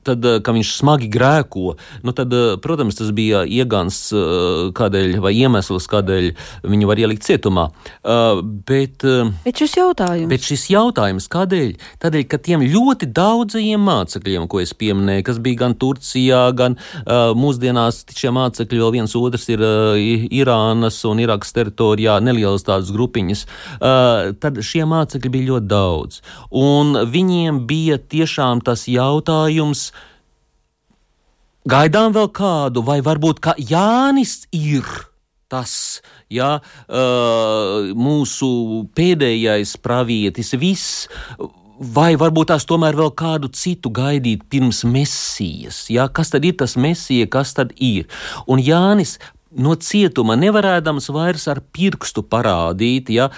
tad, 0.07 0.25
ka 0.45 0.55
viņš 0.55 0.75
smagi 0.79 1.11
grēko, 1.13 1.75
nu, 2.05 2.15
tad, 2.17 2.35
protams, 2.65 2.99
tas 2.99 3.13
bija 3.15 3.45
iegans 3.47 4.01
kādēļ 4.75 5.19
vai 5.23 5.35
iemesls, 5.39 5.87
kādēļ 5.91 6.31
viņu 6.67 6.91
var 6.91 7.01
ielikt 7.03 7.27
cietumā. 7.27 7.69
Uh, 8.03 8.43
bet, 8.43 9.05
bet 9.45 9.63
šis 9.63 9.79
jautājums? 9.79 10.31
Bet 10.33 10.47
šis 10.47 10.67
jautājums, 10.73 11.29
kādēļ? 11.33 11.75
Tādēļ, 12.03 12.27
ka 12.31 12.41
tiem 12.43 12.65
ļoti 12.67 13.09
daudzajiem 13.15 13.85
mācekļiem, 13.87 14.49
ko 14.51 14.63
es 14.65 14.75
pieminēju, 14.79 15.27
kas 15.31 15.41
bija 15.45 15.65
gan 15.65 15.79
Turcijā, 15.79 16.47
gan 16.57 16.79
Uh, 17.05 17.14
mūsdienās 17.39 18.03
šie 18.17 18.33
mācekļi 18.35 18.81
vēl 18.81 18.93
viens 18.99 19.15
otrs 19.19 19.47
ir 19.53 19.63
Irānas 20.35 21.01
un 21.09 21.23
Irakas 21.23 21.55
teritorijā, 21.57 22.19
nelielas 22.25 22.67
tādas 22.67 22.93
grupiņas. 22.95 23.45
Tad 24.43 24.61
šie 24.65 24.85
mācekļi 24.91 25.33
bija 25.37 25.51
ļoti 25.53 25.71
daudz. 25.71 26.21
Un 26.51 26.99
viņiem 27.15 27.65
bija 27.69 27.99
tiešām 27.99 28.65
tas 28.67 28.87
jautājums, 28.91 29.89
gaidām 31.69 32.15
vēl 32.17 32.31
kādu, 32.35 32.85
vai 32.85 33.01
varbūt 33.05 33.43
kā 33.45 33.57
Jānis 33.59 34.45
ir 34.53 34.85
tas, 35.55 36.03
ja, 36.33 36.57
mūsu 37.95 38.49
pēdējais 38.97 39.77
pravietis, 39.85 40.55
viss 40.59 41.07
vai 41.79 42.15
varbūt 42.21 42.53
tās 42.53 42.67
tomēr 42.69 42.97
vēl 42.99 43.13
kādu 43.19 43.51
citu 43.55 43.91
gaidīt 43.95 44.45
pirms 44.51 44.85
mesijas. 44.89 45.85
Ja? 45.91 46.09
Kas 46.09 46.33
tad 46.35 46.45
ir 46.47 46.57
tas 46.61 46.77
mesija, 46.81 47.29
kas 47.31 47.55
tad 47.57 47.75
ir? 47.77 48.07
Un 48.47 48.63
Jānis 48.63 49.19
no 49.55 49.75
cietuma 49.79 50.37
nevarēdams 50.39 51.09
vairs 51.15 51.47
ar 51.51 51.61
pirkstu 51.75 52.25
parādīt, 52.27 53.11
ja 53.15 53.31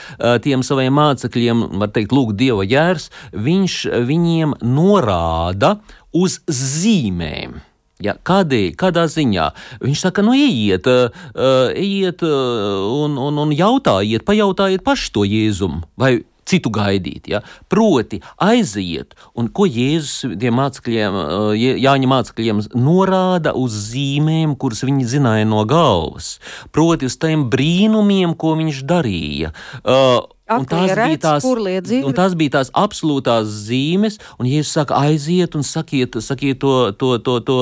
tiem 0.42 0.64
saviem 0.64 0.94
mācekļiem, 0.96 1.64
var 1.80 1.92
teikt, 1.92 2.14
lūk, 2.16 2.32
dieva 2.38 2.64
jērs, 2.64 3.10
viņš 3.32 3.78
viņiem 4.08 4.58
norāda 4.64 5.76
uz 6.16 6.40
zīmēm. 6.48 7.60
Ja, 8.04 8.12
kādī, 8.28 8.74
kādā 8.76 9.06
ziņā? 9.08 9.46
Viņš 9.80 10.00
saka, 10.04 10.20
nu, 10.24 10.34
ejiet, 10.36 10.84
uh, 10.84 11.28
ejiet 11.72 12.20
uh, 12.28 12.82
un, 12.92 13.16
un, 13.16 13.38
un 13.40 13.54
jautājiet, 13.56 14.24
pajautājiet 14.28 14.84
paši 14.84 15.12
to 15.14 15.24
Jēzumu. 15.24 15.80
Vai 15.96 16.18
citu 16.46 16.70
gaidīt. 16.74 17.30
Ja? 17.30 17.42
Proti, 17.72 18.20
aiziet, 18.42 19.16
un 19.38 19.50
ko 19.54 19.66
Jēzus 19.68 20.38
tiem 20.40 20.56
mācekļiem, 20.60 21.18
eh, 21.22 21.66
Jāņa 21.86 22.12
mācekļiem 22.12 22.62
norāda 22.74 23.54
uz 23.56 23.74
zīmēm, 23.90 24.56
kuras 24.56 24.84
viņi 24.86 25.10
zināja 25.16 25.48
no 25.48 25.64
galvas. 25.68 26.38
Proti, 26.72 27.10
uz 27.10 27.18
tiem 27.18 27.48
brīnumiem, 27.50 28.36
ko 28.36 28.56
viņš 28.56 28.82
darīja. 28.86 29.52
Uh, 29.82 30.24
Un 30.46 30.62
tās, 30.62 30.92
bija 30.94 31.18
tās, 31.18 31.42
un 31.42 32.12
tās 32.14 32.34
bija 32.38 32.52
tās 32.60 32.68
absolūtās 32.70 33.48
zīmes, 33.66 34.20
un 34.38 34.46
Jēzus 34.46 34.76
saka, 34.78 35.00
aiziet 35.08 35.56
un 35.58 35.66
sakiet, 35.66 36.20
sakiet 36.22 36.60
to, 36.62 36.92
to, 36.94 37.16
to, 37.18 37.34
to 37.42 37.56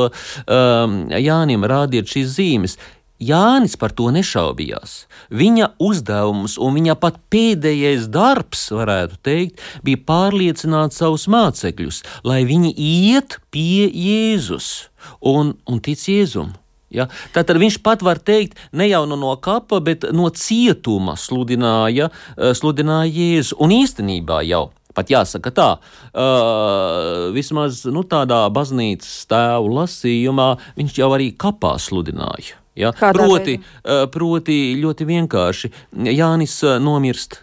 um, 0.44 0.98
Jānim, 1.08 1.64
rādiet 1.64 2.12
šīs 2.12 2.34
zīmes. 2.36 2.76
Jānis 3.22 3.76
par 3.78 3.92
to 3.94 4.08
nešaubījās. 4.10 5.04
Viņa 5.30 5.70
uzdevums 5.82 6.56
un 6.58 6.74
viņa 6.74 6.96
pat 6.98 7.20
pēdējais 7.30 8.08
darbs, 8.12 8.66
varētu 8.74 9.20
teikt, 9.22 9.62
bija 9.86 10.02
pārliecināt 10.08 10.96
savus 10.96 11.28
mācekļus, 11.30 12.02
lai 12.26 12.42
viņi 12.48 12.74
iet 12.74 13.38
pie 13.54 13.86
Jēzus 13.86 14.90
un, 15.22 15.54
un 15.70 15.80
tic 15.84 16.02
Jēzum. 16.10 16.56
Ja? 16.94 17.06
Tātad 17.34 17.58
viņš 17.62 17.80
pat 17.86 18.02
var 18.06 18.18
teikt, 18.18 18.58
ne 18.74 18.88
jau 18.90 19.04
no 19.10 19.34
kapa, 19.42 19.78
bet 19.78 20.08
no 20.14 20.26
cietuma 20.34 21.14
sludināja, 21.18 22.10
eh, 22.36 22.50
sludināja 22.50 23.14
Jēzu. 23.14 23.60
Un 23.62 23.78
īstenībā 23.78 24.42
jau 24.48 24.68
pat 24.94 25.10
jāsaka 25.10 25.50
tā, 25.50 25.70
uh, 26.14 27.30
vismaz 27.34 27.82
nu, 27.90 28.04
tādā 28.06 28.44
baznīcas 28.54 29.24
tēvu 29.26 29.72
lasījumā 29.74 30.52
viņš 30.78 31.00
jau 31.00 31.10
arī 31.16 31.32
kapā 31.34 31.74
sludināja. 31.82 32.63
Ja? 32.78 32.92
Proti, 32.92 33.58
uh, 33.60 34.04
proti, 34.10 34.58
ļoti 34.80 35.06
vienkārši 35.08 35.70
Jānis 36.14 36.58
uh, 36.66 36.78
nomirst. 36.82 37.42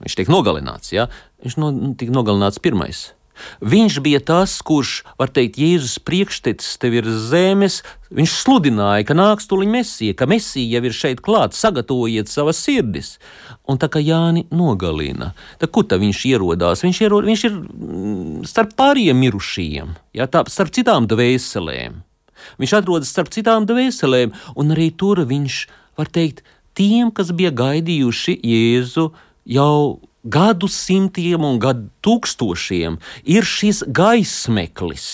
Viņš 0.00 0.16
tiek 0.16 0.32
nogalināts. 0.32 0.92
Ja? 0.96 1.08
Viņš 1.44 1.56
no, 1.60 1.72
tika 2.00 2.14
nogalināts 2.14 2.62
pirmais. 2.62 3.10
Viņš 3.64 3.98
bija 4.04 4.20
tas, 4.20 4.58
kurš, 4.64 5.00
var 5.20 5.30
teikt, 5.32 5.58
Jēzus 5.60 5.98
priekštecis 6.04 6.78
tev 6.80 6.96
ir 6.98 7.08
zemes. 7.08 7.80
Viņš 8.12 8.34
sludināja, 8.42 9.06
ka 9.08 9.16
nāks 9.16 9.48
tuliņ 9.50 9.72
mesija, 9.72 10.16
ka 10.18 10.28
mesija 10.30 10.76
jau 10.76 10.88
ir 10.88 10.96
šeit 10.96 11.22
klāt, 11.24 11.56
sagatavojiet 11.56 12.28
savas 12.28 12.60
sirdis. 12.60 13.14
Un 13.70 13.80
tā 13.80 13.88
kā 13.92 14.02
Jāni 14.02 14.46
nogalina, 14.52 15.32
tad 15.62 15.72
kur 15.74 15.86
tad 15.88 16.02
viņš 16.02 16.24
ierodās? 16.32 16.84
Viņš, 16.84 17.02
ierod, 17.06 17.28
viņš 17.30 17.46
ir 17.48 17.56
mm, 17.56 18.44
starp 18.50 18.74
pāriem 18.78 19.20
mirušajiem, 19.22 19.94
ja, 20.18 20.28
tā, 20.30 20.44
starp 20.50 20.74
citām 20.74 21.08
dvēselēm. 21.10 22.00
Viņš 22.60 22.76
atrodas 22.80 23.12
starp 23.12 23.32
citām 23.34 23.66
dvēselēm, 23.68 24.34
un 24.56 24.74
arī 24.74 24.90
tur 24.96 25.22
viņš, 25.28 25.60
var 26.00 26.10
teikt, 26.12 26.44
tiem, 26.78 27.10
kas 27.14 27.32
bija 27.36 27.52
gaidījuši 27.54 28.38
Jēzu 28.46 29.10
jau 29.50 30.00
gadu 30.24 30.68
simtiem 30.68 31.44
un 31.44 31.58
gadu 31.62 31.88
tūkstošiem 32.04 32.96
ir 33.28 33.46
šis 33.46 33.82
gaismeklis. 33.92 35.06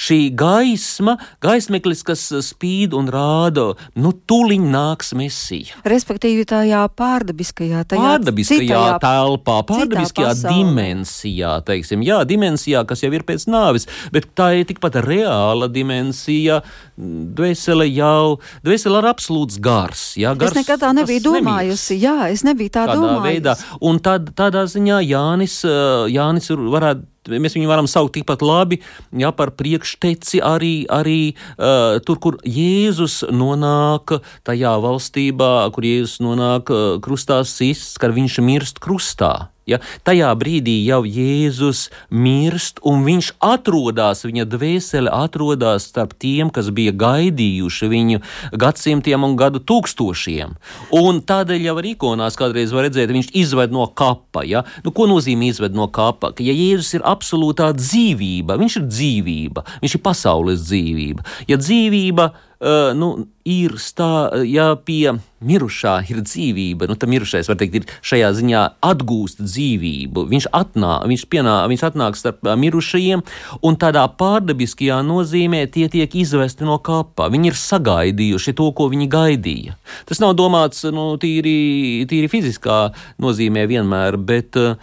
Šī 0.00 0.30
gaisma, 0.36 1.16
gaismeklis, 1.44 2.02
kas 2.06 2.26
spīd 2.44 2.94
un 2.96 3.10
rāda, 3.12 3.70
nu, 4.00 4.12
tuliņ 4.12 4.66
nāks 4.72 5.12
mesija. 5.18 5.80
Respektīvi, 5.88 6.46
tajā 6.48 6.86
pārdabiskajā, 6.96 7.84
tajā 7.92 8.04
pārdabiskajā 8.04 8.68
citajā, 8.68 9.00
telpā, 9.04 9.58
pārdabiskajā 9.68 10.34
dimensijā, 10.46 11.54
teiksim, 11.66 12.04
jā, 12.06 12.22
dimensijā, 12.28 12.84
kas 12.88 13.04
jau 13.04 13.12
ir 13.16 13.26
pēc 13.28 13.46
nāves, 13.52 13.88
bet 14.14 14.30
tā 14.38 14.52
ir 14.60 14.68
tikpat 14.70 15.00
reāla 15.04 15.70
dimensija. 15.72 16.60
Dvēsele 17.00 17.86
jau, 17.88 18.40
dvēsele 18.64 19.00
ir 19.00 19.08
absolūts 19.08 19.60
gars. 19.62 20.02
Jā, 20.20 20.34
gars 20.36 20.52
es 20.52 20.60
nekad 20.60 20.82
tā 20.82 20.90
nebiju 20.96 21.22
domājusi, 21.30 21.96
nemīgs. 21.96 22.04
jā, 22.04 22.16
es 22.32 22.44
nebiju 22.44 22.72
tā 22.74 22.84
domājusi. 22.90 23.24
Veidā. 23.24 23.54
Un 23.88 24.00
tad, 24.04 24.28
tādā 24.50 24.66
ziņā 24.70 25.00
Jānis, 25.06 25.60
Jā, 25.64 26.06
Jānis 26.10 26.50
varētu. 26.50 27.06
Mēs 27.30 27.52
viņu 27.54 27.68
varam 27.68 27.86
saukt 27.90 28.14
tikpat 28.16 28.40
labi 28.42 28.78
ja, 29.20 29.28
par 29.36 29.52
priekšteci 29.52 30.40
arī, 30.40 30.88
arī 30.88 31.34
uh, 31.36 32.00
tur, 32.00 32.16
kur 32.16 32.38
Jēzus 32.48 33.20
nonāk 33.28 34.16
tajā 34.48 34.72
valstībā, 34.80 35.68
kur 35.76 35.84
Jēzus 35.84 36.22
nonāk 36.24 36.72
uh, 36.72 36.96
krustā 37.04 37.42
sists, 37.44 38.00
kad 38.00 38.16
viņš 38.16 38.40
mirst 38.46 38.80
krustā. 38.82 39.50
Ja, 39.70 39.78
tajā 40.06 40.30
brīdī 40.38 40.76
jau 40.82 41.02
Jēzus 41.06 41.86
mirst, 42.10 42.80
un 42.86 43.04
viņš 43.06 43.32
atrodas, 43.44 44.24
viņa 44.26 44.46
dvēsele 44.50 45.12
atrodas 45.14 45.86
starp 45.90 46.16
tiem, 46.18 46.50
kas 46.50 46.72
bija 46.74 46.94
gaidījuši 46.96 47.90
viņu 47.92 48.22
gadsimtiem 48.58 49.26
un 49.26 49.36
gadu 49.38 49.62
tūkstošiem. 49.62 50.56
Un 50.96 51.22
tādēļ 51.26 51.68
jau 51.68 51.76
arī 51.78 51.94
ikonās 51.94 52.38
kādreiz 52.40 52.74
var 52.74 52.88
redzēt, 52.88 53.12
viņš 53.14 53.32
izved 53.38 53.74
no 53.74 53.86
kapa. 53.86 54.44
Ja? 54.48 54.64
Nu, 54.84 54.94
ko 54.96 55.06
nozīmē 55.10 55.52
izved 55.52 55.76
no 55.76 55.86
kapa? 55.92 56.32
Ka, 56.34 56.44
ja 56.46 56.54
Jēzus 56.56 56.96
ir 56.98 57.06
absolūtā 57.06 57.70
dzīvība, 57.78 58.58
viņš 58.60 58.80
ir 58.82 58.86
dzīvība, 58.90 59.66
viņš 59.84 59.98
ir 59.98 60.04
pasaules 60.04 60.66
dzīvība. 60.66 61.26
Ja 61.50 61.60
dzīvība 61.60 62.30
uh, 62.60 62.92
nu, 62.96 63.10
ir 63.48 63.74
tā, 63.96 64.30
ja 64.46 64.74
pie 64.76 65.16
mirušā 65.40 65.94
ir 66.12 66.20
dzīvība, 66.26 66.88
nu, 66.90 66.96
tad 67.00 67.10
mirušais, 67.12 67.48
var 67.48 67.58
teikt, 67.60 67.80
ir 67.80 67.94
šajā 68.06 68.30
ziņā 68.36 68.62
atgūst 68.84 69.40
dzīvību. 69.40 70.26
Viņš, 70.30 70.50
atnā, 70.56 70.92
viņš, 71.08 71.24
pienā, 71.32 71.56
viņš 71.72 71.84
atnāk 71.90 72.18
starp 72.20 72.44
mirušajiem, 72.60 73.24
un 73.64 73.78
tādā 73.80 74.04
pārdabiskajā 74.20 75.00
nozīmē 75.06 75.64
tie 75.72 75.88
tiek 75.92 76.16
izvesti 76.22 76.68
no 76.68 76.78
kapa. 76.84 77.30
Viņi 77.32 77.52
ir 77.52 77.60
sagaidījuši 77.60 78.56
to, 78.60 78.70
ko 78.76 78.90
viņi 78.92 79.10
gaidīja. 79.10 79.76
Tas 80.08 80.20
nav 80.22 80.36
domāts 80.38 80.84
nu, 80.92 81.14
tīri, 81.20 82.06
tīri 82.10 82.30
fiziskā 82.32 82.90
nozīmē 83.22 83.64
vienmēr, 83.70 84.20
bet 84.20 84.60
uh, 84.60 84.76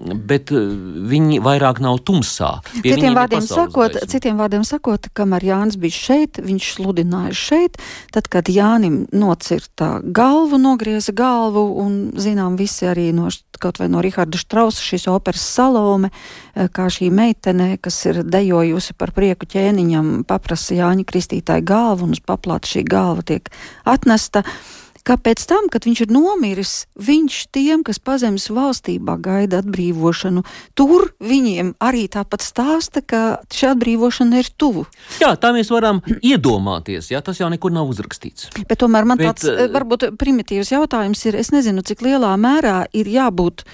bet 0.00 0.52
eh, 0.52 0.72
viņi 1.12 1.40
vairāk 1.44 1.80
nav 1.84 2.00
tumsā. 2.06 2.54
Citiem 2.80 3.16
vārdiem, 3.16 3.44
sakot, 3.46 3.96
gaisma. 3.96 4.10
citiem 4.10 4.40
vārdiem 4.40 4.64
sakot, 4.66 5.08
kamēr 5.16 5.46
Jānis 5.50 5.78
bija 5.80 5.98
šeit, 5.98 6.40
viņš 6.42 6.68
sludināja 6.76 7.36
šeit, 7.36 7.78
tad, 8.14 8.28
kad 8.32 8.50
Jānim 8.52 9.02
nocirta 9.12 9.94
galvu, 10.02 10.60
nogrieza 10.62 11.14
galvu, 11.16 11.64
un 11.84 11.96
zinām 12.20 12.56
visi 12.60 12.88
arī 12.88 13.10
no, 13.16 13.30
kaut 13.62 13.80
vai 13.82 13.90
no 13.92 14.02
Riharda 14.04 14.40
Štrausa 14.40 14.82
šīs 14.84 15.08
operas 15.12 15.44
Salome, 15.46 16.12
eh, 16.54 16.68
kā 16.72 16.88
šī 16.92 17.12
meitene, 17.14 17.76
kas 17.82 18.00
ir 18.10 18.22
dejojusi 18.24 18.98
par 18.98 19.14
prieku 19.16 19.48
ķēniņam, 19.48 20.22
paprasa 20.28 20.78
Jāņa 20.78 21.08
kristītāju 21.08 21.66
galvu, 21.68 22.08
un 22.08 22.16
uz 22.18 22.22
paplāta 22.24 22.70
šī 22.74 22.86
galva 22.88 23.26
tiek 23.26 23.52
atnesta. 23.84 24.42
Uh, 24.46 24.81
ka 25.06 25.16
pēc 25.18 25.42
tam, 25.50 25.68
kad 25.72 25.86
viņš 25.86 26.04
ir 26.04 26.12
nomiris, 26.14 26.74
viņš 26.94 27.38
tiem, 27.54 27.82
kas 27.86 27.98
pazemes 28.02 28.48
valstībā 28.52 29.16
gaida 29.22 29.62
atbrīvošanu, 29.62 30.44
tur 30.78 31.10
viņiem 31.22 31.74
arī 31.82 32.06
tāpat 32.12 32.44
stāsta, 32.44 33.02
ka 33.02 33.22
šī 33.52 33.72
atbrīvošana 33.72 34.42
ir 34.42 34.52
tuvu. 34.56 34.86
Jā, 35.22 35.34
tā 35.40 35.52
mēs 35.56 35.72
varam 35.74 36.02
iedomāties, 36.20 37.10
jā, 37.12 37.22
tas 37.24 37.40
jau 37.42 37.50
nekur 37.52 37.74
nav 37.74 37.90
uzrakstīts. 37.92 38.52
Bet 38.68 38.82
tomēr 38.82 39.08
man 39.08 39.20
Bet, 39.20 39.32
tāds 39.32 39.50
uh, 39.50 39.66
varbūt 39.72 40.12
primitīvs 40.20 40.74
jautājums 40.74 41.26
ir, 41.26 41.40
es 41.42 41.52
nezinu, 41.54 41.84
cik 41.86 42.04
lielā 42.06 42.32
mērā 42.40 42.84
ir 42.94 43.10
jābūt 43.10 43.66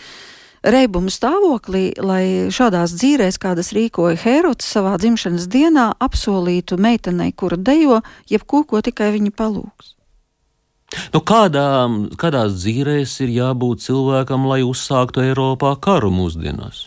reibumu 0.68 1.12
stāvoklī, 1.12 1.93
lai 2.03 2.49
šādās 2.55 2.97
dzīvēs, 2.99 3.39
kādas 3.41 3.70
rīkoja 3.76 4.18
Hērots 4.24 4.66
savā 4.66 4.97
dzimšanas 4.99 5.47
dienā, 5.53 5.93
apsolītu 6.03 6.81
meitenei, 6.83 7.31
kura 7.33 7.61
dejo, 7.61 8.01
jebko, 8.33 8.64
ko 8.66 8.83
tikai 8.85 9.12
viņa 9.14 9.37
palūgs. 9.39 9.98
Nu, 11.12 11.20
kādām, 11.20 12.07
kādās 12.16 12.55
dzīvēs 12.62 13.18
ir 13.26 13.34
jābūt 13.34 13.84
cilvēkam, 13.84 14.47
lai 14.49 14.62
uzsāktu 14.64 15.26
Eiropā 15.26 15.74
karu 15.84 16.09
mūsdienās? 16.14 16.86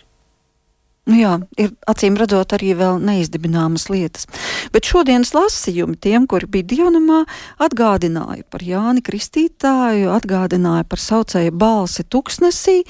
Nu 1.09 1.17
jā, 1.17 1.31
ir 1.57 1.71
acīm 1.89 2.15
redzot 2.17 2.53
arī 2.53 2.75
vēl 2.77 2.99
neizdibināmas 3.01 3.87
lietas. 3.89 4.27
Bet 4.73 4.85
šodienas 4.89 5.33
lasījumi 5.33 5.97
tiem, 6.01 6.27
kuri 6.29 6.49
bija 6.49 6.69
dievnamā, 6.75 7.23
atgādināja 7.61 8.45
par 8.53 8.61
Jāni 8.65 9.01
Kristītāju, 9.05 10.11
atgādināja 10.13 10.85
par 10.85 11.01
saucēju 11.01 11.57
balsi 11.57 12.05
tuksnesī. 12.05 12.83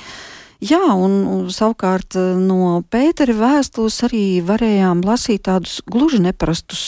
Jā, 0.61 0.83
un, 0.93 1.23
un 1.25 1.47
savukārt 1.49 2.19
eh, 2.19 2.35
no 2.37 2.83
Pētera 2.93 3.33
vēstules 3.33 3.95
arī 4.05 4.25
varējām 4.45 5.01
lasīt 5.07 5.47
tādus 5.47 5.79
gluži 5.89 6.19
neparastus 6.21 6.83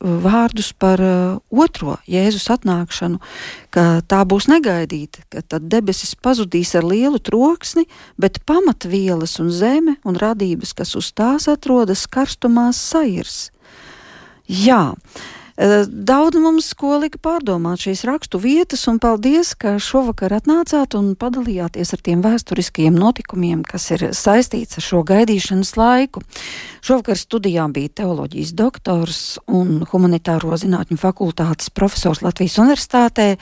vārdus 0.00 0.70
par 0.78 1.00
uh, 1.02 1.38
otro 1.50 1.96
Jēzus 2.06 2.46
atnākšanu, 2.54 3.18
ka 3.74 4.00
tā 4.06 4.22
būs 4.28 4.46
negaidīta, 4.50 5.24
ka 5.32 5.42
tad 5.42 5.66
debesis 5.72 6.14
pazudīs 6.14 6.74
ar 6.78 6.86
lielu 6.86 7.18
troksni, 7.18 7.88
bet 8.18 8.40
pamatvielas 8.46 9.38
un 9.42 9.50
zeme 9.50 9.96
un 10.06 10.18
radības, 10.18 10.74
kas 10.78 10.94
uz 10.98 11.10
tās 11.10 11.48
atrodas, 11.50 12.06
karstumā 12.06 12.70
sairs. 12.76 13.48
Jā, 14.48 14.94
Daudz 15.58 16.38
mums 16.38 16.68
ko 16.78 16.92
lika 17.02 17.18
pārdomāt 17.18 17.82
šīs 17.82 18.04
rakstu 18.06 18.38
vietas, 18.38 18.84
un 18.86 19.00
paldies, 19.02 19.56
ka 19.58 19.72
šovakar 19.82 20.36
atnācāt 20.36 20.94
un 20.94 21.16
padalījāties 21.18 21.90
ar 21.96 22.02
tiem 22.06 22.22
vēsturiskajiem 22.22 22.94
notikumiem, 22.94 23.64
kas 23.66 23.88
ir 23.96 24.04
saistīts 24.14 24.78
ar 24.78 24.86
šo 24.86 25.02
gaidīšanas 25.08 25.74
laiku. 25.74 26.22
Šovakar 26.78 27.18
studijā 27.18 27.66
bija 27.74 27.90
teoloģijas 28.04 28.54
doktors 28.54 29.22
un 29.50 29.82
humanitāro 29.90 30.54
zinātņu 30.62 31.00
fakultātes 31.02 31.74
profesors 31.74 32.22
Latvijas 32.22 32.60
Universitātē 32.62 33.32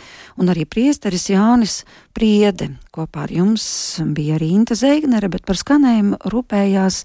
un 0.40 0.48
arī 0.54 0.64
priesteris 0.64 1.28
Jānis 1.28 1.82
Priede. 2.16 2.70
Kopā 2.96 3.26
ar 3.26 3.32
jums 3.34 3.66
bija 4.16 4.38
arī 4.38 4.54
Inta 4.56 4.72
Zeignere, 4.72 5.28
bet 5.28 5.44
par 5.44 5.58
skanējumu 5.60 6.16
rūpējās 6.32 7.02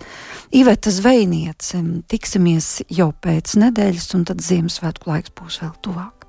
Iveta 0.56 0.94
Zvejniece. 0.96 1.82
Tiksimies 2.08 2.78
jau 2.88 3.10
pēc 3.12 3.58
nedēļas, 3.60 4.08
un 4.16 4.24
tad 4.30 4.40
Ziemassvētku 4.46 5.01
laiks 5.10 5.34
būs 5.38 5.62
vēl 5.64 5.74
tuvāk. 5.86 6.21